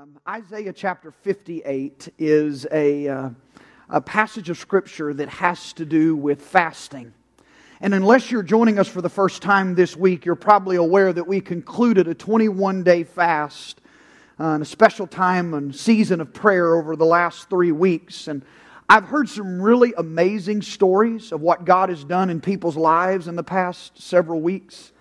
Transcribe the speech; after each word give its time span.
Um, 0.00 0.18
Isaiah 0.26 0.72
chapter 0.72 1.10
58 1.10 2.14
is 2.18 2.66
a, 2.72 3.06
uh, 3.06 3.30
a 3.90 4.00
passage 4.00 4.48
of 4.48 4.56
scripture 4.56 5.12
that 5.12 5.28
has 5.28 5.74
to 5.74 5.84
do 5.84 6.16
with 6.16 6.40
fasting. 6.40 7.12
And 7.82 7.92
unless 7.92 8.30
you're 8.30 8.42
joining 8.42 8.78
us 8.78 8.88
for 8.88 9.02
the 9.02 9.10
first 9.10 9.42
time 9.42 9.74
this 9.74 9.98
week, 9.98 10.24
you're 10.24 10.36
probably 10.36 10.76
aware 10.76 11.12
that 11.12 11.26
we 11.26 11.42
concluded 11.42 12.08
a 12.08 12.14
21 12.14 12.82
day 12.82 13.04
fast 13.04 13.82
uh, 14.38 14.44
and 14.44 14.62
a 14.62 14.66
special 14.66 15.06
time 15.06 15.52
and 15.52 15.76
season 15.76 16.22
of 16.22 16.32
prayer 16.32 16.76
over 16.76 16.96
the 16.96 17.04
last 17.04 17.50
three 17.50 17.72
weeks. 17.72 18.26
And 18.26 18.42
I've 18.88 19.04
heard 19.04 19.28
some 19.28 19.60
really 19.60 19.92
amazing 19.98 20.62
stories 20.62 21.30
of 21.30 21.42
what 21.42 21.66
God 21.66 21.90
has 21.90 22.04
done 22.04 22.30
in 22.30 22.40
people's 22.40 22.76
lives 22.76 23.28
in 23.28 23.36
the 23.36 23.44
past 23.44 24.00
several 24.00 24.40
weeks. 24.40 24.92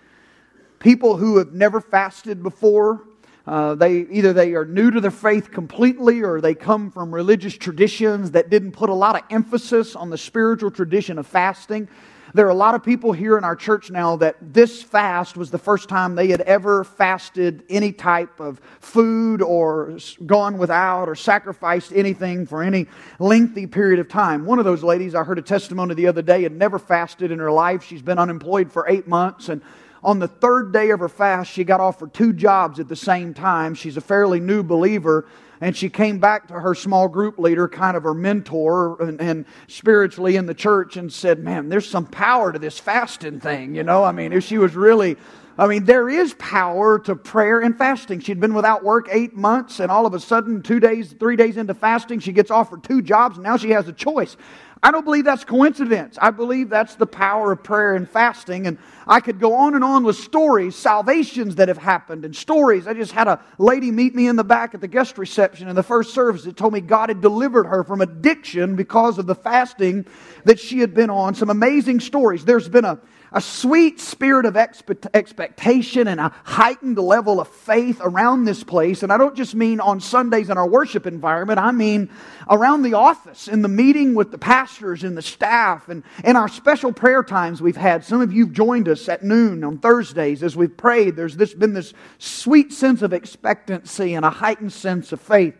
People 0.79 1.15
who 1.15 1.37
have 1.37 1.53
never 1.53 1.79
fasted 1.79 2.43
before, 2.43 3.05
uh, 3.49 3.73
they 3.73 4.05
either 4.11 4.31
they 4.31 4.53
are 4.53 4.65
new 4.65 4.91
to 4.91 5.01
their 5.01 5.09
faith 5.09 5.49
completely 5.51 6.21
or 6.21 6.39
they 6.39 6.53
come 6.53 6.91
from 6.91 7.13
religious 7.13 7.55
traditions 7.55 8.31
that 8.31 8.49
didn't 8.49 8.73
put 8.73 8.89
a 8.89 8.93
lot 8.93 9.15
of 9.15 9.23
emphasis 9.31 9.95
on 9.95 10.09
the 10.11 10.17
spiritual 10.17 10.69
tradition 10.69 11.17
of 11.17 11.25
fasting 11.25 11.87
there 12.33 12.45
are 12.45 12.51
a 12.51 12.55
lot 12.55 12.75
of 12.75 12.83
people 12.83 13.11
here 13.11 13.37
in 13.37 13.43
our 13.43 13.55
church 13.55 13.89
now 13.89 14.15
that 14.17 14.35
this 14.41 14.83
fast 14.83 15.35
was 15.35 15.49
the 15.49 15.57
first 15.57 15.89
time 15.89 16.13
they 16.13 16.27
had 16.27 16.41
ever 16.41 16.83
fasted 16.83 17.63
any 17.69 17.91
type 17.91 18.39
of 18.39 18.61
food 18.79 19.41
or 19.41 19.97
gone 20.25 20.57
without 20.59 21.09
or 21.09 21.15
sacrificed 21.15 21.91
anything 21.91 22.45
for 22.45 22.61
any 22.61 22.85
lengthy 23.17 23.65
period 23.65 23.99
of 23.99 24.07
time. 24.07 24.45
One 24.45 24.59
of 24.59 24.65
those 24.65 24.83
ladies, 24.83 25.15
I 25.15 25.23
heard 25.23 25.39
a 25.39 25.43
testimony 25.43 25.95
the 25.95 26.07
other 26.07 26.21
day, 26.21 26.43
had 26.43 26.51
never 26.51 26.77
fasted 26.77 27.31
in 27.31 27.39
her 27.39 27.51
life. 27.51 27.83
She's 27.83 28.03
been 28.03 28.19
unemployed 28.19 28.71
for 28.71 28.87
eight 28.87 29.07
months 29.07 29.49
and 29.49 29.61
on 30.03 30.19
the 30.19 30.27
third 30.27 30.71
day 30.71 30.91
of 30.91 30.99
her 30.99 31.09
fast, 31.09 31.51
she 31.51 31.63
got 31.63 31.79
offered 31.79 32.13
two 32.13 32.33
jobs 32.33 32.79
at 32.79 32.87
the 32.87 32.95
same 32.95 33.33
time. 33.33 33.75
She's 33.75 33.97
a 33.97 34.01
fairly 34.01 34.39
new 34.39 34.63
believer. 34.63 35.27
And 35.61 35.75
she 35.75 35.89
came 35.89 36.19
back 36.19 36.47
to 36.47 36.53
her 36.53 36.73
small 36.73 37.09
group 37.09 37.37
leader, 37.37 37.67
kind 37.67 37.97
of 37.97 38.03
her 38.03 38.13
mentor 38.13 39.01
and, 39.01 39.19
and 39.19 39.45
spiritually 39.67 40.37
in 40.37 40.45
the 40.45 40.53
church, 40.53 40.95
and 40.95 41.11
said, 41.11 41.39
Man, 41.39 41.67
there's 41.67 41.89
some 41.89 42.05
power 42.05 42.53
to 42.53 42.59
this 42.59 42.79
fasting 42.79 43.41
thing. 43.41 43.75
You 43.75 43.83
know, 43.83 44.05
I 44.05 44.13
mean, 44.13 44.31
if 44.31 44.45
she 44.45 44.57
was 44.57 44.73
really 44.75 45.17
I 45.59 45.67
mean, 45.67 45.83
there 45.83 46.07
is 46.07 46.33
power 46.35 46.99
to 46.99 47.17
prayer 47.17 47.59
and 47.59 47.77
fasting. 47.77 48.21
She'd 48.21 48.39
been 48.39 48.53
without 48.53 48.81
work 48.81 49.09
eight 49.11 49.35
months, 49.35 49.81
and 49.81 49.91
all 49.91 50.05
of 50.05 50.13
a 50.13 50.19
sudden, 50.21 50.61
two 50.61 50.79
days, 50.79 51.13
three 51.19 51.35
days 51.35 51.57
into 51.57 51.73
fasting, 51.73 52.21
she 52.21 52.31
gets 52.31 52.49
offered 52.49 52.81
two 52.81 53.01
jobs, 53.01 53.35
and 53.35 53.43
now 53.43 53.57
she 53.57 53.71
has 53.71 53.85
a 53.89 53.91
choice. 53.91 54.37
I 54.81 54.91
don't 54.91 55.03
believe 55.03 55.25
that's 55.25 55.43
coincidence. 55.43 56.17
I 56.21 56.29
believe 56.29 56.69
that's 56.69 56.95
the 56.95 57.05
power 57.05 57.51
of 57.51 57.61
prayer 57.61 57.95
and 57.95 58.09
fasting. 58.09 58.67
And 58.67 58.77
I 59.05 59.19
could 59.19 59.37
go 59.37 59.55
on 59.55 59.75
and 59.75 59.83
on 59.83 60.05
with 60.05 60.15
stories, 60.15 60.77
salvations 60.77 61.55
that 61.55 61.67
have 61.67 61.77
happened, 61.77 62.23
and 62.23 62.33
stories. 62.33 62.87
I 62.87 62.93
just 62.93 63.11
had 63.11 63.27
a 63.27 63.43
lady 63.57 63.91
meet 63.91 64.15
me 64.15 64.29
in 64.29 64.37
the 64.37 64.45
back 64.45 64.73
at 64.73 64.79
the 64.79 64.87
guest 64.87 65.17
reception 65.17 65.67
in 65.67 65.75
the 65.75 65.83
first 65.83 66.13
service 66.13 66.45
that 66.45 66.55
told 66.55 66.71
me 66.71 66.79
God 66.79 67.09
had 67.09 67.19
delivered 67.19 67.65
her 67.65 67.83
from 67.83 67.99
addiction 67.99 68.77
because 68.77 69.17
of 69.17 69.27
the 69.27 69.35
fasting 69.35 70.05
that 70.45 70.57
she 70.57 70.79
had 70.79 70.93
been 70.93 71.09
on. 71.09 71.35
Some 71.35 71.49
amazing 71.49 71.99
stories. 71.99 72.45
There's 72.45 72.69
been 72.69 72.85
a 72.85 73.01
a 73.31 73.41
sweet 73.41 73.99
spirit 73.99 74.45
of 74.45 74.57
expectation 74.57 76.07
and 76.07 76.19
a 76.19 76.33
heightened 76.43 76.97
level 76.97 77.39
of 77.39 77.47
faith 77.47 77.99
around 78.01 78.45
this 78.45 78.63
place. 78.63 79.03
And 79.03 79.11
I 79.11 79.17
don't 79.17 79.35
just 79.35 79.53
mean 79.53 79.79
on 79.79 79.99
Sundays 79.99 80.49
in 80.49 80.57
our 80.57 80.67
worship 80.67 81.05
environment, 81.05 81.59
I 81.59 81.71
mean 81.71 82.09
around 82.49 82.81
the 82.81 82.95
office, 82.95 83.47
in 83.47 83.61
the 83.61 83.67
meeting 83.67 84.15
with 84.15 84.31
the 84.31 84.37
pastors 84.37 85.03
and 85.03 85.15
the 85.15 85.21
staff, 85.21 85.89
and 85.89 86.03
in 86.23 86.35
our 86.35 86.47
special 86.47 86.91
prayer 86.91 87.23
times 87.23 87.61
we've 87.61 87.77
had. 87.77 88.03
Some 88.03 88.21
of 88.21 88.33
you 88.33 88.45
have 88.45 88.53
joined 88.53 88.89
us 88.89 89.07
at 89.07 89.23
noon 89.23 89.63
on 89.63 89.77
Thursdays 89.77 90.41
as 90.41 90.57
we've 90.57 90.75
prayed. 90.75 91.15
There's 91.15 91.37
this, 91.37 91.53
been 91.53 91.73
this 91.73 91.93
sweet 92.17 92.73
sense 92.73 93.01
of 93.01 93.13
expectancy 93.13 94.15
and 94.15 94.25
a 94.25 94.29
heightened 94.29 94.73
sense 94.73 95.11
of 95.11 95.21
faith. 95.21 95.55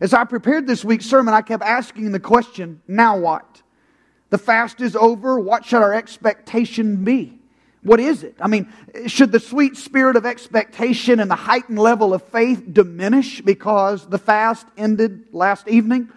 As 0.00 0.14
I 0.14 0.24
prepared 0.24 0.66
this 0.66 0.84
week's 0.84 1.06
sermon, 1.06 1.32
I 1.32 1.42
kept 1.42 1.62
asking 1.62 2.12
the 2.12 2.20
question 2.20 2.82
now 2.88 3.18
what? 3.18 3.62
The 4.32 4.38
fast 4.38 4.80
is 4.80 4.96
over. 4.96 5.38
What 5.38 5.66
should 5.66 5.82
our 5.82 5.92
expectation 5.92 7.04
be? 7.04 7.38
What 7.82 8.00
is 8.00 8.22
it? 8.22 8.34
I 8.40 8.48
mean, 8.48 8.72
should 9.06 9.30
the 9.30 9.38
sweet 9.38 9.76
spirit 9.76 10.16
of 10.16 10.24
expectation 10.24 11.20
and 11.20 11.30
the 11.30 11.34
heightened 11.34 11.78
level 11.78 12.14
of 12.14 12.22
faith 12.22 12.64
diminish 12.72 13.42
because 13.42 14.08
the 14.08 14.16
fast 14.16 14.66
ended 14.78 15.26
last 15.32 15.68
evening? 15.68 16.08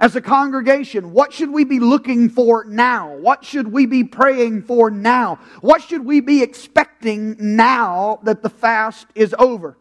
As 0.00 0.16
a 0.16 0.20
congregation, 0.20 1.12
what 1.12 1.32
should 1.32 1.52
we 1.52 1.62
be 1.62 1.78
looking 1.78 2.30
for 2.30 2.64
now? 2.64 3.14
What 3.14 3.44
should 3.44 3.70
we 3.70 3.86
be 3.86 4.02
praying 4.02 4.62
for 4.62 4.90
now? 4.90 5.38
What 5.60 5.82
should 5.82 6.04
we 6.04 6.18
be 6.18 6.42
expecting 6.42 7.36
now 7.38 8.18
that 8.24 8.42
the 8.42 8.50
fast 8.50 9.06
is 9.14 9.36
over? 9.38 9.76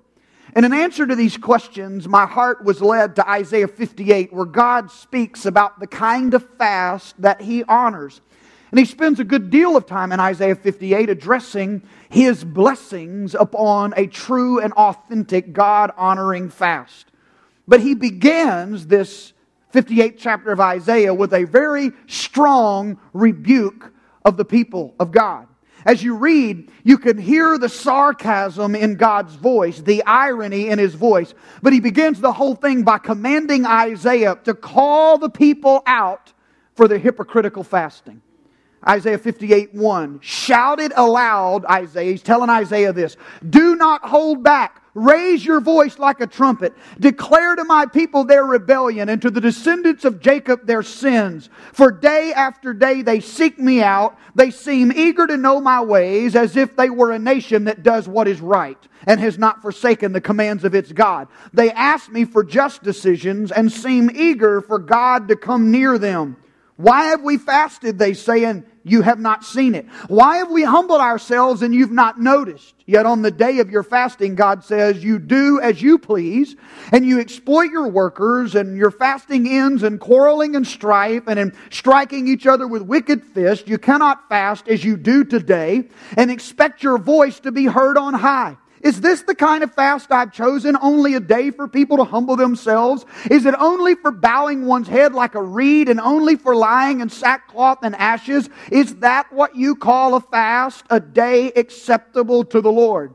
And 0.53 0.65
in 0.65 0.73
answer 0.73 1.05
to 1.07 1.15
these 1.15 1.37
questions, 1.37 2.07
my 2.07 2.25
heart 2.25 2.63
was 2.63 2.81
led 2.81 3.15
to 3.15 3.29
Isaiah 3.29 3.67
58, 3.67 4.33
where 4.33 4.45
God 4.45 4.91
speaks 4.91 5.45
about 5.45 5.79
the 5.79 5.87
kind 5.87 6.33
of 6.33 6.45
fast 6.57 7.21
that 7.21 7.41
he 7.41 7.63
honors. 7.63 8.21
And 8.71 8.79
he 8.79 8.85
spends 8.85 9.19
a 9.19 9.25
good 9.25 9.49
deal 9.49 9.75
of 9.75 9.85
time 9.85 10.11
in 10.11 10.19
Isaiah 10.19 10.55
58 10.55 11.09
addressing 11.09 11.83
his 12.09 12.43
blessings 12.43 13.35
upon 13.35 13.93
a 13.97 14.07
true 14.07 14.59
and 14.59 14.73
authentic 14.73 15.53
God 15.53 15.91
honoring 15.97 16.49
fast. 16.49 17.07
But 17.67 17.81
he 17.81 17.95
begins 17.95 18.87
this 18.87 19.33
58th 19.73 20.15
chapter 20.17 20.51
of 20.51 20.59
Isaiah 20.59 21.13
with 21.13 21.33
a 21.33 21.45
very 21.45 21.91
strong 22.07 22.99
rebuke 23.13 23.93
of 24.25 24.37
the 24.37 24.45
people 24.45 24.95
of 24.99 25.11
God. 25.11 25.47
As 25.85 26.03
you 26.03 26.15
read, 26.15 26.71
you 26.83 26.97
can 26.97 27.17
hear 27.17 27.57
the 27.57 27.69
sarcasm 27.69 28.75
in 28.75 28.95
God's 28.95 29.35
voice, 29.35 29.81
the 29.81 30.03
irony 30.05 30.69
in 30.69 30.77
his 30.77 30.93
voice. 30.93 31.33
But 31.61 31.73
he 31.73 31.79
begins 31.79 32.19
the 32.19 32.31
whole 32.31 32.55
thing 32.55 32.83
by 32.83 32.99
commanding 32.99 33.65
Isaiah 33.65 34.37
to 34.43 34.53
call 34.53 35.17
the 35.17 35.29
people 35.29 35.81
out 35.85 36.33
for 36.75 36.87
their 36.87 36.99
hypocritical 36.99 37.63
fasting. 37.63 38.21
Isaiah 38.87 39.17
58 39.17 39.73
1. 39.73 40.19
Shout 40.21 40.79
it 40.79 40.91
aloud, 40.95 41.65
Isaiah. 41.65 42.11
He's 42.11 42.23
telling 42.23 42.49
Isaiah 42.49 42.93
this. 42.93 43.15
Do 43.47 43.75
not 43.75 44.03
hold 44.03 44.43
back. 44.43 44.80
Raise 44.93 45.45
your 45.45 45.61
voice 45.61 45.97
like 45.99 46.19
a 46.19 46.27
trumpet. 46.27 46.73
Declare 46.99 47.55
to 47.55 47.63
my 47.63 47.85
people 47.85 48.25
their 48.25 48.43
rebellion 48.43 49.07
and 49.07 49.21
to 49.21 49.31
the 49.31 49.39
descendants 49.39 50.03
of 50.03 50.19
Jacob 50.19 50.65
their 50.65 50.83
sins. 50.83 51.49
For 51.71 51.91
day 51.91 52.33
after 52.33 52.73
day 52.73 53.01
they 53.01 53.21
seek 53.21 53.57
me 53.57 53.81
out. 53.81 54.17
They 54.35 54.51
seem 54.51 54.91
eager 54.91 55.25
to 55.27 55.37
know 55.37 55.61
my 55.61 55.81
ways 55.81 56.35
as 56.35 56.57
if 56.57 56.75
they 56.75 56.89
were 56.89 57.11
a 57.11 57.19
nation 57.19 57.63
that 57.65 57.83
does 57.83 58.07
what 58.07 58.27
is 58.27 58.41
right 58.41 58.77
and 59.07 59.19
has 59.21 59.37
not 59.37 59.61
forsaken 59.61 60.11
the 60.11 60.19
commands 60.19 60.65
of 60.65 60.75
its 60.75 60.91
God. 60.91 61.29
They 61.53 61.71
ask 61.71 62.11
me 62.11 62.25
for 62.25 62.43
just 62.43 62.83
decisions 62.83 63.51
and 63.53 63.71
seem 63.71 64.11
eager 64.13 64.59
for 64.59 64.77
God 64.77 65.29
to 65.29 65.37
come 65.37 65.71
near 65.71 65.97
them. 65.97 66.35
Why 66.75 67.05
have 67.05 67.21
we 67.21 67.37
fasted, 67.37 67.97
they 67.97 68.13
say, 68.13 68.43
and 68.43 68.65
you 68.83 69.01
have 69.01 69.19
not 69.19 69.43
seen 69.43 69.75
it? 69.75 69.87
Why 70.07 70.37
have 70.37 70.51
we 70.51 70.63
humbled 70.63 71.01
ourselves 71.01 71.61
and 71.61 71.73
you've 71.73 71.91
not 71.91 72.19
noticed? 72.19 72.73
Yet 72.85 73.05
on 73.05 73.21
the 73.21 73.31
day 73.31 73.59
of 73.59 73.69
your 73.69 73.83
fasting, 73.83 74.35
God 74.35 74.63
says, 74.63 75.03
you 75.03 75.19
do 75.19 75.59
as 75.61 75.81
you 75.81 75.97
please, 75.97 76.55
and 76.91 77.05
you 77.05 77.19
exploit 77.19 77.71
your 77.71 77.87
workers, 77.87 78.55
and 78.55 78.75
your 78.75 78.91
fasting 78.91 79.47
ends 79.47 79.83
in 79.83 79.97
quarreling 79.97 80.55
and 80.55 80.67
strife, 80.67 81.23
and 81.27 81.39
in 81.39 81.55
striking 81.69 82.27
each 82.27 82.47
other 82.47 82.67
with 82.67 82.81
wicked 82.81 83.23
fists. 83.23 83.69
You 83.69 83.77
cannot 83.77 84.27
fast 84.29 84.67
as 84.67 84.83
you 84.83 84.97
do 84.97 85.23
today, 85.23 85.89
and 86.17 86.29
expect 86.29 86.83
your 86.83 86.97
voice 86.97 87.39
to 87.41 87.51
be 87.51 87.65
heard 87.65 87.97
on 87.97 88.13
high. 88.13 88.57
Is 88.83 89.01
this 89.01 89.21
the 89.21 89.35
kind 89.35 89.63
of 89.63 89.73
fast 89.73 90.11
I've 90.11 90.33
chosen? 90.33 90.77
Only 90.81 91.13
a 91.15 91.19
day 91.19 91.51
for 91.51 91.67
people 91.67 91.97
to 91.97 92.03
humble 92.03 92.35
themselves? 92.35 93.05
Is 93.29 93.45
it 93.45 93.55
only 93.59 93.95
for 93.95 94.11
bowing 94.11 94.65
one's 94.65 94.87
head 94.87 95.13
like 95.13 95.35
a 95.35 95.41
reed 95.41 95.89
and 95.89 95.99
only 95.99 96.35
for 96.35 96.55
lying 96.55 97.01
in 97.01 97.09
sackcloth 97.09 97.79
and 97.83 97.95
ashes? 97.95 98.49
Is 98.71 98.95
that 98.97 99.31
what 99.31 99.55
you 99.55 99.75
call 99.75 100.15
a 100.15 100.21
fast? 100.21 100.83
A 100.89 100.99
day 100.99 101.51
acceptable 101.55 102.43
to 102.45 102.61
the 102.61 102.71
Lord? 102.71 103.13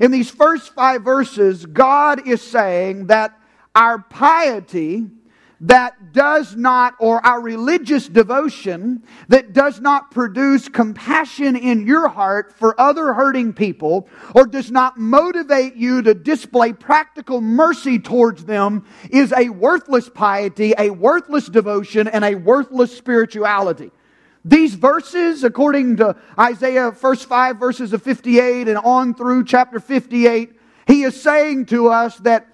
In 0.00 0.10
these 0.10 0.30
first 0.30 0.74
five 0.74 1.02
verses, 1.02 1.66
God 1.66 2.26
is 2.26 2.40
saying 2.40 3.08
that 3.08 3.38
our 3.74 3.98
piety 3.98 5.06
that 5.62 6.12
does 6.12 6.56
not, 6.56 6.94
or 6.98 7.24
our 7.24 7.40
religious 7.40 8.08
devotion 8.08 9.02
that 9.28 9.52
does 9.52 9.80
not 9.80 10.10
produce 10.10 10.68
compassion 10.68 11.54
in 11.54 11.86
your 11.86 12.08
heart 12.08 12.52
for 12.58 12.78
other 12.80 13.14
hurting 13.14 13.52
people, 13.52 14.08
or 14.34 14.44
does 14.44 14.72
not 14.72 14.98
motivate 14.98 15.76
you 15.76 16.02
to 16.02 16.14
display 16.14 16.72
practical 16.72 17.40
mercy 17.40 18.00
towards 18.00 18.44
them, 18.44 18.84
is 19.10 19.32
a 19.32 19.48
worthless 19.50 20.08
piety, 20.08 20.74
a 20.76 20.90
worthless 20.90 21.46
devotion, 21.46 22.08
and 22.08 22.24
a 22.24 22.34
worthless 22.34 22.96
spirituality. 22.96 23.92
These 24.44 24.74
verses, 24.74 25.44
according 25.44 25.98
to 25.98 26.16
Isaiah, 26.36 26.90
first 26.90 27.26
five 27.26 27.60
verses 27.60 27.92
of 27.92 28.02
58 28.02 28.66
and 28.66 28.78
on 28.78 29.14
through 29.14 29.44
chapter 29.44 29.78
58, 29.78 30.54
he 30.88 31.04
is 31.04 31.22
saying 31.22 31.66
to 31.66 31.88
us 31.88 32.16
that 32.18 32.51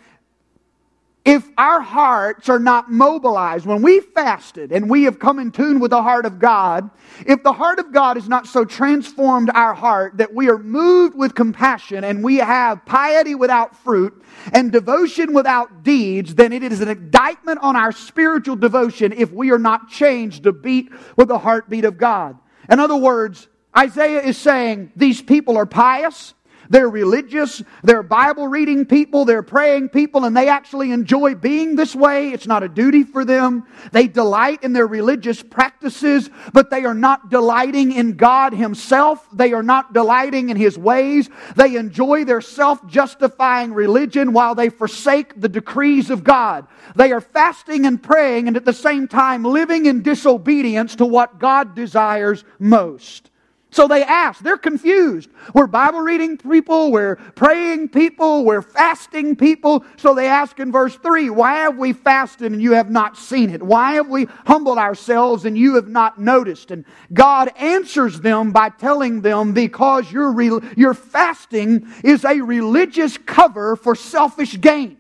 if 1.29 1.47
our 1.59 1.83
hearts 1.83 2.49
are 2.49 2.59
not 2.59 2.91
mobilized, 2.91 3.67
when 3.67 3.83
we 3.83 4.01
fasted 4.01 4.73
and 4.73 4.89
we 4.89 5.03
have 5.03 5.19
come 5.19 5.39
in 5.39 5.51
tune 5.51 5.79
with 5.79 5.91
the 5.91 6.03
heart 6.03 6.25
of 6.25 6.39
God, 6.39 6.89
if 7.27 7.43
the 7.43 7.53
heart 7.53 7.79
of 7.79 7.93
God 7.93 8.17
has 8.17 8.31
not 8.31 8.47
so 8.47 8.65
transformed 8.65 9.51
our 9.53 9.75
heart 9.75 10.17
that 10.17 10.33
we 10.33 10.49
are 10.49 10.57
moved 10.57 11.15
with 11.15 11.35
compassion 11.35 12.03
and 12.03 12.25
we 12.25 12.37
have 12.37 12.87
piety 12.87 13.35
without 13.35 13.77
fruit 13.77 14.25
and 14.55 14.73
devotion 14.73 15.35
without 15.35 15.83
deeds, 15.83 16.35
then 16.35 16.51
it 16.51 16.63
is 16.63 16.81
an 16.81 16.89
indictment 16.89 17.59
on 17.61 17.77
our 17.77 17.93
spiritual 17.93 18.57
devotion 18.57 19.13
if 19.13 19.31
we 19.31 19.51
are 19.51 19.59
not 19.59 19.91
changed 19.91 20.45
to 20.45 20.53
beat 20.53 20.91
with 21.19 21.29
the 21.29 21.39
heartbeat 21.39 21.85
of 21.85 21.99
God. 21.99 22.39
In 22.71 22.81
other 22.81 22.97
words, 22.97 23.49
Isaiah 23.77 24.23
is 24.23 24.39
saying 24.39 24.93
these 24.97 25.21
people 25.21 25.59
are 25.59 25.67
pious. 25.67 26.33
They're 26.71 26.89
religious, 26.89 27.63
they're 27.83 28.03
Bible 28.03 28.49
reading 28.49 28.85
people, 28.85 29.25
they're 29.25 29.43
praying 29.43 29.89
people, 29.89 30.25
and 30.25 30.37
they 30.37 30.49
actually 30.49 30.93
enjoy 30.93 31.35
being 31.35 31.77
this 31.77 31.95
way. 31.95 32.31
It's 32.31 32.47
not 32.47 32.63
a 32.63 32.69
duty 32.69 33.05
for 33.05 33.25
them. 33.25 33.65
They 33.93 34.07
delight 34.07 34.63
in 34.63 34.73
their 34.73 34.87
religious 34.87 35.43
practices, 35.43 36.29
but 36.53 36.71
they 36.71 36.85
are 36.85 36.95
not 36.95 37.31
delighting 37.31 37.93
in 37.93 38.15
God 38.15 38.53
Himself. 38.53 39.27
They 39.33 39.53
are 39.53 39.63
not 39.63 39.93
delighting 39.93 40.51
in 40.51 40.57
His 40.57 40.77
ways. 40.77 41.31
They 41.57 41.77
enjoy 41.77 42.25
their 42.25 42.41
self 42.41 42.87
justifying 42.87 43.73
religion 43.73 44.33
while 44.33 44.55
they 44.55 44.69
forsake 44.69 45.41
the 45.41 45.49
decrees 45.49 46.11
of 46.11 46.25
God. 46.25 46.67
They 46.97 47.13
are 47.13 47.21
fasting 47.21 47.87
and 47.87 48.03
praying, 48.03 48.49
and 48.49 48.57
at 48.57 48.65
the 48.65 48.73
same 48.73 49.09
time 49.09 49.43
living 49.43 49.87
in 49.87 50.03
disobedience 50.03 50.97
to 50.97 51.07
what 51.07 51.39
God 51.39 51.75
desires 51.75 52.45
most. 52.59 53.28
So 53.79 53.87
they 53.87 54.03
ask, 54.03 54.41
they're 54.41 54.59
confused. 54.59 55.31
We're 55.55 55.69
Bible 55.69 56.01
reading 56.01 56.37
people, 56.37 56.91
we're 56.91 57.15
praying 57.15 57.91
people, 57.91 58.45
we're 58.45 58.61
fasting 58.61 59.37
people. 59.37 59.85
So 59.97 60.15
they 60.17 60.27
ask 60.27 60.59
in 60.59 60.73
verse 60.73 60.97
3, 60.97 61.31
why 61.31 61.59
have 61.59 61.79
we 61.79 61.93
fasted 61.93 62.51
and 62.51 62.61
you 62.61 62.73
have 62.73 62.91
not 62.91 63.17
seen 63.17 63.51
it? 63.51 63.63
Why 63.63 63.93
have 63.93 64.09
we 64.09 64.25
humbled 64.47 64.79
ourselves 64.79 65.45
and 65.45 65.57
you 65.57 65.77
have 65.77 65.87
not 65.87 66.19
noticed? 66.19 66.73
And 66.73 66.87
God 67.13 67.53
answers 67.57 68.21
them 68.21 68.51
by 68.51 68.71
telling 68.71 69.21
them, 69.21 69.53
because 69.53 70.11
your, 70.11 70.33
re- 70.33 70.59
your 70.77 70.93
fasting 70.93 71.87
is 72.03 72.25
a 72.25 72.41
religious 72.41 73.17
cover 73.17 73.77
for 73.77 73.95
selfish 73.95 74.61
gain. 74.61 74.99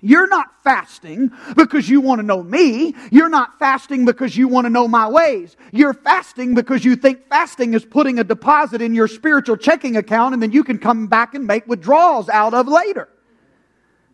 You're 0.00 0.28
not 0.28 0.62
fasting 0.62 1.32
because 1.56 1.88
you 1.88 2.00
want 2.00 2.20
to 2.20 2.26
know 2.26 2.42
me. 2.42 2.94
You're 3.10 3.28
not 3.28 3.58
fasting 3.58 4.04
because 4.04 4.36
you 4.36 4.46
want 4.46 4.66
to 4.66 4.70
know 4.70 4.86
my 4.86 5.08
ways. 5.08 5.56
You're 5.72 5.94
fasting 5.94 6.54
because 6.54 6.84
you 6.84 6.94
think 6.94 7.28
fasting 7.28 7.74
is 7.74 7.84
putting 7.84 8.18
a 8.18 8.24
deposit 8.24 8.80
in 8.80 8.94
your 8.94 9.08
spiritual 9.08 9.56
checking 9.56 9.96
account 9.96 10.34
and 10.34 10.42
then 10.42 10.52
you 10.52 10.62
can 10.62 10.78
come 10.78 11.08
back 11.08 11.34
and 11.34 11.46
make 11.46 11.66
withdrawals 11.66 12.28
out 12.28 12.54
of 12.54 12.68
later. 12.68 13.08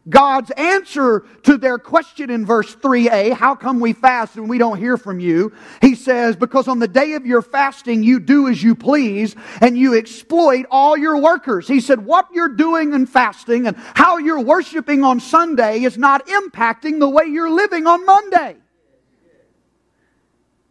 God's 0.09 0.51
answer 0.51 1.25
to 1.45 1.56
their 1.56 1.79
question 1.79 2.29
in 2.29 2.45
verse 2.45 2.75
3a, 2.77 3.33
how 3.33 3.55
come 3.55 3.81
we 3.81 3.95
fast 3.95 4.37
and 4.37 4.51
we 4.51 4.59
don't 4.59 4.77
hear 4.77 4.99
from 4.99 5.19
you? 5.19 5.53
He 5.81 5.95
says, 5.95 6.37
because 6.37 6.69
on 6.69 6.79
the 6.79 6.89
day 6.89 7.15
of 7.15 7.25
your 7.25 7.41
fasting 7.41 8.03
you 8.03 8.21
do 8.21 8.49
as 8.49 8.62
you 8.62 8.75
please 8.75 9.35
and 9.62 9.79
you 9.79 9.95
exploit 9.95 10.67
all 10.71 10.97
your 10.97 11.17
workers. 11.19 11.67
He 11.67 11.81
said, 11.81 12.05
what 12.05 12.29
you're 12.35 12.51
doing 12.51 12.93
in 12.93 13.06
fasting 13.06 13.67
and 13.67 13.77
how 13.95 14.19
you're 14.19 14.43
worshiping 14.43 15.05
on 15.05 15.21
Sunday 15.21 15.83
is 15.85 15.97
not 15.97 16.27
impacting 16.27 16.99
the 16.99 17.09
way 17.09 17.25
you're 17.25 17.51
living 17.51 17.87
on 17.87 18.05
Monday. 18.05 18.56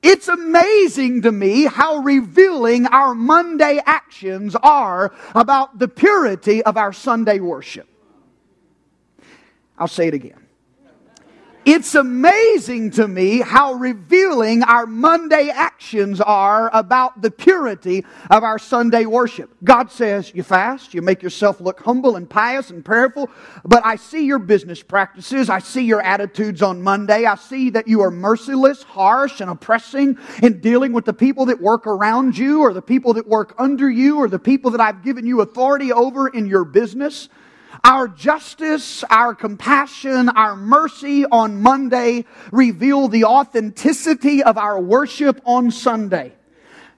It's 0.03 0.27
amazing 0.27 1.21
to 1.21 1.31
me 1.31 1.63
how 1.63 1.99
revealing 1.99 2.85
our 2.87 3.15
Monday 3.15 3.79
actions 3.83 4.55
are 4.61 5.13
about 5.33 5.79
the 5.79 5.87
purity 5.87 6.61
of 6.61 6.77
our 6.77 6.93
Sunday 6.93 7.39
worship. 7.39 7.87
I'll 9.83 9.87
say 9.89 10.07
it 10.07 10.13
again. 10.13 10.47
It's 11.65 11.93
amazing 11.93 12.91
to 12.91 13.05
me 13.05 13.41
how 13.41 13.73
revealing 13.73 14.63
our 14.63 14.85
Monday 14.85 15.49
actions 15.49 16.21
are 16.21 16.69
about 16.73 17.21
the 17.21 17.29
purity 17.29 18.05
of 18.29 18.45
our 18.45 18.57
Sunday 18.57 19.05
worship. 19.05 19.53
God 19.61 19.91
says, 19.91 20.31
You 20.33 20.41
fast, 20.41 20.93
you 20.93 21.01
make 21.01 21.21
yourself 21.21 21.59
look 21.59 21.81
humble 21.81 22.15
and 22.15 22.29
pious 22.29 22.69
and 22.69 22.83
prayerful, 22.83 23.29
but 23.65 23.85
I 23.85 23.97
see 23.97 24.25
your 24.25 24.39
business 24.39 24.81
practices. 24.81 25.49
I 25.49 25.59
see 25.59 25.83
your 25.83 26.01
attitudes 26.01 26.61
on 26.61 26.81
Monday. 26.81 27.25
I 27.25 27.35
see 27.35 27.71
that 27.71 27.85
you 27.85 28.03
are 28.03 28.11
merciless, 28.11 28.83
harsh, 28.83 29.41
and 29.41 29.51
oppressing 29.51 30.17
in 30.41 30.61
dealing 30.61 30.93
with 30.93 31.03
the 31.03 31.13
people 31.13 31.47
that 31.47 31.59
work 31.59 31.87
around 31.87 32.37
you 32.37 32.61
or 32.61 32.71
the 32.71 32.81
people 32.81 33.15
that 33.15 33.27
work 33.27 33.53
under 33.57 33.89
you 33.89 34.19
or 34.19 34.29
the 34.29 34.39
people 34.39 34.71
that 34.71 34.79
I've 34.79 35.03
given 35.03 35.27
you 35.27 35.41
authority 35.41 35.91
over 35.91 36.29
in 36.29 36.47
your 36.47 36.63
business. 36.63 37.27
Our 37.85 38.07
justice, 38.07 39.03
our 39.09 39.35
compassion, 39.35 40.29
our 40.29 40.55
mercy 40.55 41.25
on 41.25 41.61
Monday 41.61 42.23
reveal 42.53 43.09
the 43.09 43.25
authenticity 43.25 44.41
of 44.41 44.57
our 44.57 44.79
worship 44.79 45.41
on 45.43 45.69
Sunday. 45.69 46.31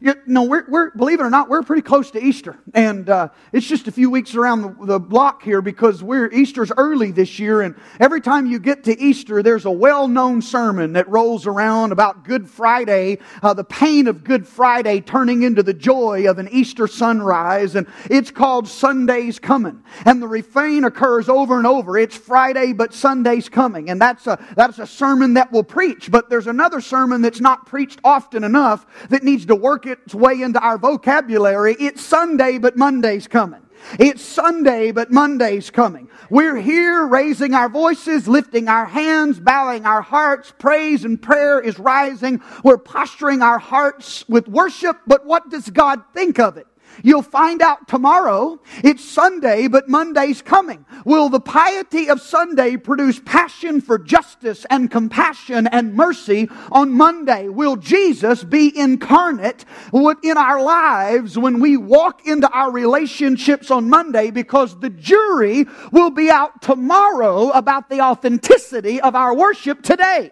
You 0.02 0.14
know, 0.26 0.44
we're, 0.44 0.66
we're, 0.68 0.92
believe 0.92 1.22
it 1.22 1.24
or 1.24 1.30
not, 1.30 1.48
we're 1.48 1.64
pretty 1.64 1.82
close 1.82 2.12
to 2.12 2.22
Easter. 2.22 2.58
And 2.74 3.10
uh, 3.10 3.30
it's 3.54 3.66
just 3.66 3.88
a 3.88 3.92
few 3.92 4.10
weeks 4.10 4.36
around 4.36 4.62
the, 4.62 4.86
the, 4.86 5.00
block 5.00 5.42
here 5.42 5.62
because 5.62 6.04
we're 6.04 6.30
Easter's 6.34 6.72
early 6.76 7.12
this 7.12 7.40
year. 7.40 7.62
And 7.62 7.76
every 8.00 8.20
time 8.20 8.46
you 8.46 8.60
get 8.60 8.84
to 8.86 9.00
Easter, 9.00 9.42
there's 9.42 9.64
a 9.64 9.72
well 9.72 10.10
known 10.10 10.42
sermon 10.42 10.94
that 10.94 11.08
rolls 11.08 11.48
around 11.48 11.94
about 11.94 12.26
Good 12.26 12.50
Friday, 12.50 13.20
uh, 13.42 13.54
the 13.54 13.64
pain 13.64 14.08
of 14.08 14.26
Good 14.26 14.46
Friday 14.46 15.00
turning 15.00 15.44
into 15.44 15.64
the 15.64 15.74
joy 15.74 16.30
of 16.30 16.40
an 16.40 16.50
Easter 16.52 16.88
sunrise. 16.88 17.76
And 17.76 17.88
it's 18.10 18.32
called 18.32 18.68
Sunday's 18.68 19.40
Coming. 19.40 19.82
And 20.04 20.22
the 20.22 20.28
refrain 20.28 20.84
occurs 20.84 21.30
over 21.30 21.58
and 21.58 21.68
over 21.68 21.98
it's 21.98 22.18
Friday, 22.18 22.74
but 22.74 22.94
Sunday's 22.94 23.48
coming. 23.48 23.90
And 23.90 24.02
that's 24.02 24.28
a, 24.28 24.44
that's 24.56 24.80
a 24.80 24.88
sermon 24.88 25.36
that 25.36 25.54
will 25.54 25.64
preach. 25.64 26.12
But 26.12 26.30
there's 26.30 26.48
another 26.48 26.82
sermon 26.82 27.22
that's 27.22 27.40
not 27.40 27.66
preached 27.66 28.02
often 28.04 28.44
enough 28.44 28.86
that 29.10 29.24
needs 29.24 29.46
to 29.46 29.56
work 29.56 29.85
it 29.88 30.00
its 30.06 30.16
way 30.16 30.42
into 30.42 30.60
our 30.60 30.78
vocabulary. 30.78 31.76
It's 31.80 32.04
Sunday, 32.04 32.58
but 32.58 32.78
Monday's 32.78 33.28
coming. 33.28 33.62
It's 34.00 34.24
Sunday, 34.24 34.92
but 34.92 35.12
Monday's 35.12 35.70
coming. 35.70 36.10
We're 36.30 36.56
here 36.56 37.06
raising 37.06 37.54
our 37.54 37.70
voices, 37.70 38.28
lifting 38.28 38.68
our 38.68 38.86
hands, 38.86 39.40
bowing 39.40 39.86
our 39.86 40.02
hearts. 40.02 40.54
Praise 40.58 41.06
and 41.06 41.22
prayer 41.22 41.60
is 41.60 41.78
rising. 41.78 42.42
We're 42.64 42.78
posturing 42.78 43.42
our 43.42 43.60
hearts 43.60 44.28
with 44.28 44.48
worship, 44.48 44.98
but 45.06 45.26
what 45.26 45.50
does 45.50 45.70
God 45.70 46.02
think 46.14 46.40
of 46.40 46.58
it? 46.58 46.68
You'll 47.04 47.22
find 47.22 47.62
out 47.62 47.88
tomorrow. 47.88 48.60
It's 48.84 49.04
Sunday, 49.04 49.68
but 49.68 49.90
Monday's 49.90 50.42
coming. 50.42 50.86
Will 51.06 51.30
the 51.30 51.40
piety 51.40 52.10
of 52.10 52.22
Sunday 52.22 52.78
produce 52.78 53.20
passion 53.20 53.82
for 53.82 53.98
justice 53.98 54.66
and 54.70 54.90
compassion 54.90 55.68
and 55.68 55.94
mercy 55.94 56.50
on 56.72 56.92
Monday? 56.92 57.50
Will 57.50 57.76
Jesus 57.76 58.44
be 58.44 58.78
incarnate 58.78 59.66
in 59.94 60.38
our 60.38 60.62
lives 60.62 61.38
when 61.38 61.60
we 61.60 61.78
walk 61.78 62.26
into 62.28 62.50
our 62.50 62.72
relationships 62.72 63.72
on 63.72 63.90
Monday? 63.90 64.32
Because 64.32 64.80
the 64.80 64.90
jury 64.90 65.66
will 65.92 66.10
be 66.10 66.30
out 66.30 66.62
tomorrow 66.62 67.50
about 67.50 67.90
the 67.90 68.02
authenticity 68.02 69.02
of 69.02 69.16
our 69.16 69.36
worship 69.36 69.82
today 69.82 70.32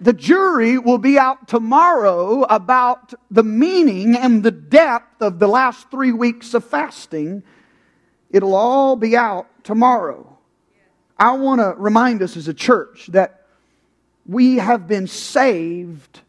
the 0.00 0.12
jury 0.12 0.78
will 0.78 0.98
be 0.98 1.18
out 1.18 1.48
tomorrow 1.48 2.42
about 2.44 3.14
the 3.30 3.42
meaning 3.42 4.16
and 4.16 4.42
the 4.42 4.50
depth 4.50 5.20
of 5.20 5.38
the 5.38 5.48
last 5.48 5.90
three 5.90 6.12
weeks 6.12 6.54
of 6.54 6.64
fasting. 6.64 7.42
It'll 8.30 8.54
all 8.54 8.96
be 8.96 9.16
out 9.16 9.48
tomorrow. 9.64 10.38
I 11.18 11.32
want 11.32 11.60
to 11.60 11.74
remind 11.76 12.22
us 12.22 12.36
as 12.36 12.48
a 12.48 12.54
church 12.54 13.08
that 13.08 13.46
we 14.26 14.56
have 14.56 14.86
been 14.86 15.06
saved 15.06 16.20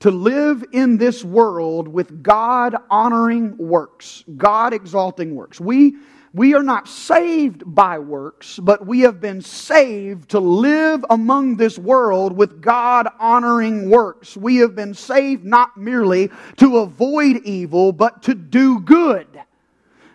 to 0.00 0.10
live 0.10 0.64
in 0.72 0.98
this 0.98 1.22
world 1.22 1.86
with 1.86 2.24
God 2.24 2.74
honoring 2.90 3.56
works, 3.56 4.24
God 4.36 4.74
exalting 4.74 5.36
works. 5.36 5.60
We 5.60 5.96
we 6.34 6.54
are 6.54 6.62
not 6.62 6.88
saved 6.88 7.62
by 7.66 7.98
works, 7.98 8.58
but 8.58 8.86
we 8.86 9.00
have 9.00 9.20
been 9.20 9.42
saved 9.42 10.30
to 10.30 10.40
live 10.40 11.04
among 11.10 11.56
this 11.56 11.78
world 11.78 12.34
with 12.34 12.62
God 12.62 13.06
honoring 13.18 13.90
works. 13.90 14.36
We 14.36 14.56
have 14.56 14.74
been 14.74 14.94
saved 14.94 15.44
not 15.44 15.76
merely 15.76 16.30
to 16.56 16.78
avoid 16.78 17.42
evil, 17.44 17.92
but 17.92 18.22
to 18.22 18.34
do 18.34 18.80
good. 18.80 19.26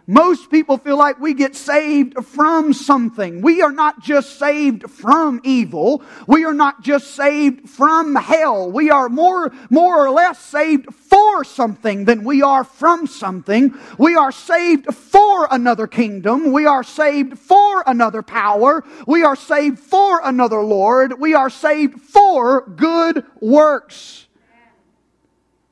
Most 0.09 0.49
people 0.49 0.77
feel 0.77 0.97
like 0.97 1.19
we 1.19 1.33
get 1.33 1.53
saved 1.53 2.25
from 2.25 2.71
something. 2.71 3.41
We 3.41 3.61
are 3.61 3.73
not 3.73 4.01
just 4.01 4.39
saved 4.39 4.89
from 4.89 5.41
evil. 5.43 6.01
We 6.27 6.45
are 6.45 6.53
not 6.53 6.81
just 6.81 7.13
saved 7.13 7.69
from 7.69 8.15
hell. 8.15 8.71
We 8.71 8.89
are 8.89 9.09
more, 9.09 9.51
more 9.69 10.07
or 10.07 10.09
less 10.11 10.39
saved 10.39 10.93
for 10.95 11.43
something 11.43 12.05
than 12.05 12.23
we 12.23 12.41
are 12.41 12.63
from 12.63 13.05
something. 13.05 13.77
We 13.97 14.15
are 14.15 14.31
saved 14.31 14.95
for 14.95 15.45
another 15.51 15.87
kingdom. 15.87 16.53
We 16.53 16.65
are 16.65 16.83
saved 16.83 17.37
for 17.37 17.83
another 17.85 18.21
power. 18.21 18.85
We 19.05 19.23
are 19.23 19.35
saved 19.35 19.77
for 19.77 20.21
another 20.23 20.61
Lord. 20.61 21.19
We 21.19 21.33
are 21.33 21.49
saved 21.49 21.99
for 21.99 22.61
good 22.61 23.25
works. 23.41 24.26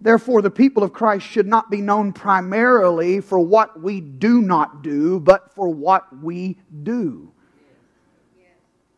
Therefore, 0.05 0.43
the 0.43 0.51
people 0.51 0.83
of 0.83 0.93
Christ 0.93 1.25
should 1.25 1.47
not 1.47 1.71
be 1.71 1.81
known 1.81 2.13
primarily 2.13 3.21
for 3.21 3.39
what 3.39 3.81
we 3.81 4.01
do 4.01 4.39
not 4.39 4.83
do, 4.83 5.19
but 5.19 5.51
for 5.55 5.67
what 5.67 6.15
we 6.21 6.59
do. 6.83 7.31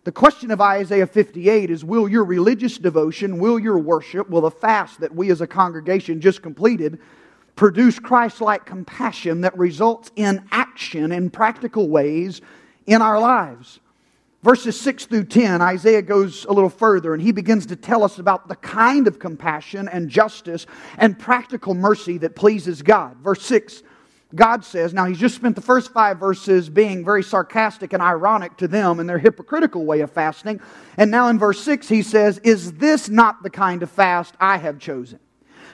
The 0.03 0.11
question 0.11 0.51
of 0.51 0.59
Isaiah 0.59 1.07
58 1.07 1.69
is 1.69 1.85
Will 1.85 2.09
your 2.09 2.25
religious 2.25 2.77
devotion, 2.77 3.37
will 3.39 3.57
your 3.57 3.77
worship, 3.77 4.29
will 4.29 4.41
the 4.41 4.51
fast 4.51 4.99
that 4.99 5.15
we 5.15 5.31
as 5.31 5.39
a 5.39 5.47
congregation 5.47 6.19
just 6.19 6.41
completed 6.41 6.99
produce 7.55 7.99
Christ 7.99 8.41
like 8.41 8.65
compassion 8.65 9.39
that 9.41 9.57
results 9.57 10.11
in 10.17 10.45
action 10.51 11.13
in 11.13 11.29
practical 11.29 11.87
ways 11.87 12.41
in 12.85 13.01
our 13.01 13.17
lives? 13.17 13.79
Verses 14.47 14.79
6 14.79 15.07
through 15.07 15.25
10, 15.25 15.61
Isaiah 15.61 16.01
goes 16.01 16.45
a 16.45 16.53
little 16.53 16.69
further 16.69 17.13
and 17.13 17.21
he 17.21 17.33
begins 17.33 17.65
to 17.65 17.75
tell 17.75 18.01
us 18.01 18.17
about 18.17 18.47
the 18.47 18.55
kind 18.55 19.05
of 19.05 19.19
compassion 19.19 19.89
and 19.89 20.09
justice 20.09 20.65
and 20.97 21.19
practical 21.19 21.73
mercy 21.73 22.17
that 22.19 22.33
pleases 22.33 22.81
God. 22.81 23.17
Verse 23.17 23.41
6 23.41 23.83
God 24.33 24.63
says, 24.63 24.93
now 24.93 25.03
he's 25.03 25.19
just 25.19 25.35
spent 25.35 25.55
the 25.55 25.61
first 25.61 25.91
five 25.91 26.17
verses 26.17 26.69
being 26.69 27.03
very 27.03 27.23
sarcastic 27.23 27.91
and 27.91 28.01
ironic 28.01 28.55
to 28.55 28.69
them 28.69 29.01
in 29.01 29.07
their 29.07 29.19
hypocritical 29.19 29.85
way 29.85 29.99
of 29.99 30.11
fasting. 30.11 30.61
And 30.95 31.11
now 31.11 31.27
in 31.27 31.37
verse 31.37 31.61
6, 31.61 31.89
he 31.89 32.01
says, 32.01 32.37
Is 32.39 32.71
this 32.73 33.09
not 33.09 33.43
the 33.43 33.49
kind 33.49 33.83
of 33.83 33.91
fast 33.91 34.33
I 34.39 34.59
have 34.59 34.79
chosen? 34.79 35.19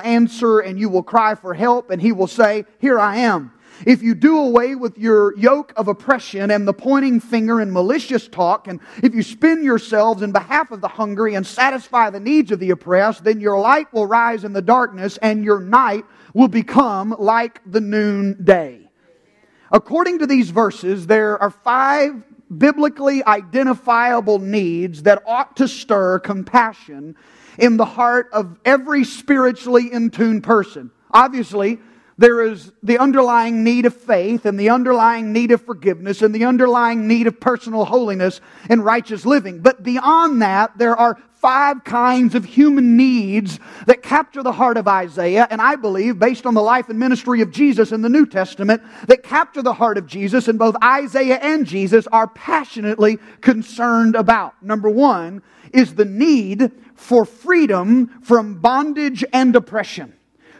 answer 0.00 0.60
and 0.60 0.78
you 0.78 0.88
will 0.88 1.02
cry 1.02 1.34
for 1.34 1.54
help 1.54 1.90
and 1.90 2.00
he 2.00 2.12
will 2.12 2.26
say, 2.26 2.64
Here 2.78 2.98
I 2.98 3.16
am. 3.16 3.52
If 3.86 4.02
you 4.02 4.14
do 4.14 4.38
away 4.38 4.74
with 4.74 4.98
your 4.98 5.36
yoke 5.36 5.72
of 5.76 5.88
oppression 5.88 6.50
and 6.50 6.66
the 6.66 6.72
pointing 6.72 7.20
finger 7.20 7.60
and 7.60 7.72
malicious 7.72 8.28
talk, 8.28 8.68
and 8.68 8.80
if 9.02 9.14
you 9.14 9.22
spin 9.22 9.64
yourselves 9.64 10.22
in 10.22 10.32
behalf 10.32 10.70
of 10.70 10.80
the 10.80 10.88
hungry 10.88 11.34
and 11.34 11.46
satisfy 11.46 12.10
the 12.10 12.20
needs 12.20 12.52
of 12.52 12.60
the 12.60 12.70
oppressed, 12.70 13.24
then 13.24 13.40
your 13.40 13.58
light 13.58 13.92
will 13.92 14.06
rise 14.06 14.44
in 14.44 14.52
the 14.52 14.62
darkness 14.62 15.18
and 15.18 15.44
your 15.44 15.60
night 15.60 16.04
will 16.32 16.48
become 16.48 17.14
like 17.18 17.60
the 17.66 17.80
noonday. 17.80 18.88
According 19.72 20.20
to 20.20 20.26
these 20.26 20.50
verses, 20.50 21.06
there 21.06 21.40
are 21.42 21.50
five 21.50 22.22
biblically 22.56 23.24
identifiable 23.24 24.38
needs 24.38 25.02
that 25.04 25.22
ought 25.26 25.56
to 25.56 25.68
stir 25.68 26.18
compassion 26.18 27.16
in 27.58 27.76
the 27.76 27.84
heart 27.84 28.28
of 28.32 28.58
every 28.64 29.04
spiritually 29.04 29.92
in 29.92 30.10
tune 30.10 30.40
person. 30.40 30.90
Obviously, 31.10 31.78
there 32.16 32.42
is 32.42 32.72
the 32.82 32.98
underlying 32.98 33.64
need 33.64 33.86
of 33.86 33.94
faith 33.94 34.46
and 34.46 34.58
the 34.58 34.70
underlying 34.70 35.32
need 35.32 35.50
of 35.50 35.62
forgiveness 35.62 36.22
and 36.22 36.34
the 36.34 36.44
underlying 36.44 37.08
need 37.08 37.26
of 37.26 37.40
personal 37.40 37.84
holiness 37.84 38.40
and 38.68 38.84
righteous 38.84 39.26
living. 39.26 39.60
But 39.60 39.82
beyond 39.82 40.40
that, 40.42 40.78
there 40.78 40.96
are 40.96 41.18
five 41.34 41.84
kinds 41.84 42.34
of 42.34 42.44
human 42.44 42.96
needs 42.96 43.58
that 43.86 44.02
capture 44.02 44.42
the 44.42 44.52
heart 44.52 44.76
of 44.76 44.88
Isaiah, 44.88 45.46
and 45.50 45.60
I 45.60 45.76
believe, 45.76 46.18
based 46.18 46.46
on 46.46 46.54
the 46.54 46.62
life 46.62 46.88
and 46.88 46.98
ministry 46.98 47.42
of 47.42 47.50
Jesus 47.50 47.92
in 47.92 48.00
the 48.00 48.08
New 48.08 48.24
Testament, 48.24 48.82
that 49.08 49.22
capture 49.22 49.60
the 49.60 49.74
heart 49.74 49.98
of 49.98 50.06
Jesus, 50.06 50.48
and 50.48 50.58
both 50.58 50.74
Isaiah 50.82 51.38
and 51.42 51.66
Jesus 51.66 52.06
are 52.06 52.28
passionately 52.28 53.18
concerned 53.40 54.14
about. 54.14 54.62
Number 54.62 54.88
one 54.88 55.42
is 55.72 55.96
the 55.96 56.06
need 56.06 56.70
for 56.94 57.26
freedom 57.26 58.20
from 58.22 58.60
bondage 58.60 59.24
and 59.32 59.54
oppression 59.54 60.14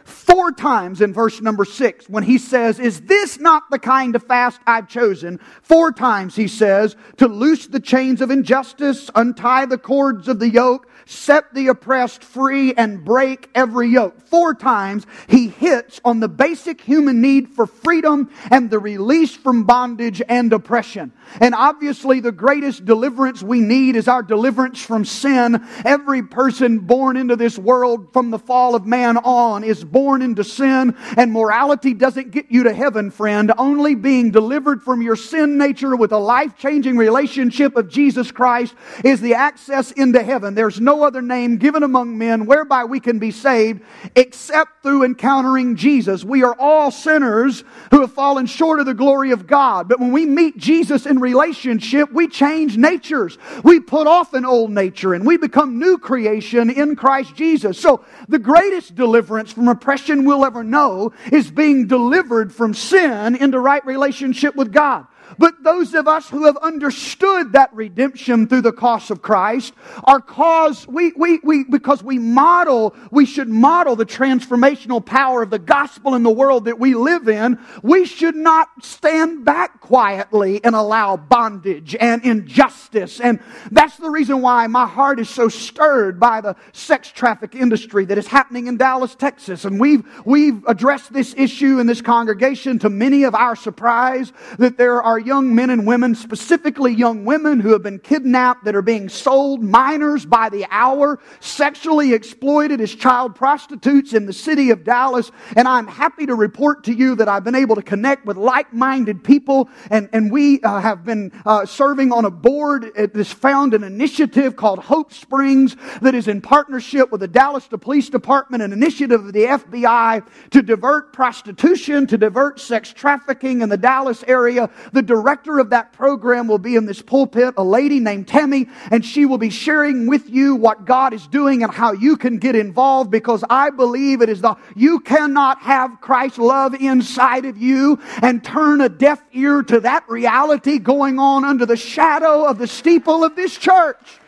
four 0.05 0.51
times 0.51 1.01
in 1.01 1.11
verse 1.11 1.41
number 1.41 1.65
six 1.65 2.07
when 2.07 2.23
he 2.23 2.37
says, 2.37 2.79
Is 2.79 3.01
this 3.01 3.39
not 3.39 3.63
the 3.71 3.79
kind 3.79 4.15
of 4.15 4.23
fast 4.23 4.61
I've 4.65 4.87
chosen? 4.87 5.39
Four 5.63 5.91
times 5.91 6.35
he 6.35 6.47
says, 6.47 6.95
To 7.17 7.27
loose 7.27 7.67
the 7.67 7.79
chains 7.79 8.21
of 8.21 8.29
injustice, 8.29 9.09
untie 9.15 9.65
the 9.65 9.79
cords 9.79 10.27
of 10.27 10.39
the 10.39 10.49
yoke, 10.49 10.87
set 11.05 11.53
the 11.53 11.67
oppressed 11.67 12.23
free, 12.23 12.73
and 12.73 13.05
break 13.05 13.49
every 13.53 13.89
yoke. 13.89 14.19
Four 14.27 14.53
times 14.53 15.05
he 15.27 15.47
hits 15.47 16.01
on 16.03 16.19
the 16.19 16.27
basic 16.27 16.81
human 16.81 17.21
need 17.21 17.49
for 17.49 17.67
freedom 17.67 18.29
and 18.51 18.69
the 18.69 18.79
release 18.79 19.35
from 19.35 19.63
bondage 19.65 20.21
and 20.27 20.51
oppression. 20.51 21.13
And 21.39 21.53
obviously, 21.53 22.19
the 22.19 22.31
greatest 22.31 22.85
deliverance 22.85 23.43
we 23.43 23.59
need 23.59 23.95
is 23.95 24.07
our 24.07 24.23
deliverance 24.23 24.81
from 24.81 25.05
sin. 25.05 25.65
Every 25.83 26.23
person 26.23 26.79
born 26.79 27.17
into 27.17 27.35
this 27.35 27.57
world 27.57 28.11
from 28.13 28.31
the 28.31 28.39
fall 28.39 28.75
of 28.75 28.85
man 28.85 29.17
on 29.17 29.63
is 29.63 29.83
born 29.83 30.21
into 30.21 30.43
sin, 30.43 30.95
and 31.17 31.31
morality 31.31 31.93
doesn't 31.93 32.31
get 32.31 32.47
you 32.49 32.63
to 32.63 32.73
heaven, 32.73 33.11
friend. 33.11 33.51
Only 33.57 33.95
being 33.95 34.31
delivered 34.31 34.83
from 34.83 35.01
your 35.01 35.15
sin 35.15 35.57
nature 35.57 35.95
with 35.95 36.11
a 36.11 36.17
life 36.17 36.57
changing 36.57 36.97
relationship 36.97 37.75
of 37.75 37.89
Jesus 37.89 38.31
Christ 38.31 38.73
is 39.03 39.21
the 39.21 39.35
access 39.35 39.91
into 39.91 40.21
heaven. 40.23 40.55
There's 40.55 40.81
no 40.81 40.94
other 41.03 41.21
name 41.21 41.57
given 41.57 41.83
among 41.83 42.17
men 42.17 42.45
whereby 42.45 42.85
we 42.85 42.99
can 42.99 43.19
be 43.19 43.31
saved 43.31 43.81
except 44.15 44.83
through 44.83 45.03
encountering 45.03 45.75
Jesus. 45.75 46.23
We 46.23 46.43
are 46.43 46.55
all 46.59 46.91
sinners 46.91 47.63
who 47.91 48.01
have 48.01 48.13
fallen 48.13 48.45
short 48.45 48.79
of 48.79 48.85
the 48.85 48.93
glory 48.93 49.31
of 49.31 49.47
God. 49.47 49.87
But 49.89 49.99
when 49.99 50.11
we 50.11 50.25
meet 50.25 50.57
Jesus 50.57 51.05
in 51.05 51.19
relationship, 51.19 52.11
we 52.11 52.27
change 52.27 52.77
natures. 52.77 53.37
We 53.63 53.79
put 53.79 54.07
off 54.07 54.33
an 54.33 54.45
old 54.45 54.71
nature 54.71 55.13
and 55.13 55.25
we 55.25 55.37
become 55.37 55.79
new 55.79 55.97
creation 55.97 56.69
in 56.69 56.95
Christ 56.95 57.35
Jesus. 57.35 57.79
So 57.79 58.05
the 58.27 58.39
greatest 58.39 58.95
deliverance 58.95 59.51
from 59.51 59.67
oppression 59.67 60.25
we'll 60.25 60.45
ever 60.45 60.63
know 60.63 61.13
is 61.31 61.51
being 61.51 61.87
delivered 61.87 62.53
from 62.53 62.73
sin 62.73 63.35
into 63.35 63.59
right 63.59 63.85
relationship 63.85 64.55
with 64.55 64.71
God. 64.71 65.07
But 65.37 65.63
those 65.63 65.93
of 65.93 66.07
us 66.07 66.29
who 66.29 66.45
have 66.45 66.57
understood 66.57 67.53
that 67.53 67.73
redemption 67.73 68.47
through 68.47 68.61
the 68.61 68.71
cost 68.71 69.11
of 69.11 69.21
Christ 69.21 69.73
are 70.03 70.21
caused, 70.21 70.87
we, 70.87 71.11
we, 71.13 71.39
we, 71.43 71.63
because 71.63 72.03
we 72.03 72.19
model, 72.19 72.95
we 73.11 73.25
should 73.25 73.49
model 73.49 73.95
the 73.95 74.05
transformational 74.05 75.05
power 75.05 75.41
of 75.41 75.49
the 75.49 75.59
gospel 75.59 76.15
in 76.15 76.23
the 76.23 76.31
world 76.31 76.65
that 76.65 76.79
we 76.79 76.95
live 76.95 77.27
in. 77.27 77.59
We 77.83 78.05
should 78.05 78.35
not 78.35 78.69
stand 78.83 79.45
back 79.45 79.81
quietly 79.81 80.63
and 80.63 80.75
allow 80.75 81.17
bondage 81.17 81.95
and 81.99 82.23
injustice. 82.23 83.19
And 83.19 83.39
that's 83.71 83.97
the 83.97 84.09
reason 84.09 84.41
why 84.41 84.67
my 84.67 84.87
heart 84.87 85.19
is 85.19 85.29
so 85.29 85.49
stirred 85.49 86.19
by 86.19 86.41
the 86.41 86.55
sex 86.73 87.11
traffic 87.11 87.55
industry 87.55 88.05
that 88.05 88.17
is 88.17 88.27
happening 88.27 88.67
in 88.67 88.77
Dallas, 88.77 89.15
Texas. 89.15 89.65
And 89.65 89.79
we've, 89.79 90.03
we've 90.25 90.63
addressed 90.67 91.11
this 91.11 91.33
issue 91.37 91.79
in 91.79 91.87
this 91.87 92.01
congregation 92.01 92.79
to 92.79 92.89
many 92.89 93.23
of 93.23 93.35
our 93.35 93.55
surprise 93.55 94.31
that 94.57 94.77
there 94.77 95.01
are 95.01 95.19
young 95.25 95.53
men 95.53 95.69
and 95.69 95.85
women, 95.85 96.15
specifically 96.15 96.93
young 96.93 97.25
women 97.25 97.59
who 97.59 97.71
have 97.73 97.83
been 97.83 97.99
kidnapped, 97.99 98.65
that 98.65 98.75
are 98.75 98.81
being 98.81 99.09
sold, 99.09 99.63
minors 99.63 100.25
by 100.25 100.49
the 100.49 100.65
hour, 100.69 101.19
sexually 101.39 102.13
exploited 102.13 102.81
as 102.81 102.93
child 102.93 103.35
prostitutes 103.35 104.13
in 104.13 104.25
the 104.25 104.33
city 104.33 104.71
of 104.71 104.83
Dallas. 104.83 105.31
And 105.55 105.67
I'm 105.67 105.87
happy 105.87 106.25
to 106.25 106.35
report 106.35 106.83
to 106.85 106.93
you 106.93 107.15
that 107.15 107.27
I've 107.27 107.43
been 107.43 107.55
able 107.55 107.75
to 107.75 107.81
connect 107.81 108.25
with 108.25 108.37
like 108.37 108.73
minded 108.73 109.23
people. 109.23 109.69
And, 109.89 110.09
and 110.11 110.31
we 110.31 110.61
uh, 110.61 110.79
have 110.79 111.05
been 111.05 111.31
uh, 111.45 111.65
serving 111.65 112.11
on 112.11 112.25
a 112.25 112.31
board 112.31 112.91
that 112.95 113.15
has 113.15 113.31
found 113.31 113.73
an 113.73 113.83
initiative 113.83 114.55
called 114.55 114.79
Hope 114.79 115.13
Springs 115.13 115.75
that 116.01 116.15
is 116.15 116.27
in 116.27 116.41
partnership 116.41 117.11
with 117.11 117.21
the 117.21 117.27
Dallas 117.27 117.67
Police 117.67 118.09
Department, 118.09 118.63
an 118.63 118.73
initiative 118.73 119.25
of 119.25 119.33
the 119.33 119.43
FBI 119.43 120.27
to 120.51 120.61
divert 120.61 121.13
prostitution, 121.13 122.07
to 122.07 122.17
divert 122.17 122.59
sex 122.59 122.91
trafficking 122.91 123.61
in 123.61 123.69
the 123.69 123.77
Dallas 123.77 124.23
area. 124.27 124.69
The 124.91 125.01
director 125.15 125.59
of 125.59 125.69
that 125.69 125.93
program 125.93 126.45
will 126.45 126.57
be 126.57 126.75
in 126.75 126.85
this 126.85 127.01
pulpit, 127.01 127.53
a 127.55 127.63
lady 127.63 128.01
named 128.01 128.27
Tammy, 128.27 128.67
and 128.91 129.05
she 129.05 129.25
will 129.25 129.37
be 129.37 129.49
sharing 129.49 130.07
with 130.07 130.29
you 130.29 130.55
what 130.55 130.83
God 130.83 131.13
is 131.13 131.25
doing 131.27 131.63
and 131.63 131.73
how 131.73 131.93
you 131.93 132.17
can 132.17 132.37
get 132.37 132.53
involved 132.53 133.11
because 133.11 133.41
I 133.49 133.69
believe 133.69 134.21
it 134.21 134.27
is 134.27 134.41
the, 134.41 134.57
you 134.75 134.99
cannot 134.99 135.61
have 135.61 136.01
Christ's 136.01 136.39
love 136.39 136.73
inside 136.73 137.45
of 137.45 137.57
you 137.57 137.97
and 138.21 138.43
turn 138.43 138.81
a 138.81 138.89
deaf 138.89 139.23
ear 139.31 139.63
to 139.63 139.79
that 139.79 140.03
reality 140.09 140.79
going 140.79 141.17
on 141.17 141.45
under 141.45 141.65
the 141.65 141.77
shadow 141.77 142.43
of 142.43 142.57
the 142.57 142.67
steeple 142.67 143.23
of 143.23 143.37
this 143.37 143.57
church. 143.57 144.19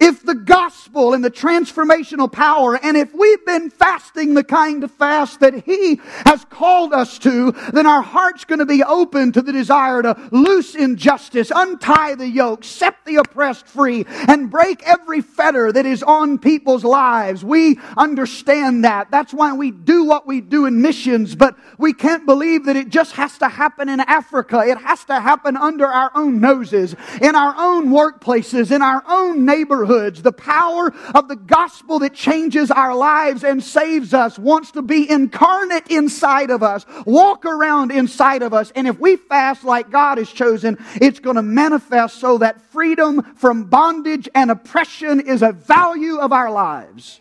If 0.00 0.24
the 0.24 0.34
gospel 0.34 1.12
and 1.12 1.22
the 1.22 1.30
transformational 1.30 2.32
power, 2.32 2.74
and 2.82 2.96
if 2.96 3.12
we've 3.14 3.44
been 3.44 3.68
fasting 3.68 4.32
the 4.32 4.42
kind 4.42 4.82
of 4.82 4.90
fast 4.90 5.40
that 5.40 5.64
He 5.64 6.00
has 6.24 6.44
called 6.46 6.94
us 6.94 7.18
to, 7.20 7.52
then 7.72 7.86
our 7.86 8.00
heart's 8.00 8.46
going 8.46 8.60
to 8.60 8.66
be 8.66 8.82
open 8.82 9.32
to 9.32 9.42
the 9.42 9.52
desire 9.52 10.00
to 10.02 10.16
loose 10.32 10.74
injustice, 10.74 11.52
untie 11.54 12.14
the 12.14 12.28
yoke, 12.28 12.64
set 12.64 12.96
the 13.04 13.16
oppressed 13.16 13.66
free, 13.66 14.06
and 14.08 14.50
break 14.50 14.82
every 14.84 15.20
fetter 15.20 15.70
that 15.70 15.84
is 15.84 16.02
on 16.02 16.38
people's 16.38 16.84
lives. 16.84 17.44
We 17.44 17.78
understand 17.96 18.84
that. 18.84 19.10
That's 19.10 19.34
why 19.34 19.52
we 19.52 19.70
do 19.70 20.04
what 20.04 20.26
we 20.26 20.40
do 20.40 20.64
in 20.64 20.80
missions, 20.80 21.34
but 21.34 21.58
we 21.76 21.92
can't 21.92 22.24
believe 22.24 22.64
that 22.64 22.76
it 22.76 22.88
just 22.88 23.12
has 23.12 23.36
to 23.38 23.48
happen 23.48 23.90
in 23.90 24.00
Africa. 24.00 24.62
It 24.66 24.78
has 24.78 25.04
to 25.04 25.20
happen 25.20 25.58
under 25.58 25.86
our 25.86 26.10
own 26.14 26.40
noses, 26.40 26.96
in 27.20 27.34
our 27.34 27.54
own 27.58 27.90
workplaces, 27.90 28.74
in 28.74 28.80
our 28.80 29.04
own 29.06 29.44
neighborhoods 29.44 29.89
neighborhoods. 29.90 30.22
The 30.22 30.32
power 30.32 30.92
of 31.14 31.28
the 31.28 31.36
gospel 31.36 31.98
that 32.00 32.14
changes 32.14 32.70
our 32.70 32.94
lives 32.94 33.44
and 33.44 33.62
saves 33.62 34.14
us 34.14 34.38
wants 34.38 34.72
to 34.72 34.82
be 34.82 35.10
incarnate 35.10 35.88
inside 35.88 36.50
of 36.50 36.62
us, 36.62 36.84
walk 37.06 37.44
around 37.44 37.90
inside 37.90 38.42
of 38.42 38.54
us. 38.54 38.72
And 38.74 38.86
if 38.86 38.98
we 38.98 39.16
fast 39.16 39.64
like 39.64 39.90
God 39.90 40.18
has 40.18 40.30
chosen, 40.30 40.78
it's 41.00 41.20
going 41.20 41.36
to 41.36 41.42
manifest 41.42 42.20
so 42.20 42.38
that 42.38 42.60
freedom 42.60 43.22
from 43.34 43.64
bondage 43.64 44.28
and 44.34 44.50
oppression 44.50 45.20
is 45.20 45.42
a 45.42 45.52
value 45.52 46.18
of 46.18 46.32
our 46.32 46.50
lives. 46.50 47.20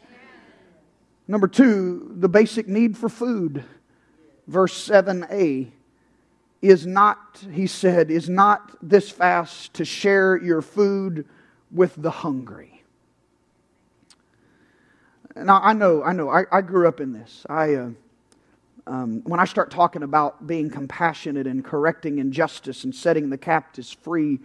Number 1.27 1.47
two, 1.47 2.11
the 2.17 2.29
basic 2.29 2.67
need 2.67 2.97
for 2.97 3.09
food. 3.09 3.63
Verse 4.47 4.87
7a 4.87 5.69
is 6.61 6.85
not, 6.85 7.45
he 7.53 7.67
said, 7.67 8.09
is 8.09 8.27
not 8.27 8.75
this 8.81 9.11
fast 9.11 9.75
to 9.75 9.85
share 9.85 10.37
your 10.37 10.61
food 10.61 11.25
with 11.71 11.93
the 11.95 12.11
hungry. 12.11 12.83
Now, 15.35 15.61
I 15.63 15.73
know, 15.73 16.03
I 16.03 16.13
know, 16.13 16.29
I, 16.29 16.45
I 16.51 16.61
grew 16.61 16.87
up 16.87 16.99
in 16.99 17.13
this. 17.13 17.45
I, 17.49 17.75
uh, 17.75 17.89
um, 18.87 19.21
when 19.25 19.39
I 19.39 19.45
start 19.45 19.69
talking 19.71 20.03
about 20.03 20.47
being 20.47 20.69
compassionate 20.69 21.47
and 21.47 21.63
correcting 21.63 22.17
injustice 22.17 22.83
and 22.83 22.93
setting 22.93 23.29
the 23.29 23.37
captives 23.37 23.93
free, 23.93 24.39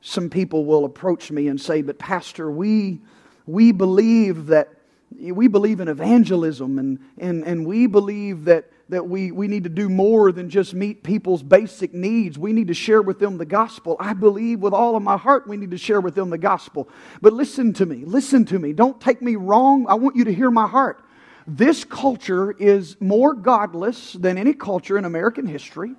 some 0.00 0.30
people 0.30 0.64
will 0.64 0.84
approach 0.84 1.30
me 1.30 1.48
and 1.48 1.60
say, 1.60 1.82
But, 1.82 1.98
Pastor, 1.98 2.50
we, 2.50 3.00
we 3.46 3.72
believe 3.72 4.46
that 4.46 4.70
we 5.18 5.46
believe 5.48 5.80
in 5.80 5.88
evangelism 5.88 6.78
and, 6.78 6.98
and, 7.18 7.44
and 7.44 7.66
we 7.66 7.86
believe 7.86 8.44
that 8.46 8.70
that 8.88 9.08
we, 9.08 9.32
we 9.32 9.48
need 9.48 9.64
to 9.64 9.70
do 9.70 9.88
more 9.88 10.30
than 10.30 10.48
just 10.48 10.72
meet 10.72 11.02
people's 11.02 11.42
basic 11.42 11.92
needs. 11.92 12.38
We 12.38 12.52
need 12.52 12.68
to 12.68 12.74
share 12.74 13.02
with 13.02 13.18
them 13.18 13.36
the 13.36 13.44
gospel. 13.44 13.96
I 13.98 14.12
believe 14.12 14.60
with 14.60 14.72
all 14.72 14.94
of 14.94 15.02
my 15.02 15.16
heart 15.16 15.48
we 15.48 15.56
need 15.56 15.72
to 15.72 15.78
share 15.78 16.00
with 16.00 16.14
them 16.14 16.30
the 16.30 16.38
gospel. 16.38 16.88
But 17.20 17.32
listen 17.32 17.72
to 17.74 17.86
me, 17.86 18.04
listen 18.04 18.44
to 18.46 18.58
me. 18.58 18.72
Don't 18.72 19.00
take 19.00 19.20
me 19.20 19.34
wrong. 19.34 19.86
I 19.88 19.94
want 19.94 20.14
you 20.14 20.24
to 20.24 20.32
hear 20.32 20.50
my 20.50 20.68
heart. 20.68 21.02
This 21.48 21.84
culture 21.84 22.52
is 22.52 22.96
more 23.00 23.34
godless 23.34 24.12
than 24.14 24.38
any 24.38 24.52
culture 24.52 24.98
in 24.98 25.04
American 25.04 25.46
history. 25.46 25.94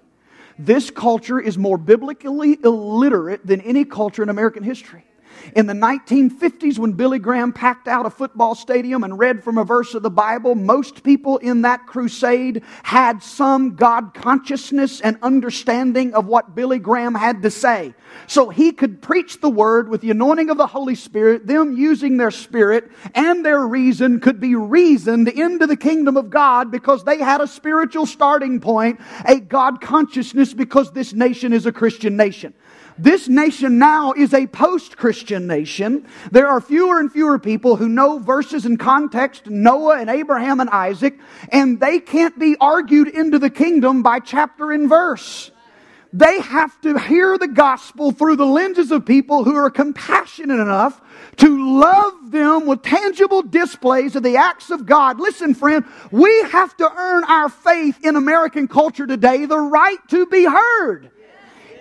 This 0.59 0.89
culture 0.89 1.39
is 1.39 1.57
more 1.57 1.77
biblically 1.77 2.57
illiterate 2.63 3.45
than 3.45 3.61
any 3.61 3.85
culture 3.85 4.23
in 4.23 4.29
American 4.29 4.63
history. 4.63 5.05
In 5.55 5.65
the 5.65 5.73
1950s, 5.73 6.77
when 6.77 6.93
Billy 6.93 7.19
Graham 7.19 7.53
packed 7.53 7.87
out 7.87 8.05
a 8.05 8.09
football 8.09 8.55
stadium 8.55 9.03
and 9.03 9.17
read 9.17 9.43
from 9.43 9.57
a 9.57 9.63
verse 9.63 9.93
of 9.93 10.03
the 10.03 10.09
Bible, 10.09 10.55
most 10.55 11.03
people 11.03 11.37
in 11.37 11.63
that 11.63 11.85
crusade 11.87 12.63
had 12.83 13.23
some 13.23 13.75
God 13.75 14.13
consciousness 14.13 15.01
and 15.01 15.17
understanding 15.21 16.13
of 16.13 16.27
what 16.27 16.55
Billy 16.55 16.79
Graham 16.79 17.15
had 17.15 17.41
to 17.43 17.51
say. 17.51 17.93
So 18.27 18.49
he 18.49 18.71
could 18.71 19.01
preach 19.01 19.41
the 19.41 19.49
word 19.49 19.89
with 19.89 20.01
the 20.01 20.11
anointing 20.11 20.49
of 20.49 20.57
the 20.57 20.67
Holy 20.67 20.95
Spirit, 20.95 21.47
them 21.47 21.73
using 21.77 22.17
their 22.17 22.31
spirit 22.31 22.91
and 23.15 23.45
their 23.45 23.65
reason 23.65 24.19
could 24.19 24.39
be 24.39 24.55
reasoned 24.55 25.27
into 25.27 25.67
the 25.67 25.77
kingdom 25.77 26.17
of 26.17 26.29
God 26.29 26.71
because 26.71 27.03
they 27.03 27.19
had 27.19 27.41
a 27.41 27.47
spiritual 27.47 28.05
starting 28.05 28.59
point, 28.59 28.99
a 29.25 29.39
God 29.39 29.81
consciousness 29.81 30.53
because 30.53 30.91
this 30.91 31.13
nation 31.13 31.53
is 31.53 31.65
a 31.65 31.71
Christian 31.71 32.17
nation. 32.17 32.53
This 32.99 33.27
nation 33.27 33.77
now 33.77 34.13
is 34.13 34.33
a 34.33 34.47
post 34.47 34.97
Christian 34.97 35.45
nation. 35.45 36.07
There 36.31 36.47
are 36.47 36.59
fewer 36.59 36.99
and 36.99 37.11
fewer 37.11 37.37
people 37.37 37.75
who 37.75 37.87
know 37.87 38.17
verses 38.17 38.65
and 38.65 38.79
context, 38.79 39.47
Noah 39.47 39.99
and 39.99 40.09
Abraham 40.09 40.59
and 40.59 40.69
Isaac, 40.69 41.19
and 41.49 41.79
they 41.79 41.99
can't 41.99 42.37
be 42.39 42.55
argued 42.59 43.09
into 43.09 43.37
the 43.37 43.51
kingdom 43.51 44.01
by 44.01 44.19
chapter 44.19 44.71
and 44.71 44.89
verse. 44.89 45.51
They 46.11 46.39
have 46.39 46.79
to 46.81 46.97
hear 46.97 47.37
the 47.37 47.49
gospel 47.49 48.11
through 48.11 48.37
the 48.37 48.45
lenses 48.45 48.91
of 48.91 49.05
people 49.05 49.43
who 49.43 49.55
are 49.55 49.69
compassionate 49.69 50.59
enough 50.59 50.99
to 51.35 51.79
love 51.79 52.31
them 52.31 52.65
with 52.65 52.81
tangible 52.81 53.43
displays 53.43 54.15
of 54.15 54.23
the 54.23 54.37
acts 54.37 54.71
of 54.71 54.87
God. 54.87 55.19
Listen, 55.19 55.53
friend, 55.53 55.85
we 56.09 56.31
have 56.43 56.75
to 56.77 56.91
earn 56.91 57.25
our 57.25 57.49
faith 57.49 58.03
in 58.03 58.15
American 58.15 58.67
culture 58.67 59.05
today, 59.05 59.45
the 59.45 59.59
right 59.59 59.99
to 60.07 60.25
be 60.25 60.45
heard 60.45 61.11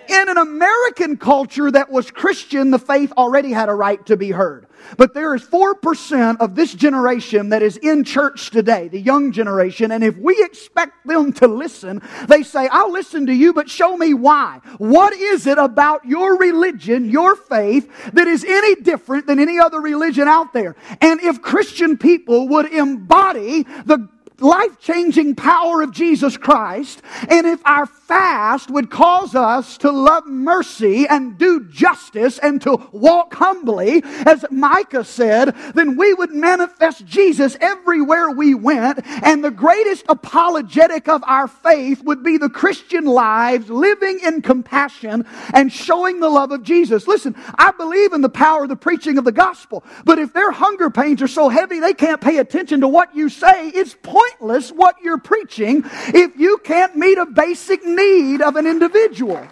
in 0.09 0.29
an 0.29 0.37
American 0.37 1.17
culture 1.17 1.69
that 1.71 1.91
was 1.91 2.11
Christian, 2.11 2.71
the 2.71 2.79
faith 2.79 3.11
already 3.13 3.51
had 3.51 3.69
a 3.69 3.73
right 3.73 4.03
to 4.05 4.17
be 4.17 4.31
heard. 4.31 4.67
But 4.97 5.13
there 5.13 5.35
is 5.35 5.43
4% 5.43 6.37
of 6.39 6.55
this 6.55 6.73
generation 6.73 7.49
that 7.49 7.61
is 7.61 7.77
in 7.77 8.03
church 8.03 8.51
today, 8.51 8.87
the 8.87 8.99
young 8.99 9.31
generation, 9.31 9.91
and 9.91 10.03
if 10.03 10.15
we 10.17 10.41
expect 10.43 11.05
them 11.05 11.33
to 11.33 11.47
listen, 11.47 12.01
they 12.27 12.43
say, 12.43 12.67
I'll 12.71 12.91
listen 12.91 13.25
to 13.25 13.33
you, 13.33 13.53
but 13.53 13.69
show 13.69 13.97
me 13.97 14.13
why. 14.13 14.61
What 14.77 15.13
is 15.13 15.47
it 15.47 15.57
about 15.57 16.05
your 16.05 16.37
religion, 16.37 17.09
your 17.09 17.35
faith, 17.35 17.89
that 18.13 18.27
is 18.27 18.43
any 18.43 18.75
different 18.75 19.27
than 19.27 19.39
any 19.39 19.59
other 19.59 19.81
religion 19.81 20.27
out 20.27 20.53
there? 20.53 20.75
And 21.01 21.19
if 21.21 21.41
Christian 21.41 21.97
people 21.97 22.47
would 22.49 22.71
embody 22.71 23.63
the 23.63 24.07
life 24.39 24.79
changing 24.79 25.35
power 25.35 25.81
of 25.81 25.91
Jesus 25.91 26.37
Christ, 26.37 27.01
and 27.29 27.47
if 27.47 27.59
our 27.65 27.85
fast 27.85 28.69
would 28.69 28.89
cause 28.89 29.35
us 29.35 29.77
to 29.79 29.91
love 29.91 30.27
mercy 30.27 31.07
and 31.07 31.37
do 31.37 31.65
justice 31.65 32.37
and 32.39 32.61
to 32.61 32.77
walk 32.91 33.33
humbly, 33.33 34.03
as 34.25 34.45
Micah 34.51 35.03
said, 35.03 35.55
then 35.73 35.97
we 35.97 36.13
would 36.13 36.31
manifest 36.31 37.05
Jesus 37.05 37.57
everywhere 37.59 38.29
we 38.29 38.53
went, 38.53 38.99
and 39.23 39.43
the 39.43 39.51
greatest 39.51 40.05
apologetic 40.07 41.07
of 41.07 41.23
our 41.25 41.47
faith 41.47 42.03
would 42.03 42.23
be 42.23 42.37
the 42.37 42.49
Christian 42.49 43.05
lives 43.05 43.69
living 43.69 44.19
in 44.23 44.41
compassion 44.41 45.25
and 45.53 45.71
showing 45.71 46.19
the 46.19 46.29
love 46.29 46.51
of 46.51 46.63
Jesus. 46.63 47.07
Listen, 47.07 47.35
I 47.55 47.71
believe 47.71 48.13
in 48.13 48.21
the 48.21 48.29
power 48.29 48.63
of 48.63 48.69
the 48.69 48.75
preaching 48.75 49.17
of 49.17 49.25
the 49.25 49.31
gospel, 49.31 49.83
but 50.05 50.19
if 50.19 50.33
their 50.33 50.51
hunger 50.51 50.89
pains 50.89 51.21
are 51.21 51.27
so 51.27 51.49
heavy 51.49 51.79
they 51.79 51.93
can't 51.93 52.21
pay 52.21 52.37
attention 52.37 52.81
to 52.81 52.87
what 52.87 53.15
you 53.15 53.29
say, 53.29 53.69
it's 53.69 53.95
pointless 54.01 54.26
pointless 54.27 54.71
what 54.71 54.95
you're 55.01 55.17
preaching 55.17 55.83
if 56.07 56.37
you 56.37 56.57
can't 56.59 56.95
meet 56.95 57.17
a 57.17 57.25
basic 57.25 57.85
need 57.85 58.41
of 58.41 58.55
an 58.55 58.67
individual. 58.67 59.45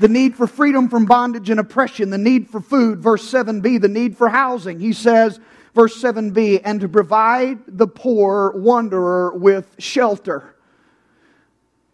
The 0.00 0.08
need 0.08 0.36
for 0.36 0.46
freedom 0.46 0.88
from 0.88 1.06
bondage 1.06 1.50
and 1.50 1.60
oppression, 1.60 2.10
the 2.10 2.18
need 2.18 2.48
for 2.48 2.60
food, 2.60 3.00
verse 3.00 3.30
7b, 3.30 3.80
the 3.80 3.88
need 3.88 4.16
for 4.16 4.28
housing. 4.28 4.80
He 4.80 4.92
says, 4.92 5.38
verse 5.74 6.00
7b, 6.02 6.60
and 6.64 6.80
to 6.80 6.88
provide 6.88 7.58
the 7.68 7.86
poor 7.86 8.52
wanderer 8.56 9.32
with 9.36 9.74
shelter. 9.78 10.51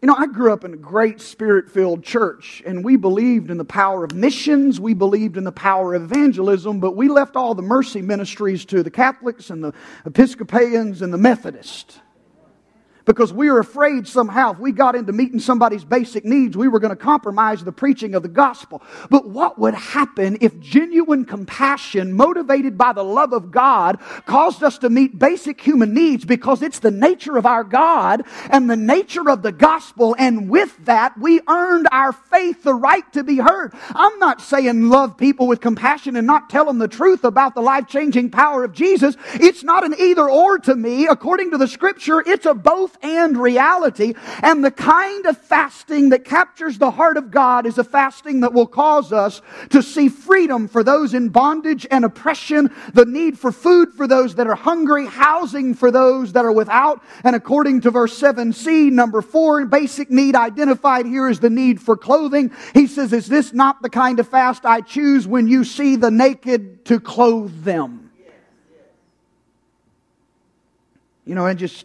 You 0.00 0.06
know, 0.06 0.14
I 0.16 0.26
grew 0.26 0.52
up 0.52 0.64
in 0.64 0.72
a 0.72 0.76
great 0.76 1.20
spirit 1.20 1.68
filled 1.68 2.04
church, 2.04 2.62
and 2.64 2.84
we 2.84 2.94
believed 2.94 3.50
in 3.50 3.58
the 3.58 3.64
power 3.64 4.04
of 4.04 4.14
missions. 4.14 4.78
We 4.78 4.94
believed 4.94 5.36
in 5.36 5.42
the 5.42 5.50
power 5.50 5.94
of 5.94 6.04
evangelism, 6.04 6.78
but 6.78 6.94
we 6.94 7.08
left 7.08 7.34
all 7.34 7.52
the 7.52 7.62
mercy 7.62 8.00
ministries 8.00 8.64
to 8.66 8.84
the 8.84 8.92
Catholics 8.92 9.50
and 9.50 9.62
the 9.62 9.72
Episcopalians 10.06 11.02
and 11.02 11.12
the 11.12 11.18
Methodists 11.18 11.98
because 13.08 13.32
we 13.32 13.50
were 13.50 13.58
afraid 13.58 14.06
somehow 14.06 14.52
if 14.52 14.58
we 14.58 14.70
got 14.70 14.94
into 14.94 15.12
meeting 15.14 15.40
somebody's 15.40 15.82
basic 15.82 16.26
needs, 16.26 16.58
we 16.58 16.68
were 16.68 16.78
going 16.78 16.90
to 16.90 16.96
compromise 16.96 17.64
the 17.64 17.72
preaching 17.72 18.14
of 18.14 18.22
the 18.22 18.28
gospel. 18.28 18.82
But 19.08 19.26
what 19.26 19.58
would 19.58 19.72
happen 19.72 20.36
if 20.42 20.60
genuine 20.60 21.24
compassion, 21.24 22.12
motivated 22.12 22.76
by 22.76 22.92
the 22.92 23.02
love 23.02 23.32
of 23.32 23.50
God, 23.50 23.98
caused 24.26 24.62
us 24.62 24.76
to 24.78 24.90
meet 24.90 25.18
basic 25.18 25.58
human 25.58 25.94
needs 25.94 26.26
because 26.26 26.60
it's 26.60 26.80
the 26.80 26.90
nature 26.90 27.38
of 27.38 27.46
our 27.46 27.64
God 27.64 28.24
and 28.50 28.68
the 28.68 28.76
nature 28.76 29.30
of 29.30 29.40
the 29.40 29.52
gospel, 29.52 30.14
and 30.18 30.50
with 30.50 30.76
that, 30.84 31.18
we 31.18 31.40
earned 31.48 31.88
our 31.90 32.12
faith 32.12 32.62
the 32.62 32.74
right 32.74 33.10
to 33.14 33.24
be 33.24 33.38
heard. 33.38 33.72
I'm 33.94 34.18
not 34.18 34.42
saying 34.42 34.90
love 34.90 35.16
people 35.16 35.46
with 35.46 35.62
compassion 35.62 36.14
and 36.14 36.26
not 36.26 36.50
tell 36.50 36.66
them 36.66 36.76
the 36.76 36.88
truth 36.88 37.24
about 37.24 37.54
the 37.54 37.62
life 37.62 37.88
changing 37.88 38.30
power 38.30 38.64
of 38.64 38.72
Jesus. 38.72 39.16
It's 39.32 39.64
not 39.64 39.82
an 39.82 39.94
either 39.98 40.28
or 40.28 40.58
to 40.58 40.76
me. 40.76 41.06
According 41.06 41.52
to 41.52 41.56
the 41.56 41.68
scripture, 41.68 42.22
it's 42.26 42.44
a 42.44 42.52
both 42.52 42.97
and 43.02 43.36
reality. 43.36 44.14
And 44.42 44.64
the 44.64 44.70
kind 44.70 45.26
of 45.26 45.38
fasting 45.38 46.10
that 46.10 46.24
captures 46.24 46.78
the 46.78 46.90
heart 46.90 47.16
of 47.16 47.30
God 47.30 47.66
is 47.66 47.78
a 47.78 47.84
fasting 47.84 48.40
that 48.40 48.52
will 48.52 48.66
cause 48.66 49.12
us 49.12 49.42
to 49.70 49.82
see 49.82 50.08
freedom 50.08 50.68
for 50.68 50.82
those 50.82 51.14
in 51.14 51.28
bondage 51.28 51.86
and 51.90 52.04
oppression, 52.04 52.74
the 52.94 53.04
need 53.04 53.38
for 53.38 53.52
food 53.52 53.92
for 53.94 54.06
those 54.06 54.34
that 54.36 54.46
are 54.46 54.54
hungry, 54.54 55.06
housing 55.06 55.74
for 55.74 55.90
those 55.90 56.32
that 56.32 56.44
are 56.44 56.52
without. 56.52 57.02
And 57.24 57.34
according 57.34 57.82
to 57.82 57.90
verse 57.90 58.18
7c, 58.18 58.90
number 58.90 59.22
four, 59.22 59.64
basic 59.66 60.10
need 60.10 60.34
identified 60.34 61.06
here 61.06 61.28
is 61.28 61.40
the 61.40 61.50
need 61.50 61.80
for 61.80 61.96
clothing. 61.96 62.52
He 62.74 62.86
says, 62.86 63.12
Is 63.12 63.28
this 63.28 63.52
not 63.52 63.82
the 63.82 63.90
kind 63.90 64.20
of 64.20 64.28
fast 64.28 64.64
I 64.64 64.80
choose 64.80 65.26
when 65.26 65.48
you 65.48 65.64
see 65.64 65.96
the 65.96 66.10
naked 66.10 66.84
to 66.86 67.00
clothe 67.00 67.64
them? 67.64 68.10
You 71.24 71.34
know, 71.34 71.44
and 71.44 71.58
just, 71.58 71.84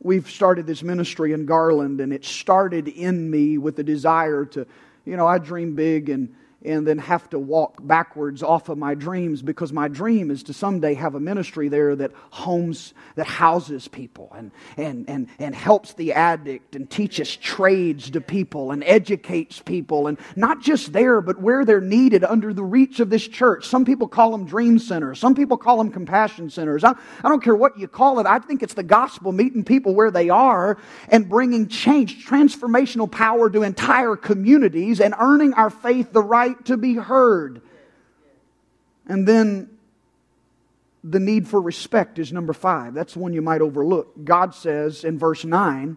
we've 0.00 0.30
started 0.30 0.66
this 0.66 0.82
ministry 0.82 1.32
in 1.32 1.46
Garland, 1.46 2.00
and 2.00 2.12
it 2.12 2.24
started 2.24 2.88
in 2.88 3.30
me 3.30 3.58
with 3.58 3.76
the 3.76 3.84
desire 3.84 4.44
to, 4.46 4.66
you 5.04 5.16
know, 5.16 5.26
I 5.26 5.38
dream 5.38 5.74
big 5.74 6.08
and 6.08 6.34
and 6.64 6.84
then 6.86 6.98
have 6.98 7.30
to 7.30 7.38
walk 7.38 7.78
backwards 7.86 8.42
off 8.42 8.68
of 8.68 8.76
my 8.76 8.94
dreams 8.94 9.42
because 9.42 9.72
my 9.72 9.86
dream 9.86 10.30
is 10.30 10.42
to 10.42 10.52
someday 10.52 10.94
have 10.94 11.14
a 11.14 11.20
ministry 11.20 11.68
there 11.68 11.94
that 11.94 12.10
homes 12.30 12.94
that 13.14 13.26
houses 13.26 13.86
people 13.86 14.32
and 14.36 14.50
and 14.76 15.08
and, 15.08 15.28
and 15.38 15.54
helps 15.54 15.92
the 15.94 16.12
addict 16.12 16.74
and 16.74 16.90
teaches 16.90 17.36
trades 17.36 18.10
to 18.10 18.20
people 18.20 18.72
and 18.72 18.82
educates 18.84 19.60
people 19.60 20.08
and 20.08 20.18
not 20.34 20.60
just 20.60 20.92
there 20.92 21.20
but 21.20 21.40
where 21.40 21.64
they're 21.64 21.80
needed 21.80 22.24
under 22.24 22.52
the 22.52 22.64
reach 22.64 22.98
of 22.98 23.08
this 23.08 23.26
church. 23.26 23.66
Some 23.66 23.84
people 23.84 24.08
call 24.08 24.32
them 24.32 24.44
dream 24.44 24.80
centers. 24.80 25.20
Some 25.20 25.36
people 25.36 25.56
call 25.56 25.78
them 25.78 25.92
compassion 25.92 26.50
centers. 26.50 26.82
I, 26.82 26.90
I 27.22 27.28
don't 27.28 27.42
care 27.42 27.54
what 27.54 27.78
you 27.78 27.86
call 27.86 28.18
it. 28.18 28.26
I 28.26 28.40
think 28.40 28.64
it's 28.64 28.74
the 28.74 28.82
gospel 28.82 29.30
meeting 29.30 29.62
people 29.62 29.94
where 29.94 30.10
they 30.10 30.28
are 30.28 30.78
and 31.08 31.28
bringing 31.28 31.68
change 31.68 32.26
transformational 32.26 33.10
power 33.10 33.48
to 33.48 33.62
entire 33.62 34.16
communities 34.16 35.00
and 35.00 35.14
earning 35.20 35.54
our 35.54 35.70
faith 35.70 36.12
the 36.12 36.22
right 36.22 36.47
right 36.48 36.64
to 36.66 36.76
be 36.76 36.94
heard. 36.94 37.62
And 39.06 39.26
then 39.26 39.70
the 41.04 41.20
need 41.20 41.48
for 41.48 41.60
respect 41.60 42.18
is 42.18 42.32
number 42.32 42.52
five. 42.52 42.94
That's 42.94 43.16
one 43.16 43.32
you 43.32 43.42
might 43.42 43.60
overlook. 43.60 44.24
God 44.24 44.54
says 44.54 45.04
in 45.04 45.18
verse 45.18 45.44
9, 45.44 45.96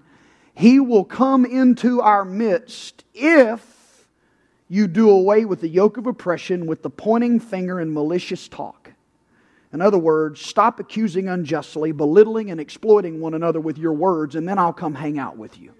He 0.53 0.79
will 0.79 1.03
come 1.03 1.45
into 1.45 2.01
our 2.01 2.23
midst 2.23 3.03
if 3.13 4.07
you 4.69 4.87
do 4.87 5.09
away 5.09 5.43
with 5.43 5.59
the 5.59 5.67
yoke 5.67 5.97
of 5.97 6.07
oppression, 6.07 6.65
with 6.65 6.81
the 6.81 6.89
pointing 6.89 7.39
finger 7.39 7.79
and 7.79 7.93
malicious 7.93 8.47
talk. 8.47 8.93
In 9.73 9.81
other 9.81 9.97
words, 9.97 10.41
stop 10.41 10.79
accusing 10.79 11.27
unjustly, 11.27 11.91
belittling 11.91 12.51
and 12.51 12.59
exploiting 12.59 13.19
one 13.19 13.33
another 13.33 13.59
with 13.59 13.77
your 13.77 13.93
words, 13.93 14.35
and 14.35 14.47
then 14.47 14.57
I'll 14.57 14.73
come 14.73 14.95
hang 14.95 15.17
out 15.19 15.37
with 15.37 15.59
you. 15.59 15.73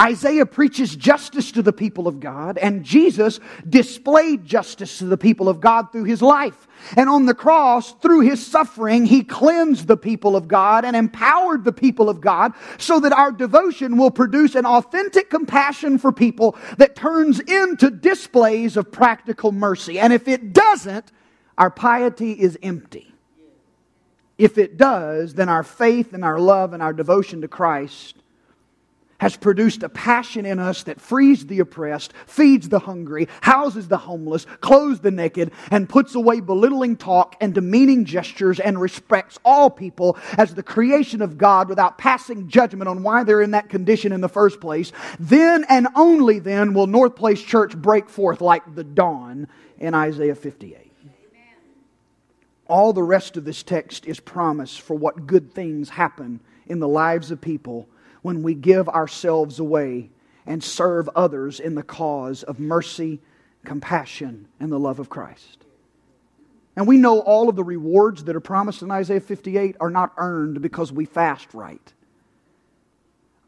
Isaiah 0.00 0.46
preaches 0.46 0.96
justice 0.96 1.52
to 1.52 1.62
the 1.62 1.72
people 1.72 2.08
of 2.08 2.18
God, 2.18 2.56
and 2.56 2.82
Jesus 2.82 3.40
displayed 3.68 4.46
justice 4.46 4.98
to 4.98 5.04
the 5.04 5.18
people 5.18 5.50
of 5.50 5.60
God 5.60 5.92
through 5.92 6.04
his 6.04 6.22
life. 6.22 6.66
And 6.96 7.10
on 7.10 7.26
the 7.26 7.34
cross, 7.34 7.92
through 7.92 8.20
his 8.20 8.44
suffering, 8.44 9.04
he 9.04 9.22
cleansed 9.22 9.86
the 9.86 9.98
people 9.98 10.34
of 10.34 10.48
God 10.48 10.86
and 10.86 10.96
empowered 10.96 11.64
the 11.64 11.72
people 11.72 12.08
of 12.08 12.22
God 12.22 12.54
so 12.78 13.00
that 13.00 13.12
our 13.12 13.30
devotion 13.30 13.98
will 13.98 14.10
produce 14.10 14.54
an 14.54 14.64
authentic 14.64 15.28
compassion 15.28 15.98
for 15.98 16.10
people 16.10 16.56
that 16.78 16.96
turns 16.96 17.38
into 17.40 17.90
displays 17.90 18.78
of 18.78 18.90
practical 18.90 19.52
mercy. 19.52 19.98
And 19.98 20.12
if 20.12 20.26
it 20.26 20.54
doesn't, 20.54 21.12
our 21.58 21.70
piety 21.70 22.32
is 22.32 22.58
empty. 22.62 23.14
If 24.38 24.56
it 24.56 24.78
does, 24.78 25.34
then 25.34 25.50
our 25.50 25.62
faith 25.62 26.14
and 26.14 26.24
our 26.24 26.40
love 26.40 26.72
and 26.72 26.82
our 26.82 26.94
devotion 26.94 27.42
to 27.42 27.48
Christ 27.48 28.21
has 29.22 29.36
produced 29.36 29.84
a 29.84 29.88
passion 29.88 30.44
in 30.44 30.58
us 30.58 30.82
that 30.82 31.00
frees 31.00 31.46
the 31.46 31.60
oppressed, 31.60 32.12
feeds 32.26 32.68
the 32.68 32.80
hungry, 32.80 33.28
houses 33.40 33.86
the 33.86 33.96
homeless, 33.96 34.46
clothes 34.60 34.98
the 34.98 35.12
naked, 35.12 35.52
and 35.70 35.88
puts 35.88 36.16
away 36.16 36.40
belittling 36.40 36.96
talk 36.96 37.36
and 37.40 37.54
demeaning 37.54 38.04
gestures 38.04 38.58
and 38.58 38.80
respects 38.80 39.38
all 39.44 39.70
people 39.70 40.18
as 40.36 40.56
the 40.56 40.62
creation 40.64 41.22
of 41.22 41.38
God 41.38 41.68
without 41.68 41.98
passing 41.98 42.48
judgment 42.48 42.88
on 42.88 43.04
why 43.04 43.22
they're 43.22 43.40
in 43.40 43.52
that 43.52 43.68
condition 43.68 44.10
in 44.10 44.20
the 44.20 44.28
first 44.28 44.60
place, 44.60 44.90
then 45.20 45.64
and 45.68 45.86
only 45.94 46.40
then 46.40 46.74
will 46.74 46.88
North 46.88 47.14
Place 47.14 47.40
Church 47.40 47.76
break 47.76 48.10
forth 48.10 48.40
like 48.40 48.74
the 48.74 48.82
dawn 48.82 49.46
in 49.78 49.94
Isaiah 49.94 50.34
58. 50.34 50.92
All 52.66 52.92
the 52.92 53.04
rest 53.04 53.36
of 53.36 53.44
this 53.44 53.62
text 53.62 54.04
is 54.04 54.18
promise 54.18 54.76
for 54.76 54.94
what 54.94 55.28
good 55.28 55.52
things 55.54 55.90
happen 55.90 56.40
in 56.66 56.80
the 56.80 56.88
lives 56.88 57.30
of 57.30 57.40
people 57.40 57.86
when 58.22 58.42
we 58.42 58.54
give 58.54 58.88
ourselves 58.88 59.58
away 59.58 60.10
and 60.46 60.62
serve 60.62 61.08
others 61.14 61.60
in 61.60 61.74
the 61.74 61.82
cause 61.82 62.42
of 62.42 62.58
mercy, 62.58 63.20
compassion, 63.64 64.48
and 64.58 64.72
the 64.72 64.78
love 64.78 64.98
of 64.98 65.08
Christ. 65.08 65.64
And 66.74 66.86
we 66.86 66.96
know 66.96 67.20
all 67.20 67.48
of 67.48 67.56
the 67.56 67.64
rewards 67.64 68.24
that 68.24 68.34
are 68.34 68.40
promised 68.40 68.82
in 68.82 68.90
Isaiah 68.90 69.20
58 69.20 69.76
are 69.78 69.90
not 69.90 70.12
earned 70.16 70.62
because 70.62 70.90
we 70.90 71.04
fast 71.04 71.52
right. 71.52 71.92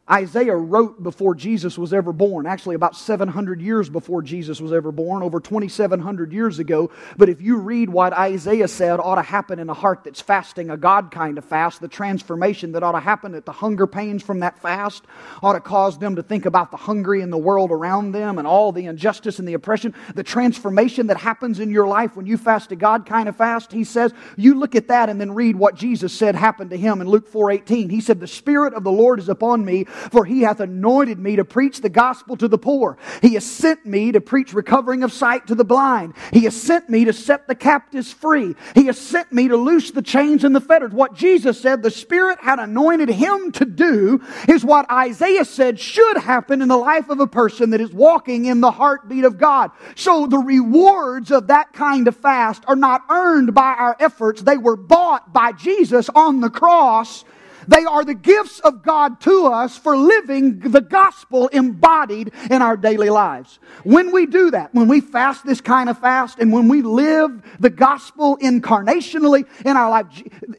Isaiah 0.09 0.55
wrote 0.55 1.01
before 1.01 1.33
Jesus 1.33 1.79
was 1.79 1.91
ever 1.91 2.13
born, 2.13 2.45
actually, 2.45 2.75
about 2.75 2.95
700 2.95 3.59
years 3.59 3.89
before 3.89 4.21
Jesus 4.21 4.61
was 4.61 4.71
ever 4.71 4.91
born, 4.91 5.23
over 5.23 5.39
2,700 5.39 6.31
years 6.31 6.59
ago. 6.59 6.91
But 7.17 7.29
if 7.29 7.41
you 7.41 7.57
read 7.57 7.89
what 7.89 8.13
Isaiah 8.13 8.67
said 8.67 8.99
ought 8.99 9.15
to 9.15 9.23
happen 9.23 9.57
in 9.57 9.67
a 9.67 9.73
heart 9.73 10.03
that's 10.03 10.21
fasting, 10.21 10.69
a 10.69 10.77
God 10.77 11.09
kind 11.09 11.39
of 11.39 11.45
fast, 11.45 11.81
the 11.81 11.87
transformation 11.87 12.73
that 12.73 12.83
ought 12.83 12.91
to 12.91 12.99
happen 12.99 13.31
that 13.31 13.45
the 13.45 13.51
hunger 13.51 13.87
pains 13.87 14.21
from 14.21 14.41
that 14.41 14.59
fast 14.59 15.05
ought 15.41 15.53
to 15.53 15.59
cause 15.59 15.97
them 15.97 16.17
to 16.17 16.21
think 16.23 16.45
about 16.45 16.69
the 16.69 16.77
hungry 16.77 17.21
in 17.21 17.31
the 17.31 17.37
world 17.37 17.71
around 17.71 18.11
them 18.11 18.37
and 18.37 18.45
all 18.47 18.71
the 18.71 18.85
injustice 18.85 19.39
and 19.39 19.47
the 19.47 19.55
oppression. 19.55 19.95
The 20.13 20.23
transformation 20.23 21.07
that 21.07 21.17
happens 21.17 21.59
in 21.59 21.71
your 21.71 21.87
life 21.87 22.15
when 22.15 22.27
you 22.27 22.37
fast 22.37 22.71
a 22.71 22.75
God 22.75 23.07
kind 23.07 23.27
of 23.27 23.35
fast, 23.37 23.71
he 23.71 23.83
says, 23.83 24.13
you 24.37 24.53
look 24.53 24.75
at 24.75 24.89
that 24.89 25.09
and 25.09 25.19
then 25.19 25.33
read 25.33 25.55
what 25.55 25.73
Jesus 25.73 26.13
said 26.13 26.35
happened 26.35 26.69
to 26.69 26.77
him 26.77 27.01
in 27.01 27.07
Luke 27.07 27.31
4:18. 27.31 27.89
He 27.89 28.01
said, 28.01 28.19
The 28.19 28.27
Spirit 28.27 28.75
of 28.75 28.83
the 28.83 28.91
Lord 28.91 29.17
is 29.17 29.29
upon 29.29 29.65
me 29.65 29.87
for 30.11 30.25
he 30.25 30.41
hath 30.41 30.59
anointed 30.59 31.19
me 31.19 31.35
to 31.37 31.45
preach 31.45 31.81
the 31.81 31.89
gospel 31.89 32.37
to 32.37 32.47
the 32.47 32.57
poor. 32.57 32.97
He 33.21 33.33
has 33.35 33.45
sent 33.45 33.85
me 33.85 34.11
to 34.11 34.21
preach 34.21 34.53
recovering 34.53 35.03
of 35.03 35.11
sight 35.11 35.47
to 35.47 35.55
the 35.55 35.65
blind. 35.65 36.13
He 36.31 36.41
has 36.45 36.59
sent 36.59 36.89
me 36.89 37.05
to 37.05 37.13
set 37.13 37.47
the 37.47 37.55
captives 37.55 38.11
free. 38.11 38.55
He 38.73 38.85
has 38.85 38.97
sent 38.97 39.31
me 39.31 39.47
to 39.47 39.57
loose 39.57 39.91
the 39.91 40.01
chains 40.01 40.43
and 40.43 40.55
the 40.55 40.61
fetters. 40.61 40.91
What 40.91 41.15
Jesus 41.15 41.59
said 41.59 41.81
the 41.81 41.91
Spirit 41.91 42.39
had 42.39 42.59
anointed 42.59 43.09
him 43.09 43.51
to 43.53 43.65
do 43.65 44.21
is 44.47 44.65
what 44.65 44.89
Isaiah 44.91 45.45
said 45.45 45.79
should 45.79 46.17
happen 46.17 46.61
in 46.61 46.67
the 46.67 46.77
life 46.77 47.09
of 47.09 47.19
a 47.19 47.27
person 47.27 47.71
that 47.71 47.81
is 47.81 47.91
walking 47.91 48.45
in 48.45 48.61
the 48.61 48.71
heartbeat 48.71 49.23
of 49.23 49.37
God. 49.37 49.71
So 49.95 50.27
the 50.27 50.37
rewards 50.37 51.31
of 51.31 51.47
that 51.47 51.73
kind 51.73 52.07
of 52.07 52.15
fast 52.15 52.63
are 52.67 52.75
not 52.75 53.03
earned 53.09 53.53
by 53.53 53.73
our 53.73 53.95
efforts. 53.99 54.41
They 54.41 54.57
were 54.57 54.75
bought 54.75 55.33
by 55.33 55.51
Jesus 55.51 56.09
on 56.09 56.41
the 56.41 56.49
cross 56.49 57.23
they 57.67 57.85
are 57.85 58.03
the 58.03 58.13
gifts 58.13 58.59
of 58.59 58.83
God 58.83 59.19
to 59.21 59.47
us 59.47 59.77
for 59.77 59.97
living 59.97 60.59
the 60.59 60.81
gospel 60.81 61.47
embodied 61.47 62.31
in 62.49 62.61
our 62.61 62.77
daily 62.77 63.09
lives. 63.09 63.59
When 63.83 64.11
we 64.11 64.25
do 64.25 64.51
that, 64.51 64.73
when 64.73 64.87
we 64.87 65.01
fast 65.01 65.45
this 65.45 65.61
kind 65.61 65.89
of 65.89 65.99
fast, 65.99 66.39
and 66.39 66.51
when 66.51 66.67
we 66.67 66.81
live 66.81 67.41
the 67.59 67.69
gospel 67.69 68.37
incarnationally 68.37 69.45
in 69.65 69.77
our 69.77 69.89
life, 69.89 70.05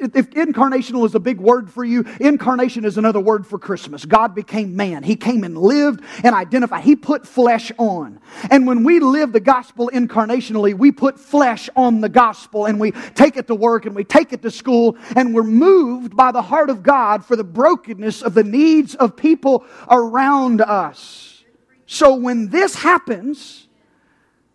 if 0.00 0.30
incarnational 0.30 1.06
is 1.06 1.14
a 1.14 1.20
big 1.20 1.40
word 1.40 1.70
for 1.70 1.84
you, 1.84 2.04
incarnation 2.20 2.84
is 2.84 2.98
another 2.98 3.20
word 3.20 3.46
for 3.46 3.58
Christmas. 3.58 4.04
God 4.04 4.34
became 4.34 4.76
man. 4.76 5.02
He 5.02 5.16
came 5.16 5.44
and 5.44 5.56
lived 5.56 6.02
and 6.24 6.34
identified. 6.34 6.84
He 6.84 6.96
put 6.96 7.26
flesh 7.26 7.70
on. 7.78 8.20
And 8.50 8.66
when 8.66 8.84
we 8.84 9.00
live 9.00 9.32
the 9.32 9.40
gospel 9.40 9.90
incarnationally, 9.92 10.74
we 10.74 10.92
put 10.92 11.18
flesh 11.18 11.68
on 11.76 12.00
the 12.00 12.08
gospel 12.08 12.66
and 12.66 12.80
we 12.80 12.92
take 13.14 13.36
it 13.36 13.46
to 13.48 13.54
work 13.54 13.86
and 13.86 13.94
we 13.94 14.04
take 14.04 14.32
it 14.32 14.42
to 14.42 14.50
school 14.50 14.96
and 15.14 15.34
we're 15.34 15.42
moved 15.42 16.16
by 16.16 16.32
the 16.32 16.42
heart 16.42 16.70
of 16.70 16.82
God 16.82 16.95
God 16.96 17.26
for 17.26 17.36
the 17.36 17.44
brokenness 17.44 18.22
of 18.22 18.32
the 18.32 18.42
needs 18.42 18.94
of 18.94 19.18
people 19.18 19.66
around 19.90 20.62
us. 20.62 21.44
So 21.84 22.14
when 22.14 22.48
this 22.48 22.74
happens, 22.74 23.68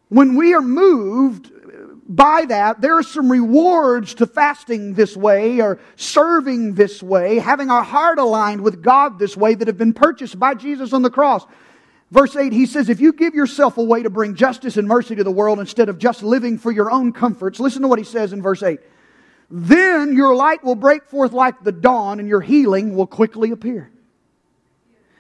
when 0.09 0.35
we 0.35 0.55
are 0.55 0.61
moved 0.61 1.51
by 2.07 2.45
that, 2.45 2.81
there 2.81 2.97
are 2.97 3.03
some 3.03 3.31
rewards 3.31 4.15
to 4.15 4.25
fasting 4.25 4.95
this 4.95 5.15
way 5.15 5.61
or 5.61 5.77
serving 5.95 6.73
this 6.73 7.03
way, 7.03 7.37
having 7.37 7.69
our 7.69 7.83
heart 7.83 8.17
aligned 8.17 8.61
with 8.61 8.81
God 8.81 9.19
this 9.19 9.37
way 9.37 9.53
that 9.53 9.67
have 9.67 9.77
been 9.77 9.93
purchased 9.93 10.39
by 10.39 10.55
Jesus 10.55 10.93
on 10.93 11.03
the 11.03 11.11
cross. 11.11 11.45
Verse 12.09 12.35
8, 12.35 12.51
he 12.53 12.65
says, 12.65 12.89
If 12.89 12.99
you 12.99 13.13
give 13.13 13.35
yourself 13.35 13.77
away 13.77 14.01
to 14.01 14.09
bring 14.09 14.33
justice 14.33 14.77
and 14.77 14.87
mercy 14.87 15.15
to 15.15 15.23
the 15.23 15.31
world 15.31 15.59
instead 15.59 15.89
of 15.89 15.99
just 15.99 16.23
living 16.23 16.57
for 16.57 16.71
your 16.71 16.89
own 16.89 17.13
comforts, 17.13 17.59
listen 17.59 17.83
to 17.83 17.87
what 17.87 17.99
he 17.99 18.05
says 18.05 18.33
in 18.33 18.41
verse 18.41 18.63
8. 18.63 18.79
Then 19.51 20.15
your 20.15 20.33
light 20.33 20.63
will 20.63 20.75
break 20.75 21.03
forth 21.03 21.33
like 21.33 21.61
the 21.61 21.73
dawn, 21.73 22.19
and 22.19 22.27
your 22.27 22.39
healing 22.39 22.95
will 22.95 23.07
quickly 23.07 23.51
appear. 23.51 23.91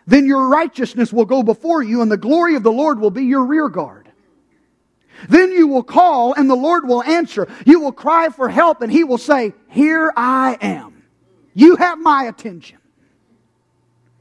Then 0.07 0.25
your 0.25 0.47
righteousness 0.47 1.11
will 1.11 1.25
go 1.25 1.43
before 1.43 1.83
you, 1.83 2.01
and 2.01 2.09
the 2.09 2.17
glory 2.17 2.55
of 2.55 2.63
the 2.63 2.71
Lord 2.71 2.99
will 2.99 3.11
be 3.11 3.25
your 3.25 3.45
rear 3.45 3.67
guard. 3.69 4.09
Then 5.29 5.51
you 5.51 5.67
will 5.67 5.83
call, 5.83 6.33
and 6.33 6.49
the 6.49 6.55
Lord 6.55 6.87
will 6.87 7.03
answer. 7.03 7.47
You 7.65 7.81
will 7.81 7.91
cry 7.91 8.29
for 8.29 8.49
help, 8.49 8.81
and 8.81 8.91
He 8.91 9.03
will 9.03 9.17
say, 9.17 9.53
Here 9.69 10.11
I 10.15 10.57
am. 10.61 11.03
You 11.53 11.75
have 11.75 11.99
my 11.99 12.23
attention. 12.23 12.79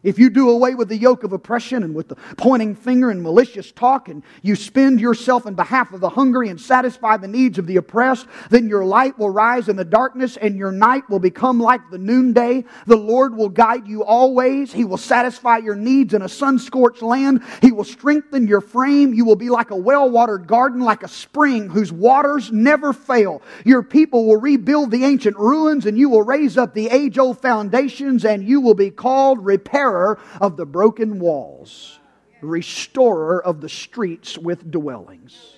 If 0.02 0.18
you 0.18 0.30
do 0.30 0.48
away 0.48 0.74
with 0.74 0.88
the 0.88 0.96
yoke 0.96 1.24
of 1.24 1.34
oppression 1.34 1.82
and 1.82 1.94
with 1.94 2.08
the 2.08 2.16
pointing 2.36 2.74
finger 2.74 3.10
and 3.10 3.22
malicious 3.22 3.70
talk, 3.70 4.08
and 4.08 4.22
you 4.40 4.56
spend 4.56 4.98
yourself 4.98 5.44
in 5.44 5.54
behalf 5.54 5.92
of 5.92 6.00
the 6.00 6.08
hungry 6.08 6.48
and 6.48 6.58
satisfy 6.58 7.18
the 7.18 7.28
needs 7.28 7.58
of 7.58 7.66
the 7.66 7.76
oppressed, 7.76 8.26
then 8.48 8.66
your 8.66 8.84
light 8.84 9.18
will 9.18 9.28
rise 9.28 9.68
in 9.68 9.76
the 9.76 9.84
darkness 9.84 10.38
and 10.38 10.56
your 10.56 10.72
night 10.72 11.08
will 11.10 11.18
become 11.18 11.60
like 11.60 11.82
the 11.90 11.98
noonday. 11.98 12.64
The 12.86 12.96
Lord 12.96 13.36
will 13.36 13.50
guide 13.50 13.86
you 13.86 14.02
always. 14.02 14.72
He 14.72 14.84
will 14.84 14.96
satisfy 14.96 15.58
your 15.58 15.76
needs 15.76 16.14
in 16.14 16.22
a 16.22 16.28
sun 16.28 16.58
scorched 16.58 17.02
land. 17.02 17.42
He 17.60 17.70
will 17.70 17.84
strengthen 17.84 18.46
your 18.46 18.62
frame. 18.62 19.12
You 19.12 19.26
will 19.26 19.36
be 19.36 19.50
like 19.50 19.70
a 19.70 19.76
well 19.76 20.08
watered 20.08 20.46
garden, 20.46 20.80
like 20.80 21.02
a 21.02 21.08
spring 21.08 21.68
whose 21.68 21.92
waters 21.92 22.50
never 22.50 22.94
fail. 22.94 23.42
Your 23.66 23.82
people 23.82 24.26
will 24.26 24.40
rebuild 24.40 24.90
the 24.92 25.04
ancient 25.04 25.36
ruins 25.36 25.84
and 25.84 25.98
you 25.98 26.08
will 26.08 26.22
raise 26.22 26.56
up 26.56 26.72
the 26.72 26.88
age 26.88 27.18
old 27.18 27.38
foundations 27.38 28.24
and 28.24 28.42
you 28.42 28.62
will 28.62 28.74
be 28.74 28.90
called 28.90 29.44
repair 29.44 29.89
repairer 29.90 30.18
of 30.40 30.56
the 30.56 30.66
broken 30.66 31.18
walls, 31.18 31.98
restorer 32.40 33.42
of 33.42 33.60
the 33.60 33.68
streets 33.68 34.38
with 34.38 34.70
dwellings. 34.70 35.56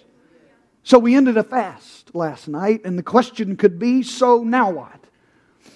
So 0.85 0.99
we 0.99 1.15
ended 1.15 1.37
a 1.37 1.45
fast 1.45 2.15
last 2.15 2.49
night, 2.49 2.83
and 2.85 2.99
the 2.99 3.05
question 3.05 3.57
could 3.57 3.79
be 3.79 4.03
so 4.03 4.43
now 4.43 4.71
what? 4.71 4.99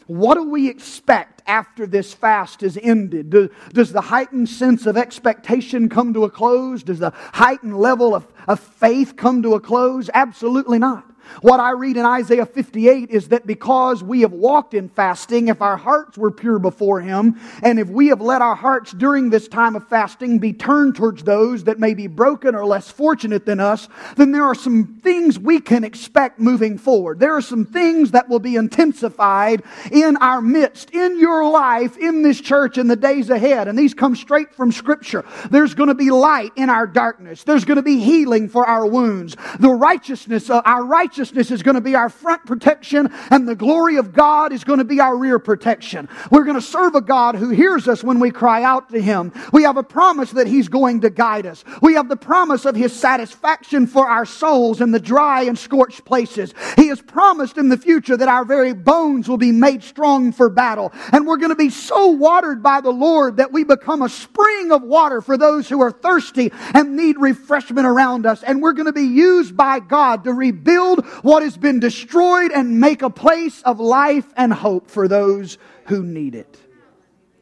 What 0.08 0.34
do 0.34 0.50
we 0.50 0.68
expect 0.68 1.42
after 1.46 1.86
this 1.86 2.12
fast 2.12 2.62
is 2.62 2.78
ended? 2.80 3.30
Do, 3.30 3.50
does 3.72 3.92
the 3.92 4.00
heightened 4.00 4.48
sense 4.48 4.86
of 4.86 4.96
expectation 4.96 5.88
come 5.88 6.12
to 6.14 6.24
a 6.24 6.30
close? 6.30 6.82
Does 6.82 6.98
the 6.98 7.12
heightened 7.14 7.76
level 7.76 8.14
of, 8.14 8.26
of 8.48 8.58
faith 8.58 9.16
come 9.16 9.42
to 9.42 9.54
a 9.54 9.60
close? 9.60 10.10
Absolutely 10.12 10.78
not. 10.78 11.04
What 11.42 11.60
I 11.60 11.70
read 11.72 11.96
in 11.96 12.04
Isaiah 12.04 12.46
58 12.46 13.10
is 13.10 13.28
that 13.28 13.46
because 13.46 14.02
we 14.02 14.22
have 14.22 14.32
walked 14.32 14.74
in 14.74 14.88
fasting, 14.88 15.48
if 15.48 15.60
our 15.60 15.76
hearts 15.76 16.16
were 16.16 16.30
pure 16.30 16.58
before 16.58 17.00
Him, 17.00 17.40
and 17.62 17.78
if 17.78 17.88
we 17.88 18.08
have 18.08 18.20
let 18.20 18.42
our 18.42 18.54
hearts 18.54 18.92
during 18.92 19.30
this 19.30 19.48
time 19.48 19.76
of 19.76 19.88
fasting 19.88 20.38
be 20.38 20.52
turned 20.52 20.96
towards 20.96 21.22
those 21.24 21.64
that 21.64 21.78
may 21.78 21.94
be 21.94 22.06
broken 22.06 22.54
or 22.54 22.64
less 22.64 22.90
fortunate 22.90 23.44
than 23.44 23.60
us, 23.60 23.88
then 24.16 24.32
there 24.32 24.44
are 24.44 24.54
some 24.54 25.00
things 25.02 25.38
we 25.38 25.60
can 25.60 25.84
expect 25.84 26.38
moving 26.38 26.78
forward. 26.78 27.20
There 27.20 27.34
are 27.34 27.42
some 27.42 27.64
things 27.64 28.12
that 28.12 28.28
will 28.28 28.38
be 28.38 28.56
intensified 28.56 29.62
in 29.90 30.16
our 30.18 30.40
midst, 30.40 30.90
in 30.90 31.18
your 31.18 31.48
life, 31.50 31.96
in 31.98 32.22
this 32.22 32.40
church 32.40 32.78
in 32.78 32.86
the 32.86 32.96
days 32.96 33.30
ahead. 33.30 33.68
And 33.68 33.78
these 33.78 33.94
come 33.94 34.16
straight 34.16 34.54
from 34.54 34.72
Scripture. 34.72 35.24
There's 35.50 35.74
going 35.74 35.88
to 35.88 35.94
be 35.94 36.10
light 36.10 36.52
in 36.56 36.70
our 36.70 36.86
darkness. 36.86 37.44
There's 37.44 37.64
going 37.64 37.76
to 37.76 37.82
be 37.82 37.98
healing 37.98 38.48
for 38.48 38.66
our 38.66 38.86
wounds. 38.86 39.36
The 39.58 39.70
righteousness 39.70 40.50
of 40.50 40.62
our 40.64 40.84
righteousness 40.84 41.15
righteousness 41.16 41.50
is 41.50 41.62
going 41.62 41.76
to 41.76 41.80
be 41.80 41.94
our 41.94 42.10
front 42.10 42.44
protection, 42.44 43.10
and 43.30 43.48
the 43.48 43.54
glory 43.54 43.96
of 43.96 44.12
God 44.12 44.52
is 44.52 44.64
going 44.64 44.80
to 44.80 44.84
be 44.84 45.00
our 45.00 45.16
rear 45.16 45.38
protection. 45.38 46.10
We're 46.30 46.44
going 46.44 46.56
to 46.56 46.62
serve 46.62 46.94
a 46.94 47.00
God 47.00 47.36
who 47.36 47.48
hears 47.48 47.88
us 47.88 48.04
when 48.04 48.20
we 48.20 48.30
cry 48.30 48.62
out 48.62 48.90
to 48.90 49.00
Him. 49.00 49.32
We 49.50 49.62
have 49.62 49.78
a 49.78 49.82
promise 49.82 50.32
that 50.32 50.46
He's 50.46 50.68
going 50.68 51.00
to 51.00 51.10
guide 51.10 51.46
us. 51.46 51.64
We 51.80 51.94
have 51.94 52.10
the 52.10 52.16
promise 52.16 52.66
of 52.66 52.76
His 52.76 52.94
satisfaction 52.94 53.86
for 53.86 54.06
our 54.06 54.26
souls 54.26 54.82
in 54.82 54.90
the 54.90 55.00
dry 55.00 55.44
and 55.44 55.58
scorched 55.58 56.04
places. 56.04 56.52
He 56.76 56.88
has 56.88 57.00
promised 57.00 57.56
in 57.56 57.70
the 57.70 57.78
future 57.78 58.18
that 58.18 58.28
our 58.28 58.44
very 58.44 58.74
bones 58.74 59.26
will 59.26 59.38
be 59.38 59.52
made 59.52 59.82
strong 59.84 60.32
for 60.32 60.50
battle. 60.50 60.92
And 61.12 61.26
we're 61.26 61.38
going 61.38 61.48
to 61.48 61.56
be 61.56 61.70
so 61.70 62.08
watered 62.08 62.62
by 62.62 62.82
the 62.82 62.90
Lord 62.90 63.38
that 63.38 63.52
we 63.52 63.64
become 63.64 64.02
a 64.02 64.10
spring 64.10 64.70
of 64.70 64.82
water 64.82 65.22
for 65.22 65.38
those 65.38 65.66
who 65.66 65.80
are 65.80 65.90
thirsty 65.90 66.52
and 66.74 66.94
need 66.94 67.16
refreshment 67.18 67.86
around 67.86 68.26
us. 68.26 68.42
And 68.42 68.60
we're 68.60 68.74
going 68.74 68.84
to 68.84 68.92
be 68.92 69.00
used 69.00 69.56
by 69.56 69.80
God 69.80 70.24
to 70.24 70.34
rebuild 70.34 71.05
what 71.22 71.42
has 71.42 71.56
been 71.56 71.80
destroyed 71.80 72.52
and 72.52 72.80
make 72.80 73.02
a 73.02 73.10
place 73.10 73.62
of 73.62 73.80
life 73.80 74.26
and 74.36 74.52
hope 74.52 74.90
for 74.90 75.08
those 75.08 75.58
who 75.86 76.02
need 76.02 76.34
it. 76.34 76.58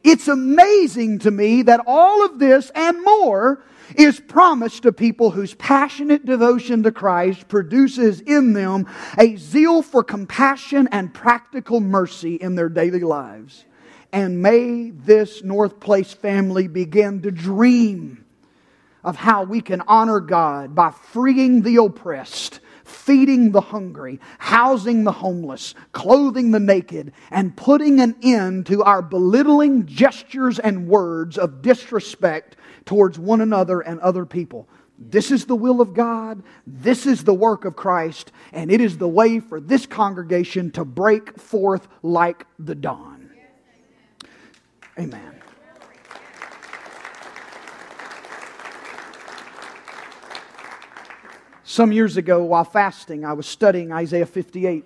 It's 0.02 0.28
amazing 0.28 1.20
to 1.20 1.30
me 1.30 1.62
that 1.62 1.80
all 1.86 2.24
of 2.24 2.38
this 2.38 2.70
and 2.74 3.02
more 3.02 3.62
is 3.96 4.20
promised 4.20 4.82
to 4.82 4.92
people 4.92 5.30
whose 5.30 5.54
passionate 5.54 6.24
devotion 6.24 6.82
to 6.82 6.92
Christ 6.92 7.48
produces 7.48 8.20
in 8.20 8.52
them 8.52 8.86
a 9.18 9.36
zeal 9.36 9.82
for 9.82 10.02
compassion 10.02 10.88
and 10.90 11.12
practical 11.12 11.80
mercy 11.80 12.34
in 12.34 12.54
their 12.54 12.68
daily 12.68 13.00
lives. 13.00 13.64
And 14.12 14.42
may 14.42 14.90
this 14.90 15.42
North 15.42 15.80
Place 15.80 16.12
family 16.12 16.68
begin 16.68 17.22
to 17.22 17.30
dream 17.30 18.24
of 19.02 19.16
how 19.16 19.44
we 19.44 19.60
can 19.60 19.82
honor 19.86 20.20
God 20.20 20.74
by 20.74 20.90
freeing 20.90 21.62
the 21.62 21.76
oppressed 21.76 22.60
feeding 22.84 23.52
the 23.52 23.60
hungry, 23.60 24.20
housing 24.38 25.04
the 25.04 25.12
homeless, 25.12 25.74
clothing 25.92 26.50
the 26.50 26.60
naked, 26.60 27.12
and 27.30 27.56
putting 27.56 28.00
an 28.00 28.16
end 28.22 28.66
to 28.66 28.82
our 28.82 29.02
belittling 29.02 29.86
gestures 29.86 30.58
and 30.58 30.88
words 30.88 31.38
of 31.38 31.62
disrespect 31.62 32.56
towards 32.84 33.18
one 33.18 33.40
another 33.40 33.80
and 33.80 33.98
other 34.00 34.26
people. 34.26 34.68
This 34.98 35.30
is 35.30 35.46
the 35.46 35.56
will 35.56 35.80
of 35.80 35.94
God. 35.94 36.42
This 36.66 37.06
is 37.06 37.24
the 37.24 37.34
work 37.34 37.64
of 37.64 37.74
Christ. 37.74 38.30
And 38.52 38.70
it 38.70 38.80
is 38.80 38.98
the 38.98 39.08
way 39.08 39.40
for 39.40 39.60
this 39.60 39.86
congregation 39.86 40.70
to 40.72 40.84
break 40.84 41.38
forth 41.38 41.88
like 42.02 42.46
the 42.58 42.74
dawn. 42.74 43.30
Amen. 44.98 45.43
Some 51.66 51.92
years 51.92 52.18
ago, 52.18 52.44
while 52.44 52.64
fasting, 52.64 53.24
I 53.24 53.32
was 53.32 53.46
studying 53.46 53.90
Isaiah 53.90 54.26
58 54.26 54.84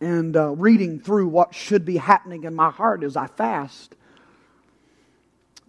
and 0.00 0.36
uh, 0.36 0.48
reading 0.56 0.98
through 0.98 1.28
what 1.28 1.54
should 1.54 1.84
be 1.84 1.98
happening 1.98 2.42
in 2.42 2.52
my 2.52 2.68
heart 2.68 3.04
as 3.04 3.16
I 3.16 3.28
fast. 3.28 3.94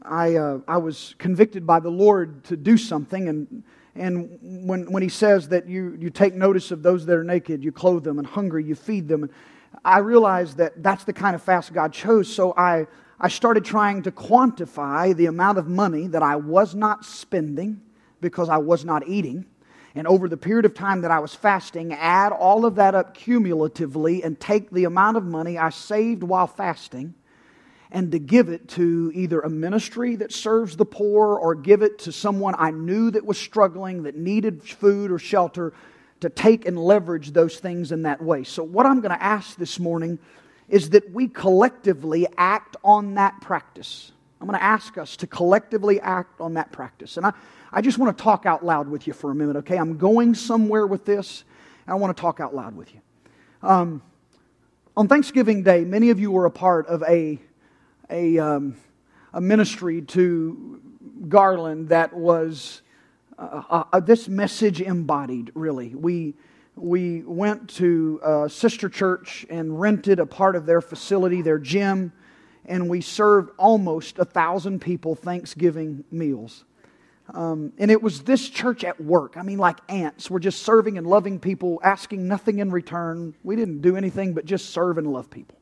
I, 0.02 0.34
uh, 0.34 0.62
I 0.68 0.78
was 0.78 1.14
convicted 1.20 1.68
by 1.68 1.80
the 1.80 1.92
Lord 1.92 2.44
to 2.46 2.58
do 2.58 2.76
something, 2.76 3.30
and, 3.30 3.64
and 3.94 4.40
when, 4.42 4.92
when 4.92 5.04
He 5.04 5.10
says 5.10 5.50
that 5.50 5.68
you, 5.68 5.96
you 6.00 6.10
take 6.10 6.34
notice 6.34 6.72
of 6.72 6.82
those 6.82 7.06
that 7.06 7.16
are 7.16 7.24
naked, 7.24 7.64
you 7.64 7.72
clothe 7.72 8.04
them, 8.04 8.18
and 8.18 8.26
hungry, 8.26 8.64
you 8.64 8.74
feed 8.74 9.08
them, 9.08 9.30
I 9.86 10.00
realized 10.00 10.58
that 10.58 10.82
that's 10.82 11.04
the 11.04 11.14
kind 11.14 11.36
of 11.36 11.44
fast 11.44 11.72
God 11.72 11.94
chose, 11.94 12.34
so 12.34 12.56
I, 12.58 12.88
I 13.20 13.28
started 13.28 13.64
trying 13.64 14.02
to 14.04 14.12
quantify 14.12 15.16
the 15.16 15.28
amount 15.28 15.60
of 15.60 15.68
money 15.68 16.08
that 16.08 16.24
I 16.24 16.36
was 16.36 16.74
not 16.74 17.06
spending 17.06 17.80
because 18.22 18.50
I 18.50 18.58
was 18.58 18.86
not 18.86 19.08
eating 19.08 19.46
and 19.96 20.08
over 20.08 20.28
the 20.28 20.38
period 20.38 20.66
of 20.66 20.74
time 20.74 21.02
that 21.02 21.12
I 21.12 21.20
was 21.20 21.36
fasting, 21.36 21.94
add 21.94 22.32
all 22.32 22.66
of 22.66 22.76
that 22.76 22.96
up 22.96 23.14
cumulatively 23.14 24.24
and 24.24 24.40
take 24.40 24.72
the 24.72 24.86
amount 24.86 25.18
of 25.18 25.24
money 25.24 25.58
I 25.58 25.70
saved 25.70 26.24
while 26.24 26.48
fasting 26.48 27.14
and 27.94 28.12
to 28.12 28.18
give 28.18 28.50
it 28.50 28.68
to 28.70 29.12
either 29.14 29.40
a 29.42 29.50
ministry 29.50 30.16
that 30.16 30.34
serves 30.34 30.76
the 30.76 30.86
poor 30.86 31.38
or 31.38 31.54
give 31.54 31.84
it 31.84 32.00
to 32.00 32.12
someone 32.12 32.56
I 32.58 32.72
knew 32.72 33.12
that 33.12 33.24
was 33.24 33.38
struggling, 33.38 34.04
that 34.04 34.16
needed 34.16 34.64
food 34.64 35.12
or 35.12 35.20
shelter, 35.20 35.74
to 36.22 36.30
take 36.30 36.66
and 36.66 36.78
leverage 36.78 37.32
those 37.32 37.60
things 37.60 37.92
in 37.92 38.04
that 38.04 38.22
way. 38.22 38.44
So, 38.46 38.64
what 38.64 38.88
I'm 38.88 39.02
going 39.02 39.12
to 39.12 39.22
ask 39.22 39.58
this 39.58 39.80
morning 39.80 40.18
is 40.70 40.90
that 40.92 41.12
we 41.12 41.28
collectively 41.28 42.26
act 42.36 42.78
on 42.84 43.14
that 43.16 43.40
practice. 43.42 44.12
I'm 44.44 44.48
going 44.48 44.60
to 44.60 44.66
ask 44.66 44.98
us 44.98 45.16
to 45.16 45.26
collectively 45.26 46.02
act 46.02 46.42
on 46.42 46.56
that 46.56 46.70
practice. 46.74 47.16
And 47.16 47.26
I, 47.26 47.32
I 47.72 47.82
just 47.82 47.98
want 47.98 48.18
to 48.18 48.22
talk 48.22 48.46
out 48.46 48.66
loud 48.66 48.90
with 48.90 49.08
you 49.08 49.14
for 49.14 49.32
a 49.32 49.36
minute, 49.36 49.56
okay? 49.56 49.78
I'm 49.78 49.98
going 49.98 50.36
somewhere 50.36 50.86
with 50.86 51.06
this, 51.06 51.46
and 51.88 51.94
I 51.94 51.96
want 51.96 52.18
to 52.18 52.20
talk 52.20 52.42
out 52.42 52.54
loud 52.54 52.76
with 52.76 52.94
you. 52.94 53.00
Um, 53.62 54.02
on 54.98 55.08
Thanksgiving 55.08 55.64
Day, 55.64 55.86
many 55.86 56.10
of 56.10 56.20
you 56.20 56.30
were 56.30 56.46
a 56.46 56.52
part 56.52 56.88
of 56.88 57.04
a, 57.04 57.40
a, 58.10 58.38
um, 58.38 58.76
a 59.32 59.40
ministry 59.40 60.02
to 60.02 60.82
Garland 61.30 61.88
that 61.88 62.12
was 62.12 62.82
uh, 63.40 63.62
uh, 63.70 63.84
uh, 63.94 64.00
this 64.02 64.28
message 64.28 64.82
embodied, 64.82 65.52
really. 65.56 65.96
We, 65.96 66.34
we 66.76 67.24
went 67.24 67.70
to 67.76 68.20
a 68.22 68.50
sister 68.50 68.90
church 68.90 69.46
and 69.50 69.80
rented 69.80 70.20
a 70.20 70.26
part 70.26 70.58
of 70.58 70.66
their 70.66 70.82
facility, 70.82 71.42
their 71.42 71.60
gym, 71.60 72.12
and 72.65 72.89
we 72.89 73.02
served 73.02 73.52
almost 73.58 74.19
a 74.19 74.26
thousand 74.26 74.80
people 74.80 75.15
Thanksgiving 75.15 76.04
meals. 76.12 76.65
Um, 77.34 77.71
and 77.78 77.89
it 77.89 78.02
was 78.02 78.23
this 78.23 78.49
church 78.49 78.84
at 78.84 78.99
work. 78.99 79.38
I 79.38 79.43
mean, 79.43 79.58
like 79.58 79.78
ants. 79.88 80.30
We're 80.30 80.39
just 80.39 80.63
serving 80.63 80.97
and 80.97 81.08
loving 81.08 81.39
people, 81.39 81.80
asking 81.84 82.28
nothing 82.28 82.60
in 82.60 82.69
return. 82.69 83.34
We 83.43 83.56
didn't 83.56 83.82
do 83.82 83.95
anything 83.95 84.34
but 84.34 84.45
just 84.45 84.71
serve 84.71 84.97
and 84.97 85.08
love 85.08 85.30
people. 85.30 85.58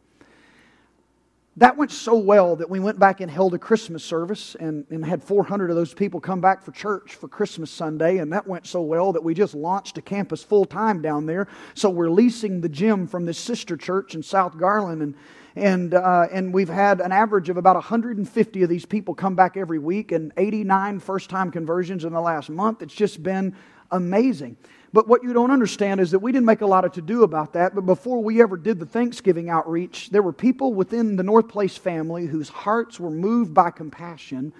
That 1.57 1.75
went 1.77 1.91
so 1.91 2.17
well 2.17 2.55
that 2.55 2.69
we 2.69 2.79
went 2.79 2.97
back 2.97 3.19
and 3.19 3.29
held 3.29 3.53
a 3.53 3.59
Christmas 3.59 4.03
service 4.03 4.55
and, 4.55 4.85
and 4.89 5.05
had 5.05 5.21
400 5.21 5.69
of 5.69 5.75
those 5.75 5.93
people 5.93 6.19
come 6.21 6.39
back 6.39 6.63
for 6.63 6.71
church 6.71 7.15
for 7.15 7.27
Christmas 7.27 7.69
Sunday. 7.69 8.17
And 8.19 8.31
that 8.31 8.47
went 8.47 8.65
so 8.65 8.81
well 8.81 9.11
that 9.11 9.23
we 9.23 9.33
just 9.33 9.53
launched 9.53 9.97
a 9.97 10.01
campus 10.01 10.43
full 10.43 10.65
time 10.65 11.01
down 11.01 11.25
there. 11.25 11.47
So 11.73 11.89
we're 11.89 12.09
leasing 12.09 12.61
the 12.61 12.69
gym 12.69 13.05
from 13.05 13.25
this 13.25 13.37
sister 13.37 13.75
church 13.75 14.15
in 14.15 14.23
South 14.23 14.57
Garland. 14.57 15.01
And, 15.01 15.15
And, 15.55 15.93
uh, 15.93 16.27
and 16.31 16.53
we've 16.53 16.69
had 16.69 17.01
an 17.01 17.11
average 17.11 17.49
of 17.49 17.57
about 17.57 17.75
150 17.75 18.63
of 18.63 18.69
these 18.69 18.85
people 18.85 19.13
come 19.13 19.35
back 19.35 19.57
every 19.57 19.79
week 19.79 20.11
and 20.11 20.31
89 20.37 20.99
first 20.99 21.29
time 21.29 21.51
conversions 21.51 22.05
in 22.05 22.13
the 22.13 22.21
last 22.21 22.49
month. 22.49 22.81
It's 22.81 22.93
just 22.93 23.21
been 23.21 23.55
amazing. 23.91 24.55
But 24.93 25.07
what 25.07 25.23
you 25.23 25.33
don't 25.33 25.51
understand 25.51 25.99
is 25.99 26.11
that 26.11 26.19
we 26.19 26.31
didn't 26.31 26.45
make 26.45 26.61
a 26.61 26.65
lot 26.65 26.85
of 26.85 26.93
to 26.93 27.01
do 27.01 27.23
about 27.23 27.53
that. 27.53 27.75
But 27.75 27.85
before 27.85 28.21
we 28.21 28.41
ever 28.41 28.57
did 28.57 28.79
the 28.79 28.85
Thanksgiving 28.85 29.49
outreach, 29.49 30.09
there 30.09 30.21
were 30.21 30.33
people 30.33 30.73
within 30.73 31.15
the 31.15 31.23
North 31.23 31.47
Place 31.47 31.77
family 31.77 32.25
whose 32.25 32.49
hearts 32.49 32.99
were 32.99 33.09
moved 33.09 33.53
by 33.53 33.71
compassion 33.71 34.53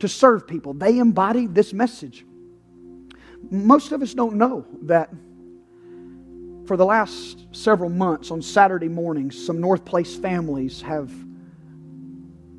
to 0.00 0.08
serve 0.08 0.46
people. 0.46 0.74
They 0.74 0.98
embodied 0.98 1.54
this 1.54 1.72
message. 1.72 2.24
Most 3.50 3.92
of 3.92 4.02
us 4.02 4.12
don't 4.12 4.36
know 4.36 4.66
that 4.82 5.10
for 6.70 6.76
the 6.76 6.86
last 6.86 7.48
several 7.50 7.90
months 7.90 8.30
on 8.30 8.40
Saturday 8.40 8.86
mornings, 8.86 9.36
some 9.44 9.60
North 9.60 9.84
Place 9.84 10.14
families 10.14 10.80
have 10.80 11.12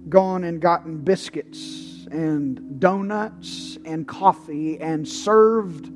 gone 0.10 0.44
and 0.44 0.62
gotten 0.62 0.98
biscuits 0.98 2.08
and 2.12 2.78
donuts 2.78 3.78
and 3.86 4.06
coffee 4.06 4.82
and 4.82 5.08
served 5.08 5.90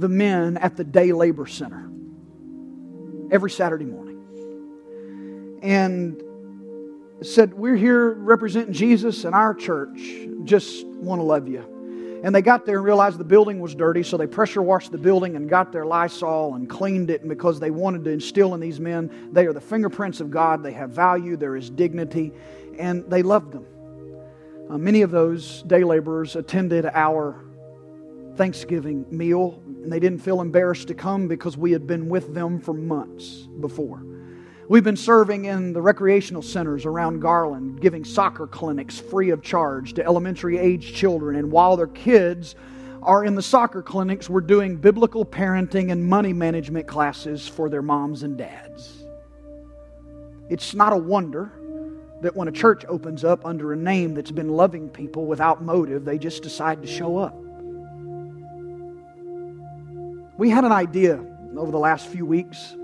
the 0.00 0.08
men 0.08 0.56
at 0.56 0.76
the 0.76 0.82
day 0.82 1.12
labor 1.12 1.46
center 1.46 1.88
every 3.30 3.52
Saturday 3.52 3.84
morning. 3.84 5.60
And 5.62 6.20
said, 7.22 7.54
We're 7.54 7.76
here 7.76 8.14
representing 8.14 8.72
Jesus 8.72 9.24
and 9.24 9.32
our 9.32 9.54
church. 9.54 10.00
Just 10.42 10.84
want 10.86 11.20
to 11.20 11.24
love 11.24 11.46
you. 11.46 11.79
And 12.22 12.34
they 12.34 12.42
got 12.42 12.66
there 12.66 12.76
and 12.76 12.84
realized 12.84 13.18
the 13.18 13.24
building 13.24 13.60
was 13.60 13.74
dirty, 13.74 14.02
so 14.02 14.16
they 14.16 14.26
pressure 14.26 14.60
washed 14.60 14.92
the 14.92 14.98
building 14.98 15.36
and 15.36 15.48
got 15.48 15.72
their 15.72 15.86
Lysol 15.86 16.54
and 16.54 16.68
cleaned 16.68 17.10
it. 17.10 17.22
And 17.22 17.30
because 17.30 17.58
they 17.58 17.70
wanted 17.70 18.04
to 18.04 18.10
instill 18.10 18.54
in 18.54 18.60
these 18.60 18.78
men, 18.78 19.30
they 19.32 19.46
are 19.46 19.52
the 19.52 19.60
fingerprints 19.60 20.20
of 20.20 20.30
God, 20.30 20.62
they 20.62 20.72
have 20.72 20.90
value, 20.90 21.36
there 21.36 21.56
is 21.56 21.70
dignity, 21.70 22.32
and 22.78 23.08
they 23.10 23.22
loved 23.22 23.52
them. 23.52 23.66
Uh, 24.68 24.78
many 24.78 25.02
of 25.02 25.10
those 25.10 25.62
day 25.62 25.82
laborers 25.82 26.36
attended 26.36 26.86
our 26.86 27.42
Thanksgiving 28.36 29.04
meal, 29.10 29.62
and 29.66 29.90
they 29.90 29.98
didn't 29.98 30.20
feel 30.20 30.40
embarrassed 30.40 30.88
to 30.88 30.94
come 30.94 31.26
because 31.26 31.56
we 31.56 31.72
had 31.72 31.86
been 31.86 32.08
with 32.08 32.34
them 32.34 32.60
for 32.60 32.74
months 32.74 33.48
before. 33.60 34.02
We've 34.70 34.84
been 34.84 34.96
serving 34.96 35.46
in 35.46 35.72
the 35.72 35.82
recreational 35.82 36.42
centers 36.42 36.86
around 36.86 37.18
Garland, 37.18 37.80
giving 37.80 38.04
soccer 38.04 38.46
clinics 38.46 39.00
free 39.00 39.30
of 39.30 39.42
charge 39.42 39.94
to 39.94 40.04
elementary 40.04 40.58
age 40.58 40.94
children. 40.94 41.34
And 41.34 41.50
while 41.50 41.76
their 41.76 41.88
kids 41.88 42.54
are 43.02 43.24
in 43.24 43.34
the 43.34 43.42
soccer 43.42 43.82
clinics, 43.82 44.30
we're 44.30 44.40
doing 44.42 44.76
biblical 44.76 45.26
parenting 45.26 45.90
and 45.90 46.04
money 46.04 46.32
management 46.32 46.86
classes 46.86 47.48
for 47.48 47.68
their 47.68 47.82
moms 47.82 48.22
and 48.22 48.38
dads. 48.38 49.02
It's 50.48 50.72
not 50.72 50.92
a 50.92 50.96
wonder 50.96 51.50
that 52.20 52.36
when 52.36 52.46
a 52.46 52.52
church 52.52 52.84
opens 52.88 53.24
up 53.24 53.44
under 53.44 53.72
a 53.72 53.76
name 53.76 54.14
that's 54.14 54.30
been 54.30 54.50
loving 54.50 54.88
people 54.88 55.26
without 55.26 55.64
motive, 55.64 56.04
they 56.04 56.16
just 56.16 56.44
decide 56.44 56.80
to 56.82 56.86
show 56.86 57.18
up. 57.18 57.34
We 60.38 60.48
had 60.48 60.64
an 60.64 60.70
idea 60.70 61.20
over 61.56 61.72
the 61.72 61.78
last 61.80 62.06
few 62.06 62.24
weeks 62.24 62.76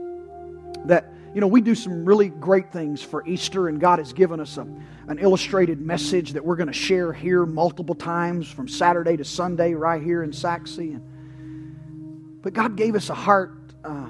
that 0.86 1.12
you 1.36 1.40
know, 1.42 1.48
we 1.48 1.60
do 1.60 1.74
some 1.74 2.06
really 2.06 2.30
great 2.30 2.72
things 2.72 3.02
for 3.02 3.22
Easter, 3.26 3.68
and 3.68 3.78
God 3.78 3.98
has 3.98 4.14
given 4.14 4.40
us 4.40 4.56
a, 4.56 4.62
an 4.62 5.18
illustrated 5.18 5.82
message 5.82 6.32
that 6.32 6.42
we're 6.42 6.56
going 6.56 6.68
to 6.68 6.72
share 6.72 7.12
here 7.12 7.44
multiple 7.44 7.94
times 7.94 8.48
from 8.48 8.66
Saturday 8.66 9.18
to 9.18 9.24
Sunday 9.24 9.74
right 9.74 10.02
here 10.02 10.22
in 10.22 10.32
Sachse. 10.32 10.78
And, 10.78 12.40
but 12.40 12.54
God 12.54 12.74
gave 12.74 12.94
us 12.94 13.10
a 13.10 13.14
heart 13.14 13.52
uh, 13.84 14.06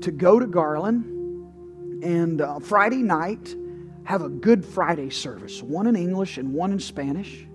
to 0.00 0.10
go 0.10 0.40
to 0.40 0.46
Garland 0.46 1.04
and 2.02 2.40
uh, 2.40 2.58
Friday 2.58 3.02
night 3.02 3.54
have 4.04 4.22
a 4.22 4.30
Good 4.30 4.64
Friday 4.64 5.10
service, 5.10 5.62
one 5.62 5.86
in 5.88 5.94
English 5.94 6.38
and 6.38 6.54
one 6.54 6.72
in 6.72 6.80
Spanish, 6.80 7.46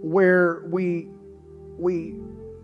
where 0.00 0.62
we 0.70 1.10
we 1.76 2.14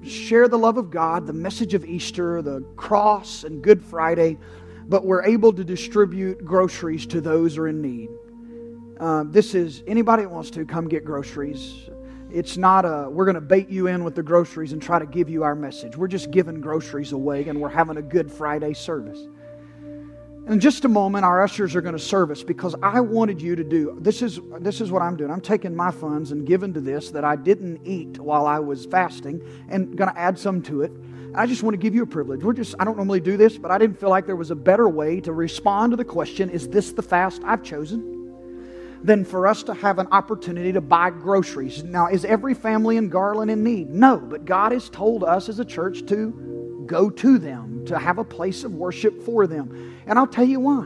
share 0.03 0.49
the 0.49 0.57
love 0.57 0.79
of 0.79 0.91
God, 0.91 1.27
the 1.27 1.35
message 1.35 1.75
of 1.75 1.85
Easter, 1.85 2.41
the 2.41 2.63
cross, 2.77 3.45
and 3.45 3.63
Good 3.63 3.85
Friday 3.85 4.39
but 4.91 5.07
we're 5.07 5.23
able 5.25 5.53
to 5.53 5.63
distribute 5.63 6.45
groceries 6.45 7.07
to 7.07 7.21
those 7.21 7.55
who 7.55 7.63
are 7.63 7.69
in 7.69 7.81
need. 7.81 8.11
Uh, 8.99 9.23
this 9.29 9.55
is 9.55 9.85
anybody 9.87 10.25
that 10.25 10.29
wants 10.29 10.51
to 10.51 10.65
come 10.65 10.89
get 10.89 11.05
groceries. 11.05 11.89
It's 12.33 12.57
not 12.57 12.85
a, 12.85 13.09
we're 13.09 13.25
going 13.25 13.37
to 13.37 13.41
bait 13.41 13.69
you 13.69 13.87
in 13.87 14.03
with 14.03 14.17
the 14.17 14.23
groceries 14.23 14.73
and 14.73 14.83
try 14.83 14.99
to 14.99 15.07
give 15.07 15.31
you 15.31 15.45
our 15.45 15.55
message. 15.55 15.97
We're 15.97 16.09
just 16.09 16.33
giving 16.33 16.61
groceries 16.61 17.13
away 17.13 17.45
and 17.45 17.61
we're 17.61 17.69
having 17.69 17.99
a 17.99 18.03
Good 18.03 18.33
Friday 18.33 18.75
service. 18.75 19.29
In 20.49 20.59
just 20.59 20.85
a 20.85 20.89
moment, 20.89 21.25
our 21.25 21.41
ushers 21.41 21.77
are 21.77 21.81
going 21.81 21.97
to 21.97 21.99
serve 21.99 22.33
us 22.33 22.43
because 22.43 22.75
I 22.83 23.01
wanted 23.01 23.41
you 23.41 23.55
to 23.55 23.63
do 23.63 23.97
this. 24.01 24.23
Is 24.23 24.41
this 24.59 24.81
is 24.81 24.91
what 24.91 25.03
I'm 25.03 25.17
doing? 25.17 25.31
I'm 25.31 25.41
taking 25.41 25.77
my 25.77 25.93
funds 25.93 26.33
and 26.33 26.45
giving 26.45 26.75
to 26.75 26.81
this 26.81 27.11
that 27.13 27.25
I 27.25 27.37
didn't 27.37 27.87
eat 27.87 28.19
while 28.19 28.47
I 28.47 28.59
was 28.59 28.87
fasting, 28.87 29.41
and 29.69 29.97
going 29.97 30.11
to 30.11 30.19
add 30.19 30.37
some 30.37 30.61
to 30.63 30.83
it. 30.83 30.91
I 31.35 31.47
just 31.47 31.63
want 31.63 31.75
to 31.75 31.79
give 31.79 31.95
you 31.95 32.03
a 32.03 32.07
privilege. 32.07 32.43
We're 32.43 32.53
just, 32.53 32.75
I 32.79 32.85
don't 32.85 32.97
normally 32.97 33.21
do 33.21 33.37
this, 33.37 33.57
but 33.57 33.71
I 33.71 33.79
didn't 33.79 34.01
feel 34.01 34.09
like 34.09 34.27
there 34.27 34.37
was 34.37 34.51
a 34.51 34.57
better 34.57 34.89
way 34.89 35.21
to 35.21 35.33
respond 35.33 35.93
to 35.93 35.97
the 35.97 36.05
question 36.05 36.51
is 36.51 36.69
this 36.69 36.93
the 36.93 37.03
fast 37.03 37.43
I've 37.45 37.63
chosen? 37.63 38.17
Than 39.03 39.25
for 39.25 39.47
us 39.47 39.63
to 39.63 39.75
have 39.75 39.99
an 39.99 40.09
opportunity 40.09 40.73
to 40.73 40.81
buy 40.81 41.11
groceries. 41.11 41.83
Now, 41.85 42.09
is 42.09 42.25
every 42.25 42.53
family 42.53 42.97
in 42.97 43.09
Garland 43.09 43.51
in 43.51 43.65
need? 43.65 43.89
No, 43.89 44.19
but 44.19 44.45
God 44.45 44.73
has 44.73 44.91
told 44.91 45.25
us 45.25 45.49
as 45.49 45.59
a 45.59 45.65
church 45.65 46.05
to 46.07 46.85
go 46.87 47.09
to 47.09 47.39
them, 47.39 47.87
to 47.87 47.99
have 47.99 48.19
a 48.19 48.25
place 48.25 48.65
of 48.65 48.75
worship 48.75 49.23
for 49.23 49.47
them. 49.47 49.97
And 50.07 50.19
I'll 50.19 50.27
tell 50.27 50.45
you 50.45 50.61
why. 50.61 50.83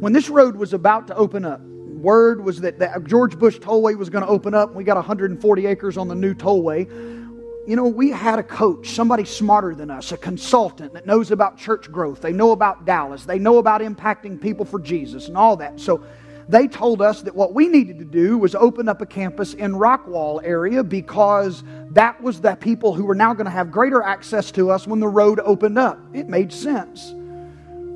When 0.00 0.12
this 0.12 0.30
road 0.30 0.56
was 0.56 0.72
about 0.72 1.08
to 1.08 1.16
open 1.16 1.44
up, 1.44 1.60
word 1.60 2.42
was 2.42 2.60
that 2.60 2.78
the 2.78 3.02
George 3.06 3.38
Bush 3.38 3.58
Tollway 3.58 3.96
was 3.96 4.08
going 4.08 4.24
to 4.24 4.30
open 4.30 4.54
up. 4.54 4.74
We 4.74 4.84
got 4.84 4.96
140 4.96 5.66
acres 5.66 5.98
on 5.98 6.08
the 6.08 6.14
new 6.14 6.34
tollway 6.34 7.23
you 7.66 7.76
know, 7.76 7.86
we 7.86 8.10
had 8.10 8.38
a 8.38 8.42
coach, 8.42 8.90
somebody 8.90 9.24
smarter 9.24 9.74
than 9.74 9.90
us, 9.90 10.12
a 10.12 10.16
consultant 10.16 10.92
that 10.92 11.06
knows 11.06 11.30
about 11.30 11.56
church 11.56 11.90
growth. 11.90 12.20
They 12.20 12.32
know 12.32 12.52
about 12.52 12.84
Dallas. 12.84 13.24
They 13.24 13.38
know 13.38 13.58
about 13.58 13.80
impacting 13.80 14.40
people 14.40 14.64
for 14.64 14.78
Jesus 14.78 15.28
and 15.28 15.36
all 15.36 15.56
that. 15.56 15.80
So 15.80 16.04
they 16.48 16.68
told 16.68 17.00
us 17.00 17.22
that 17.22 17.34
what 17.34 17.54
we 17.54 17.68
needed 17.68 17.98
to 18.00 18.04
do 18.04 18.36
was 18.36 18.54
open 18.54 18.88
up 18.88 19.00
a 19.00 19.06
campus 19.06 19.54
in 19.54 19.72
Rockwall 19.72 20.40
area 20.44 20.84
because 20.84 21.64
that 21.90 22.20
was 22.22 22.40
the 22.40 22.54
people 22.56 22.92
who 22.92 23.06
were 23.06 23.14
now 23.14 23.32
going 23.32 23.46
to 23.46 23.50
have 23.50 23.70
greater 23.70 24.02
access 24.02 24.50
to 24.52 24.70
us 24.70 24.86
when 24.86 25.00
the 25.00 25.08
road 25.08 25.40
opened 25.42 25.78
up. 25.78 25.98
It 26.12 26.28
made 26.28 26.52
sense. 26.52 27.14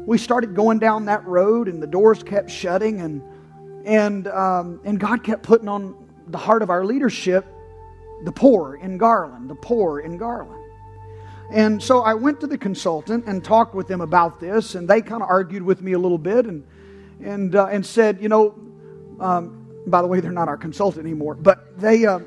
We 0.07 0.16
started 0.16 0.54
going 0.54 0.78
down 0.78 1.04
that 1.07 1.26
road 1.26 1.68
and 1.68 1.83
the 1.83 1.87
doors 1.87 2.22
kept 2.22 2.50
shutting 2.50 3.00
and 3.00 3.22
and 3.85 4.26
um, 4.28 4.81
and 4.85 4.98
God 4.98 5.22
kept 5.22 5.42
putting 5.42 5.68
on 5.68 5.94
the 6.26 6.38
heart 6.38 6.62
of 6.62 6.70
our 6.70 6.85
leadership 6.85 7.46
the 8.24 8.33
poor 8.33 8.76
in 8.76 8.98
Garland, 8.98 9.48
the 9.48 9.54
poor 9.54 10.00
in 10.00 10.16
Garland. 10.16 10.64
And 11.50 11.83
so 11.83 12.00
I 12.00 12.14
went 12.14 12.40
to 12.40 12.46
the 12.46 12.59
consultant 12.59 13.24
and 13.26 13.42
talked 13.42 13.74
with 13.74 13.88
them 13.88 14.00
about 14.00 14.38
this, 14.38 14.74
and 14.74 14.87
they 14.87 15.00
kind 15.00 15.22
of 15.22 15.31
argued 15.31 15.62
with 15.62 15.81
me 15.81 15.92
a 15.92 15.98
little 15.98 16.18
bit 16.18 16.46
and, 16.46 16.66
and, 17.24 17.54
uh, 17.54 17.66
and 17.66 17.85
said, 17.85 18.20
you 18.20 18.28
know, 18.28 18.54
um, 19.18 19.66
by 19.87 20.02
the 20.02 20.09
way, 20.09 20.20
they're 20.20 20.31
not 20.31 20.48
our 20.48 20.59
consultant 20.59 21.07
anymore, 21.07 21.35
but 21.35 21.78
they, 21.81 22.04
uh, 22.04 22.20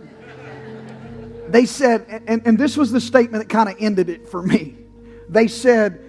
they 1.50 1.66
said, 1.66 2.24
and, 2.28 2.42
and 2.46 2.58
this 2.58 2.76
was 2.78 2.92
the 2.92 3.02
statement 3.02 3.44
that 3.44 3.50
kind 3.50 3.70
of 3.70 3.76
ended 3.80 4.10
it 4.10 4.28
for 4.28 4.42
me. 4.42 4.76
They 5.30 5.48
said, 5.48 6.04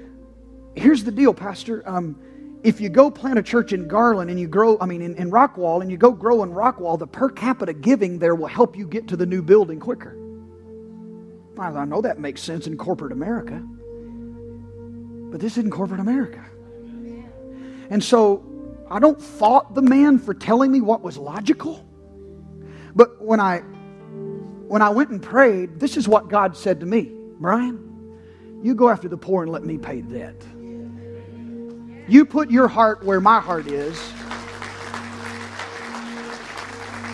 here's 0.75 1.05
the 1.05 1.12
deal, 1.12 1.35
Pastor. 1.35 1.83
Um, 1.87 2.18
if 2.62 2.81
you 2.81 2.88
go 2.88 3.11
plant 3.11 3.38
a 3.38 3.42
church 3.42 3.72
in 3.72 3.88
Garland 3.88 4.31
and 4.31 4.38
you 4.38 4.46
grow, 4.46 4.79
I 4.81 4.87
mean, 4.87 5.03
in, 5.03 5.16
in 5.16 5.31
Rockwall, 5.31 5.83
and 5.83 5.90
you 5.90 5.96
go 5.96 6.12
grow 6.12 6.42
in 6.42 6.51
Rockwall, 6.51 6.98
the 6.98 7.07
per 7.07 7.29
capita 7.29 7.72
giving 7.72 8.18
there 8.18 8.35
will 8.35 8.46
help 8.46 8.77
you 8.77 8.87
get 8.87 9.09
to 9.09 9.16
the 9.16 9.27
new 9.27 9.42
building 9.42 9.81
quicker. 9.81 10.16
I 11.59 11.85
know 11.85 12.01
that 12.01 12.18
makes 12.18 12.40
sense 12.40 12.66
in 12.66 12.77
corporate 12.77 13.12
America, 13.12 13.62
but 15.31 15.40
this 15.40 15.57
isn't 15.59 15.70
corporate 15.70 16.01
America. 16.01 16.44
And 17.90 18.03
so 18.03 18.44
I 18.90 18.98
don't 18.98 19.20
fault 19.20 19.75
the 19.75 19.83
man 19.83 20.18
for 20.18 20.35
telling 20.35 20.72
me 20.72 20.81
what 20.81 21.03
was 21.03 21.16
logical, 21.16 21.87
but 22.94 23.22
when 23.22 23.38
I 23.38 23.59
when 24.68 24.81
I 24.83 24.88
went 24.88 25.11
and 25.11 25.22
prayed, 25.22 25.79
this 25.79 25.96
is 25.96 26.09
what 26.09 26.29
God 26.29 26.57
said 26.57 26.81
to 26.81 26.87
me, 26.87 27.12
Brian, 27.38 28.18
you 28.62 28.75
go 28.75 28.88
after 28.88 29.09
the 29.09 29.18
poor 29.18 29.42
and 29.42 29.53
let 29.53 29.64
me 29.64 29.77
pay 29.77 30.01
the 30.01 30.18
debt. 30.18 30.42
You 32.09 32.25
put 32.25 32.51
your 32.51 32.69
heart 32.69 33.05
where 33.05 33.21
my 33.21 33.41
heart 33.41 33.67
is. 33.67 33.99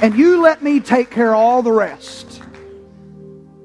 And 0.00 0.16
you 0.16 0.40
let 0.40 0.62
me 0.62 0.80
take 0.80 1.10
care 1.10 1.34
of 1.34 1.38
all 1.38 1.62
the 1.62 1.72
rest. 1.72 2.42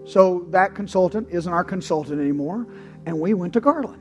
So 0.06 0.48
that 0.50 0.76
consultant 0.76 1.30
isn't 1.32 1.52
our 1.52 1.64
consultant 1.64 2.20
anymore. 2.20 2.68
And 3.06 3.20
we 3.20 3.34
went 3.34 3.54
to 3.54 3.62
Garland. 3.62 4.00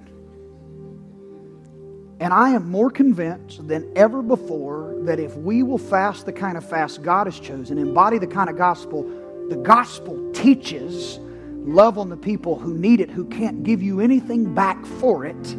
And 2.20 2.32
I 2.32 2.50
am 2.50 2.70
more 2.70 2.90
convinced 2.90 3.66
than 3.66 3.90
ever 3.96 4.22
before 4.22 4.94
that 5.02 5.18
if 5.18 5.36
we 5.36 5.62
will 5.62 5.78
fast 5.78 6.24
the 6.24 6.32
kind 6.32 6.56
of 6.56 6.64
fast 6.68 7.02
God 7.02 7.26
has 7.26 7.38
chosen, 7.38 7.78
embody 7.78 8.18
the 8.18 8.26
kind 8.26 8.48
of 8.48 8.56
gospel 8.56 9.02
the 9.48 9.56
gospel 9.56 10.30
teaches, 10.32 11.18
love 11.18 11.98
on 11.98 12.08
the 12.08 12.16
people 12.16 12.58
who 12.58 12.74
need 12.74 13.00
it, 13.00 13.10
who 13.10 13.24
can't 13.26 13.64
give 13.64 13.82
you 13.82 14.00
anything 14.00 14.54
back 14.54 14.86
for 14.86 15.26
it 15.26 15.56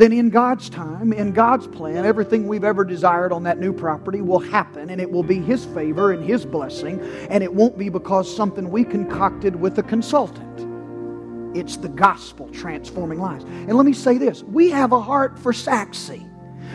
then 0.00 0.12
in 0.12 0.30
God's 0.30 0.70
time, 0.70 1.12
in 1.12 1.32
God's 1.32 1.66
plan, 1.66 2.06
everything 2.06 2.46
we've 2.46 2.64
ever 2.64 2.84
desired 2.84 3.32
on 3.32 3.42
that 3.42 3.58
new 3.58 3.72
property 3.72 4.20
will 4.20 4.38
happen 4.38 4.88
and 4.88 5.00
it 5.00 5.10
will 5.10 5.22
be 5.22 5.40
His 5.40 5.66
favor 5.66 6.12
and 6.12 6.24
His 6.24 6.46
blessing, 6.46 7.00
and 7.28 7.44
it 7.44 7.52
won't 7.52 7.76
be 7.76 7.88
because 7.88 8.34
something 8.34 8.70
we 8.70 8.84
concocted 8.84 9.56
with 9.56 9.78
a 9.78 9.82
consultant. 9.82 10.46
It's 11.56 11.76
the 11.76 11.88
gospel 11.88 12.48
transforming 12.50 13.18
lives. 13.18 13.44
And 13.44 13.72
let 13.74 13.84
me 13.84 13.92
say 13.92 14.16
this 14.16 14.42
we 14.42 14.70
have 14.70 14.92
a 14.92 15.00
heart 15.00 15.38
for 15.38 15.52
Sachse, 15.52 16.20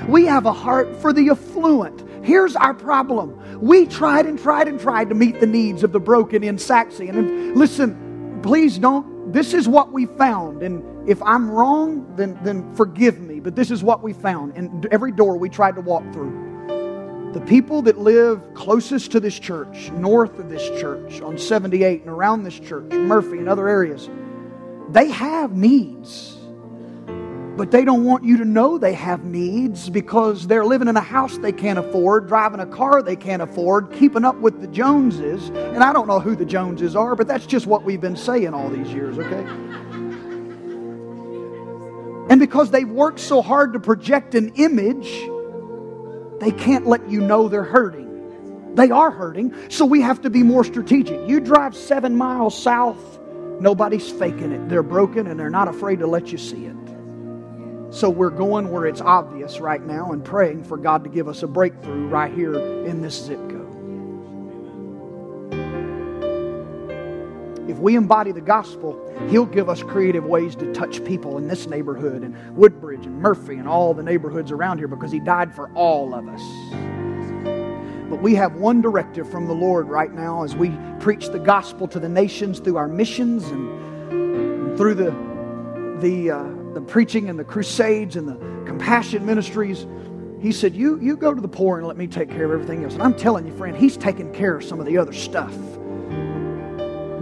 we 0.08 0.26
have 0.26 0.46
a 0.46 0.54
heart 0.54 0.96
for 0.98 1.14
the 1.14 1.30
affluent. 1.30 2.04
Here's 2.24 2.56
our 2.56 2.74
problem. 2.74 3.40
We 3.62 3.86
tried 3.86 4.26
and 4.26 4.38
tried 4.40 4.68
and 4.68 4.80
tried 4.80 5.10
to 5.10 5.16
meet 5.16 5.40
the 5.40 5.48
needs 5.48 5.84
of 5.84 5.92
the 5.92 6.00
broken 6.00 6.44
in 6.44 6.58
Sachse. 6.58 7.00
And 7.00 7.56
listen, 7.56 8.40
please 8.42 8.80
don't, 8.80 9.32
this 9.32 9.54
is 9.54 9.68
what 9.68 9.92
we 9.92 10.08
found. 10.08 10.64
And 10.64 10.84
if 11.08 11.22
I'm 11.22 11.50
wrong, 11.50 12.16
then, 12.16 12.38
then 12.44 12.74
forgive 12.76 13.20
me. 13.20 13.40
But 13.40 13.56
this 13.56 13.70
is 13.70 13.84
what 13.84 14.02
we 14.02 14.14
found 14.14 14.58
in 14.58 14.86
every 14.92 15.12
door 15.12 15.38
we 15.38 15.50
tried 15.50 15.76
to 15.76 15.82
walk 15.82 16.04
through. 16.14 17.32
The 17.34 17.42
people 17.42 17.82
that 17.84 17.98
live 17.98 18.42
closest 18.54 19.12
to 19.12 19.20
this 19.20 19.38
church, 19.38 19.92
north 19.92 20.40
of 20.40 20.50
this 20.50 20.68
church, 20.80 21.22
on 21.22 21.38
78 21.38 22.02
and 22.02 22.10
around 22.10 22.44
this 22.44 22.58
church, 22.58 22.92
Murphy 22.94 23.40
and 23.40 23.50
other 23.50 23.68
areas, 23.68 24.10
they 24.90 25.10
have 25.10 25.52
needs. 25.52 26.38
But 27.58 27.72
they 27.72 27.86
don't 27.86 28.04
want 28.04 28.24
you 28.24 28.38
to 28.38 28.46
know 28.46 28.78
they 28.78 28.94
have 28.94 29.24
needs 29.24 29.90
because 29.90 30.48
they're 30.48 30.66
living 30.66 30.88
in 30.88 30.98
a 30.98 31.02
house 31.02 31.38
they 31.38 31.54
can't 31.54 31.80
afford, 31.80 32.28
driving 32.28 32.60
a 32.60 32.66
car 32.66 33.02
they 33.02 33.16
can't 33.16 33.42
afford, 33.42 33.94
keeping 33.94 34.26
up 34.26 34.38
with 34.38 34.60
the 34.60 34.68
Joneses. 34.68 35.50
And 35.50 35.84
I 35.84 35.94
don't 35.94 36.08
know 36.08 36.20
who 36.20 36.36
the 36.36 36.46
Joneses 36.46 36.96
are, 36.96 37.16
but 37.16 37.28
that's 37.28 37.46
just 37.46 37.68
what 37.68 37.84
we've 37.84 38.02
been 38.02 38.18
saying 38.18 38.54
all 38.54 38.70
these 38.70 38.92
years, 38.94 39.18
okay? 39.20 39.46
And 42.30 42.40
because 42.40 42.72
they've 42.72 42.90
worked 42.90 43.20
so 43.20 43.42
hard 43.42 43.74
to 43.74 43.80
project 43.80 44.34
an 44.36 44.54
image, 44.56 45.10
they 46.40 46.52
can't 46.52 46.88
let 46.88 47.10
you 47.10 47.22
know 47.22 47.48
they're 47.48 47.64
hurting. 47.64 48.74
They 48.76 48.92
are 48.92 49.12
hurting, 49.12 49.54
so 49.70 49.86
we 49.86 50.02
have 50.02 50.22
to 50.24 50.30
be 50.30 50.44
more 50.44 50.64
strategic. 50.64 51.30
You 51.30 51.40
drive 51.40 51.76
seven 51.76 52.16
miles 52.16 52.62
south, 52.62 53.20
nobody's 53.62 54.10
faking 54.12 54.52
it. 54.52 54.68
They're 54.68 54.84
broken 54.84 55.28
and 55.28 55.40
they're 55.40 55.50
not 55.50 55.70
afraid 55.70 56.00
to 56.00 56.08
let 56.08 56.32
you 56.32 56.38
see 56.38 56.66
it. 56.66 56.76
So 57.92 58.10
we're 58.10 58.32
going 58.32 58.72
where 58.72 58.86
it's 58.86 59.00
obvious 59.00 59.62
right 59.62 59.82
now 59.82 60.12
and 60.12 60.26
praying 60.26 60.66
for 60.66 60.76
God 60.76 61.06
to 61.06 61.10
give 61.10 61.30
us 61.30 61.44
a 61.44 61.48
breakthrough 61.48 62.08
right 62.08 62.34
here 62.34 62.54
in 62.86 63.02
this 63.02 63.26
zip 63.26 63.40
code. 63.50 63.62
If 67.70 67.78
we 67.78 67.96
embody 67.96 68.34
the 68.34 68.42
gospel, 68.42 69.05
He'll 69.30 69.46
give 69.46 69.70
us 69.70 69.82
creative 69.82 70.26
ways 70.26 70.56
to 70.58 70.72
touch 70.74 71.04
people 71.04 71.38
in 71.38 71.48
this 71.48 71.68
neighborhood 71.68 72.22
and 72.22 72.36
Woodbridge 72.56 73.06
and 73.06 73.20
Murphy 73.20 73.56
and 73.56 73.68
all 73.68 73.94
the 73.94 74.04
neighborhoods 74.04 74.52
around 74.52 74.78
here 74.78 74.88
because 74.88 75.12
He 75.12 75.20
died 75.20 75.56
for 75.56 75.70
all 75.74 76.14
of 76.14 76.28
us. 76.28 76.42
But 78.10 78.22
we 78.22 78.36
have 78.36 78.56
one 78.56 78.82
directive 78.82 79.30
from 79.30 79.48
the 79.48 79.54
Lord 79.54 79.88
right 79.88 80.14
now 80.14 80.44
as 80.44 80.56
we 80.56 80.72
preach 81.00 81.30
the 81.30 81.40
gospel 81.40 81.88
to 81.88 82.00
the 82.00 82.10
nations 82.10 82.60
through 82.60 82.78
our 82.78 82.88
missions 82.88 83.46
and 83.46 84.78
through 84.78 84.94
the, 84.94 85.12
the, 86.02 86.32
uh, 86.32 86.74
the 86.74 86.82
preaching 86.82 87.30
and 87.30 87.40
the 87.40 87.44
crusades 87.44 88.16
and 88.16 88.28
the 88.28 88.36
compassion 88.66 89.26
ministries. 89.26 89.88
He 90.40 90.52
said, 90.52 90.76
you, 90.76 91.00
you 91.02 91.18
go 91.18 91.34
to 91.34 91.42
the 91.42 91.48
poor 91.48 91.80
and 91.80 91.88
let 91.88 91.98
me 91.98 92.06
take 92.06 92.30
care 92.30 92.46
of 92.46 92.52
everything 92.52 92.84
else. 92.84 92.94
And 92.94 93.02
I'm 93.02 93.16
telling 93.16 93.48
you, 93.48 93.58
friend, 93.58 93.76
He's 93.76 93.98
taking 93.98 94.32
care 94.34 94.56
of 94.56 94.64
some 94.64 94.80
of 94.80 94.86
the 94.86 94.98
other 94.98 95.14
stuff 95.14 95.56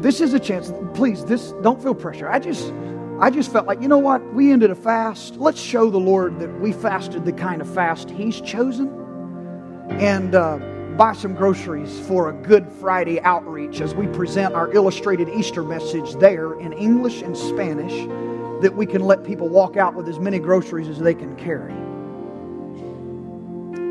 this 0.03 0.19
is 0.19 0.33
a 0.33 0.39
chance. 0.39 0.71
Please, 0.93 1.23
this 1.23 1.53
don't 1.63 1.81
feel 1.81 1.95
pressure. 1.95 2.29
I 2.29 2.37
just 2.37 2.73
I 3.21 3.29
just 3.29 3.51
felt 3.53 3.67
like, 3.67 3.81
you 3.81 3.87
know 3.87 3.99
what? 3.99 4.33
We 4.33 4.51
ended 4.51 4.69
a 4.69 4.75
fast. 4.75 5.37
Let's 5.37 5.61
show 5.61 5.89
the 5.89 5.99
Lord 5.99 6.39
that 6.39 6.59
we 6.59 6.73
fasted 6.73 7.23
the 7.23 7.31
kind 7.31 7.61
of 7.61 7.73
fast 7.73 8.09
He's 8.09 8.41
chosen. 8.41 8.89
And 9.91 10.35
uh, 10.35 10.57
buy 10.97 11.13
some 11.13 11.33
groceries 11.33 12.01
for 12.01 12.29
a 12.29 12.33
Good 12.33 12.69
Friday 12.69 13.21
outreach 13.21 13.79
as 13.79 13.95
we 13.95 14.07
present 14.07 14.53
our 14.53 14.73
illustrated 14.73 15.29
Easter 15.29 15.63
message 15.63 16.15
there 16.15 16.59
in 16.59 16.73
English 16.73 17.21
and 17.21 17.37
Spanish 17.37 17.93
that 18.61 18.75
we 18.75 18.85
can 18.85 19.01
let 19.03 19.23
people 19.23 19.47
walk 19.47 19.77
out 19.77 19.93
with 19.93 20.09
as 20.09 20.19
many 20.19 20.37
groceries 20.37 20.89
as 20.89 20.99
they 20.99 21.13
can 21.13 21.33
carry. 21.37 21.71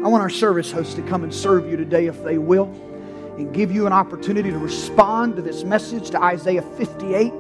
I 0.05 0.09
want 0.09 0.23
our 0.23 0.31
service 0.31 0.71
hosts 0.71 0.95
to 0.95 1.03
come 1.03 1.25
and 1.25 1.33
serve 1.33 1.71
you 1.71 1.79
today 1.79 2.05
if 2.05 2.23
they 2.23 2.37
will 2.37 2.71
and 3.37 3.53
give 3.55 3.73
you 3.73 3.87
an 3.87 3.93
opportunity 3.93 4.51
to 4.51 4.59
respond 4.59 5.37
to 5.37 5.43
this 5.43 5.65
message 5.65 6.11
to 6.11 6.23
Isaiah 6.23 6.63
58. 6.63 7.33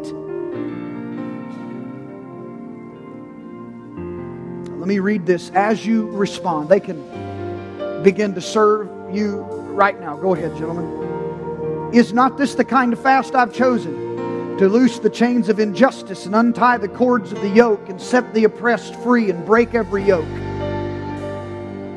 Let 4.79 4.89
me 4.89 4.99
read 4.99 5.27
this 5.27 5.51
as 5.51 5.87
you 5.87 6.09
respond. 6.11 6.69
They 6.69 6.81
can 6.81 8.03
begin 8.03 8.35
to 8.35 8.41
serve 8.41 8.89
you 9.15 9.43
right 9.73 9.99
now. 10.01 10.17
Go 10.17 10.35
ahead, 10.35 10.57
gentlemen. 10.57 11.93
Is 11.95 12.13
not 12.13 12.39
this 12.39 12.55
the 12.55 12.65
kind 12.65 12.93
of 12.93 13.03
fast 13.03 13.35
I've 13.35 13.53
chosen? 13.55 14.57
To 14.59 14.69
loose 14.69 14.99
the 14.99 15.11
chains 15.11 15.49
of 15.49 15.61
injustice 15.61 16.27
and 16.27 16.35
untie 16.35 16.79
the 16.79 16.89
cords 16.89 17.33
of 17.33 17.41
the 17.41 17.49
yoke 17.49 17.89
and 17.89 18.01
set 18.01 18.33
the 18.35 18.45
oppressed 18.45 18.95
free 18.97 19.31
and 19.31 19.45
break 19.45 19.75
every 19.75 20.05
yoke? 20.05 20.25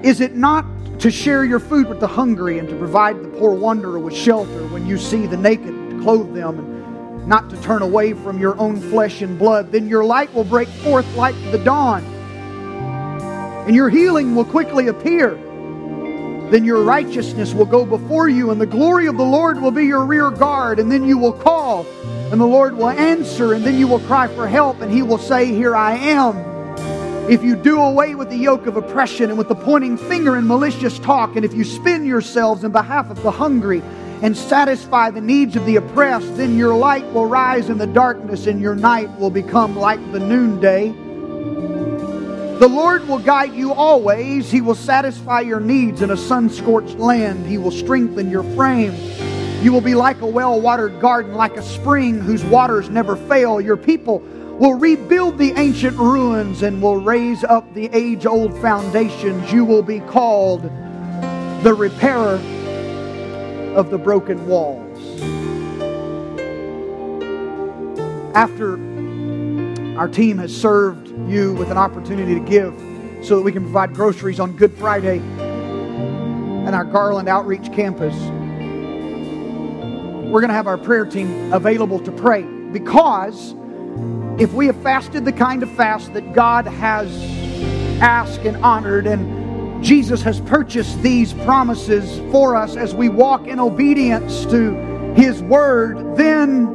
Is 0.05 0.21
it 0.21 0.35
not 0.35 0.67
to 0.99 1.09
share 1.09 1.43
your 1.43 1.59
food 1.59 1.89
with 1.89 1.99
the 1.99 2.05
hungry 2.07 2.59
and 2.59 2.69
to 2.69 2.75
provide 2.75 3.23
the 3.23 3.27
poor 3.39 3.55
wanderer 3.55 3.97
with 3.97 4.15
shelter 4.15 4.67
when 4.67 4.85
you 4.85 4.99
see 4.99 5.25
the 5.25 5.35
naked, 5.35 5.73
to 5.89 5.99
clothe 6.03 6.31
them 6.31 6.59
and 6.59 7.27
not 7.27 7.49
to 7.49 7.59
turn 7.63 7.81
away 7.81 8.13
from 8.13 8.39
your 8.39 8.55
own 8.59 8.79
flesh 8.79 9.23
and 9.23 9.39
blood, 9.39 9.71
then 9.71 9.89
your 9.89 10.05
light 10.05 10.31
will 10.31 10.43
break 10.43 10.67
forth 10.67 11.11
like 11.15 11.33
the 11.51 11.57
dawn, 11.57 12.03
and 13.65 13.75
your 13.75 13.89
healing 13.89 14.35
will 14.35 14.45
quickly 14.45 14.89
appear. 14.89 15.33
Then 16.51 16.65
your 16.65 16.83
righteousness 16.83 17.55
will 17.55 17.65
go 17.65 17.83
before 17.83 18.29
you, 18.29 18.51
and 18.51 18.61
the 18.61 18.67
glory 18.67 19.07
of 19.07 19.17
the 19.17 19.25
Lord 19.25 19.59
will 19.59 19.71
be 19.71 19.85
your 19.85 20.05
rear 20.05 20.29
guard. 20.29 20.77
And 20.77 20.91
then 20.91 21.03
you 21.03 21.17
will 21.17 21.33
call, 21.33 21.83
and 22.31 22.39
the 22.39 22.45
Lord 22.45 22.77
will 22.77 22.89
answer, 22.89 23.53
and 23.53 23.65
then 23.65 23.79
you 23.79 23.87
will 23.87 24.01
cry 24.01 24.27
for 24.27 24.47
help, 24.47 24.81
and 24.81 24.91
He 24.91 25.01
will 25.01 25.17
say, 25.17 25.47
Here 25.47 25.75
I 25.75 25.95
am. 25.95 26.54
If 27.27 27.43
you 27.43 27.55
do 27.55 27.81
away 27.81 28.13
with 28.13 28.29
the 28.29 28.37
yoke 28.37 28.67
of 28.67 28.77
oppression 28.77 29.31
and 29.31 29.37
with 29.37 29.47
the 29.47 29.55
pointing 29.55 29.97
finger 29.97 30.35
and 30.35 30.47
malicious 30.47 30.99
talk, 30.99 31.35
and 31.35 31.43
if 31.43 31.55
you 31.55 31.63
spin 31.63 32.05
yourselves 32.05 32.63
in 32.63 32.71
behalf 32.71 33.09
of 33.09 33.23
the 33.23 33.31
hungry 33.31 33.81
and 34.21 34.37
satisfy 34.37 35.09
the 35.09 35.21
needs 35.21 35.55
of 35.55 35.65
the 35.65 35.77
oppressed, 35.77 36.37
then 36.37 36.55
your 36.55 36.75
light 36.75 37.03
will 37.13 37.25
rise 37.25 37.71
in 37.71 37.79
the 37.79 37.87
darkness 37.87 38.45
and 38.45 38.61
your 38.61 38.75
night 38.75 39.09
will 39.17 39.31
become 39.31 39.75
like 39.75 39.99
the 40.11 40.19
noonday. 40.19 40.89
The 42.59 42.67
Lord 42.67 43.07
will 43.07 43.17
guide 43.17 43.55
you 43.55 43.73
always. 43.73 44.51
He 44.51 44.61
will 44.61 44.75
satisfy 44.75 45.39
your 45.39 45.59
needs 45.59 46.03
in 46.03 46.11
a 46.11 46.17
sun 46.17 46.47
scorched 46.51 46.99
land. 46.99 47.47
He 47.47 47.57
will 47.57 47.71
strengthen 47.71 48.29
your 48.29 48.43
frame. 48.55 48.93
You 49.63 49.73
will 49.73 49.81
be 49.81 49.95
like 49.95 50.21
a 50.21 50.27
well 50.27 50.61
watered 50.61 51.01
garden, 51.01 51.33
like 51.33 51.57
a 51.57 51.63
spring 51.63 52.19
whose 52.19 52.43
waters 52.45 52.87
never 52.91 53.15
fail. 53.15 53.59
Your 53.59 53.77
people 53.77 54.23
will 54.57 54.75
rebuild 54.75 55.37
the 55.37 55.51
ancient 55.57 55.97
ruins 55.97 56.61
and 56.61 56.81
will 56.81 56.97
raise 56.97 57.43
up 57.43 57.73
the 57.73 57.89
age 57.93 58.25
old 58.25 58.57
foundations. 58.61 59.51
You 59.51 59.65
will 59.65 59.83
be 59.83 59.99
called 59.99 60.63
the 61.61 61.73
repairer 61.73 62.35
of 63.75 63.89
the 63.89 63.97
broken 63.97 64.47
walls. 64.47 64.81
After 68.33 68.79
our 69.99 70.07
team 70.07 70.37
has 70.37 70.55
served 70.55 71.09
you 71.29 71.53
with 71.55 71.69
an 71.69 71.77
opportunity 71.77 72.33
to 72.33 72.39
give 72.39 72.73
so 73.25 73.35
that 73.35 73.41
we 73.41 73.51
can 73.51 73.63
provide 73.63 73.93
groceries 73.93 74.39
on 74.39 74.55
Good 74.55 74.73
Friday 74.77 75.19
and 75.19 76.73
our 76.73 76.85
Garland 76.85 77.27
Outreach 77.27 77.73
Campus, 77.73 78.15
we're 80.31 80.41
going 80.41 80.47
to 80.47 80.55
have 80.55 80.67
our 80.67 80.77
prayer 80.77 81.05
team 81.05 81.51
available 81.51 81.99
to 81.99 82.11
pray 82.11 82.43
because 82.43 83.53
if 84.37 84.51
we 84.53 84.67
have 84.67 84.81
fasted 84.83 85.23
the 85.23 85.31
kind 85.31 85.63
of 85.63 85.71
fast 85.71 86.13
that 86.13 86.33
God 86.33 86.67
has 86.67 87.09
asked 88.01 88.41
and 88.41 88.57
honored, 88.57 89.07
and 89.07 89.83
Jesus 89.83 90.21
has 90.23 90.41
purchased 90.41 91.01
these 91.01 91.33
promises 91.33 92.19
for 92.31 92.55
us 92.55 92.75
as 92.75 92.93
we 92.93 93.07
walk 93.07 93.47
in 93.47 93.59
obedience 93.59 94.45
to 94.47 94.73
His 95.15 95.41
Word, 95.41 96.17
then 96.17 96.67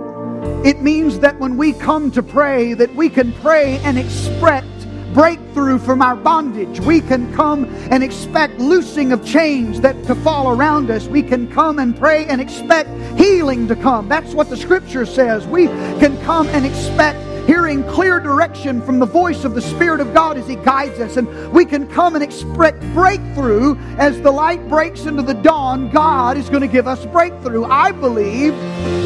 it 0.64 0.80
means 0.80 1.18
that 1.18 1.38
when 1.38 1.58
we 1.58 1.74
come 1.74 2.10
to 2.12 2.22
pray, 2.22 2.72
that 2.72 2.94
we 2.94 3.10
can 3.10 3.32
pray 3.34 3.78
and 3.84 3.98
expect 3.98 4.66
breakthrough 5.12 5.78
from 5.78 6.00
our 6.00 6.16
bondage. 6.16 6.80
We 6.80 7.00
can 7.00 7.30
come 7.34 7.64
and 7.90 8.02
expect 8.02 8.58
loosing 8.58 9.12
of 9.12 9.24
chains 9.26 9.80
that 9.82 10.02
to 10.04 10.14
fall 10.14 10.56
around 10.56 10.90
us. 10.90 11.08
We 11.08 11.22
can 11.22 11.50
come 11.52 11.78
and 11.78 11.98
pray 11.98 12.24
and 12.26 12.40
expect 12.40 12.88
healing 13.18 13.68
to 13.68 13.76
come. 13.76 14.08
That's 14.08 14.32
what 14.32 14.48
the 14.48 14.56
scripture 14.56 15.04
says. 15.04 15.46
We 15.46 15.66
can 15.66 16.18
come 16.22 16.46
and 16.48 16.64
expect 16.64 17.18
hearing 17.50 17.82
clear 17.88 18.20
direction 18.20 18.80
from 18.80 19.00
the 19.00 19.06
voice 19.06 19.42
of 19.42 19.56
the 19.56 19.60
Spirit 19.60 19.98
of 19.98 20.14
God 20.14 20.38
as 20.38 20.46
He 20.46 20.54
guides 20.54 21.00
us. 21.00 21.16
And 21.16 21.52
we 21.52 21.64
can 21.64 21.88
come 21.88 22.14
and 22.14 22.22
expect 22.22 22.80
breakthrough 22.94 23.74
as 23.98 24.20
the 24.20 24.30
light 24.30 24.68
breaks 24.68 25.04
into 25.04 25.24
the 25.24 25.34
dawn. 25.34 25.90
God 25.90 26.36
is 26.36 26.48
going 26.48 26.60
to 26.60 26.68
give 26.68 26.86
us 26.86 27.04
breakthrough. 27.06 27.64
I 27.64 27.90
believe 27.90 28.54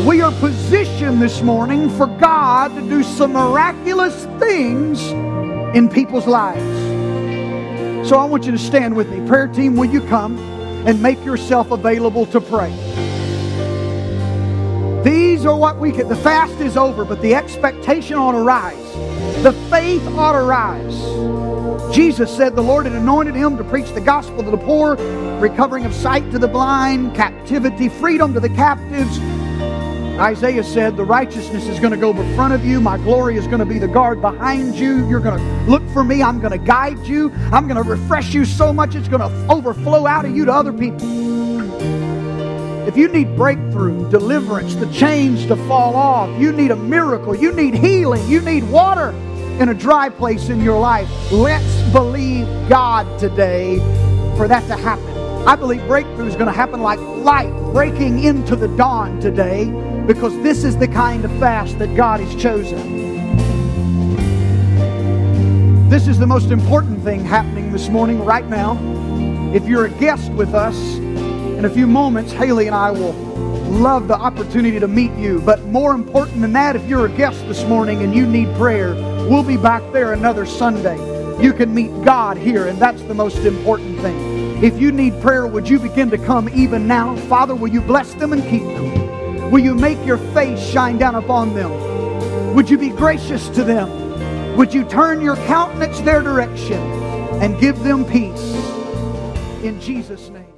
we 0.04 0.20
are 0.20 0.30
positioned 0.40 1.22
this 1.22 1.40
morning 1.40 1.88
for 1.96 2.06
God 2.06 2.74
to 2.74 2.82
do 2.82 3.02
some 3.02 3.32
miraculous 3.32 4.26
things 4.38 5.00
in 5.74 5.88
people's 5.88 6.26
lives. 6.26 6.60
So 8.06 8.18
I 8.18 8.26
want 8.26 8.44
you 8.44 8.52
to 8.52 8.58
stand 8.58 8.94
with 8.94 9.08
me. 9.08 9.26
Prayer 9.26 9.48
team, 9.48 9.74
will 9.74 9.90
you 9.90 10.02
come 10.02 10.36
and 10.86 11.00
make 11.00 11.24
yourself 11.24 11.70
available 11.70 12.26
to 12.26 12.42
pray? 12.42 12.70
These 15.04 15.44
are 15.44 15.54
what 15.54 15.78
we 15.78 15.92
get. 15.92 16.08
The 16.08 16.16
fast 16.16 16.58
is 16.60 16.78
over, 16.78 17.04
but 17.04 17.20
the 17.20 17.34
expectation 17.34 18.16
ought 18.16 18.32
to 18.32 18.38
rise. 18.38 18.92
The 19.42 19.52
faith 19.68 20.02
ought 20.16 20.32
to 20.32 20.42
rise. 20.42 21.94
Jesus 21.94 22.34
said 22.34 22.56
the 22.56 22.62
Lord 22.62 22.86
had 22.86 22.94
anointed 22.94 23.34
him 23.34 23.58
to 23.58 23.64
preach 23.64 23.92
the 23.92 24.00
gospel 24.00 24.42
to 24.42 24.50
the 24.50 24.56
poor, 24.56 24.96
recovering 25.38 25.84
of 25.84 25.94
sight 25.94 26.28
to 26.32 26.38
the 26.38 26.48
blind, 26.48 27.14
captivity, 27.14 27.90
freedom 27.90 28.32
to 28.32 28.40
the 28.40 28.48
captives. 28.48 29.20
Isaiah 30.18 30.64
said, 30.64 30.96
The 30.96 31.04
righteousness 31.04 31.68
is 31.68 31.78
going 31.78 31.92
to 31.92 31.98
go 31.98 32.14
before 32.14 32.54
of 32.54 32.64
you. 32.64 32.80
My 32.80 32.96
glory 32.96 33.36
is 33.36 33.46
going 33.46 33.58
to 33.58 33.66
be 33.66 33.78
the 33.78 33.88
guard 33.88 34.22
behind 34.22 34.74
you. 34.74 35.06
You're 35.06 35.20
going 35.20 35.38
to 35.38 35.70
look 35.70 35.86
for 35.90 36.02
me. 36.02 36.22
I'm 36.22 36.40
going 36.40 36.52
to 36.52 36.66
guide 36.66 37.06
you. 37.06 37.30
I'm 37.52 37.68
going 37.68 37.82
to 37.82 37.88
refresh 37.88 38.32
you 38.32 38.46
so 38.46 38.72
much 38.72 38.94
it's 38.94 39.08
going 39.08 39.20
to 39.20 39.52
overflow 39.52 40.06
out 40.06 40.24
of 40.24 40.34
you 40.34 40.46
to 40.46 40.52
other 40.52 40.72
people. 40.72 41.43
If 42.86 42.98
you 42.98 43.08
need 43.08 43.34
breakthrough, 43.34 44.10
deliverance, 44.10 44.74
the 44.74 44.90
chains 44.92 45.46
to 45.46 45.56
fall 45.56 45.96
off, 45.96 46.28
you 46.38 46.52
need 46.52 46.70
a 46.70 46.76
miracle, 46.76 47.34
you 47.34 47.50
need 47.50 47.74
healing, 47.74 48.28
you 48.28 48.42
need 48.42 48.62
water 48.64 49.10
in 49.58 49.70
a 49.70 49.74
dry 49.74 50.10
place 50.10 50.50
in 50.50 50.60
your 50.60 50.78
life, 50.78 51.08
let's 51.32 51.80
believe 51.92 52.46
God 52.68 53.18
today 53.18 53.78
for 54.36 54.46
that 54.48 54.66
to 54.66 54.76
happen. 54.76 55.08
I 55.48 55.56
believe 55.56 55.86
breakthrough 55.86 56.26
is 56.26 56.34
going 56.34 56.46
to 56.46 56.52
happen 56.52 56.82
like 56.82 56.98
light 57.00 57.52
breaking 57.72 58.24
into 58.24 58.54
the 58.54 58.68
dawn 58.76 59.18
today 59.18 59.64
because 60.06 60.34
this 60.42 60.62
is 60.62 60.76
the 60.76 60.88
kind 60.88 61.24
of 61.24 61.30
fast 61.38 61.78
that 61.78 61.96
God 61.96 62.20
has 62.20 62.34
chosen. 62.40 63.04
This 65.88 66.06
is 66.06 66.18
the 66.18 66.26
most 66.26 66.50
important 66.50 67.02
thing 67.02 67.24
happening 67.24 67.72
this 67.72 67.88
morning, 67.88 68.24
right 68.24 68.46
now. 68.46 68.78
If 69.54 69.66
you're 69.66 69.86
a 69.86 69.90
guest 69.90 70.32
with 70.32 70.52
us, 70.52 70.76
in 71.64 71.70
a 71.70 71.74
few 71.74 71.86
moments, 71.86 72.30
Haley 72.30 72.66
and 72.66 72.76
I 72.76 72.90
will 72.90 73.14
love 73.80 74.06
the 74.06 74.14
opportunity 74.14 74.78
to 74.78 74.86
meet 74.86 75.12
you. 75.12 75.40
But 75.40 75.62
more 75.62 75.94
important 75.94 76.42
than 76.42 76.52
that, 76.52 76.76
if 76.76 76.86
you're 76.86 77.06
a 77.06 77.16
guest 77.16 77.40
this 77.48 77.64
morning 77.64 78.02
and 78.02 78.14
you 78.14 78.26
need 78.26 78.54
prayer, 78.56 78.92
we'll 79.30 79.42
be 79.42 79.56
back 79.56 79.80
there 79.90 80.12
another 80.12 80.44
Sunday. 80.44 80.98
You 81.42 81.54
can 81.54 81.74
meet 81.74 81.88
God 82.04 82.36
here, 82.36 82.66
and 82.66 82.78
that's 82.78 83.00
the 83.04 83.14
most 83.14 83.38
important 83.38 83.98
thing. 84.00 84.62
If 84.62 84.78
you 84.78 84.92
need 84.92 85.18
prayer, 85.22 85.46
would 85.46 85.66
you 85.66 85.78
begin 85.78 86.10
to 86.10 86.18
come 86.18 86.50
even 86.50 86.86
now? 86.86 87.16
Father, 87.28 87.54
will 87.54 87.70
you 87.70 87.80
bless 87.80 88.12
them 88.12 88.34
and 88.34 88.42
keep 88.42 88.64
them? 88.64 89.50
Will 89.50 89.60
you 89.60 89.74
make 89.74 90.04
your 90.04 90.18
face 90.34 90.60
shine 90.60 90.98
down 90.98 91.14
upon 91.14 91.54
them? 91.54 92.54
Would 92.54 92.68
you 92.68 92.76
be 92.76 92.90
gracious 92.90 93.48
to 93.50 93.64
them? 93.64 94.54
Would 94.58 94.74
you 94.74 94.84
turn 94.84 95.22
your 95.22 95.36
countenance 95.36 95.98
their 96.00 96.20
direction 96.20 96.82
and 97.40 97.58
give 97.58 97.82
them 97.82 98.04
peace? 98.04 98.54
In 99.64 99.80
Jesus' 99.80 100.28
name. 100.28 100.53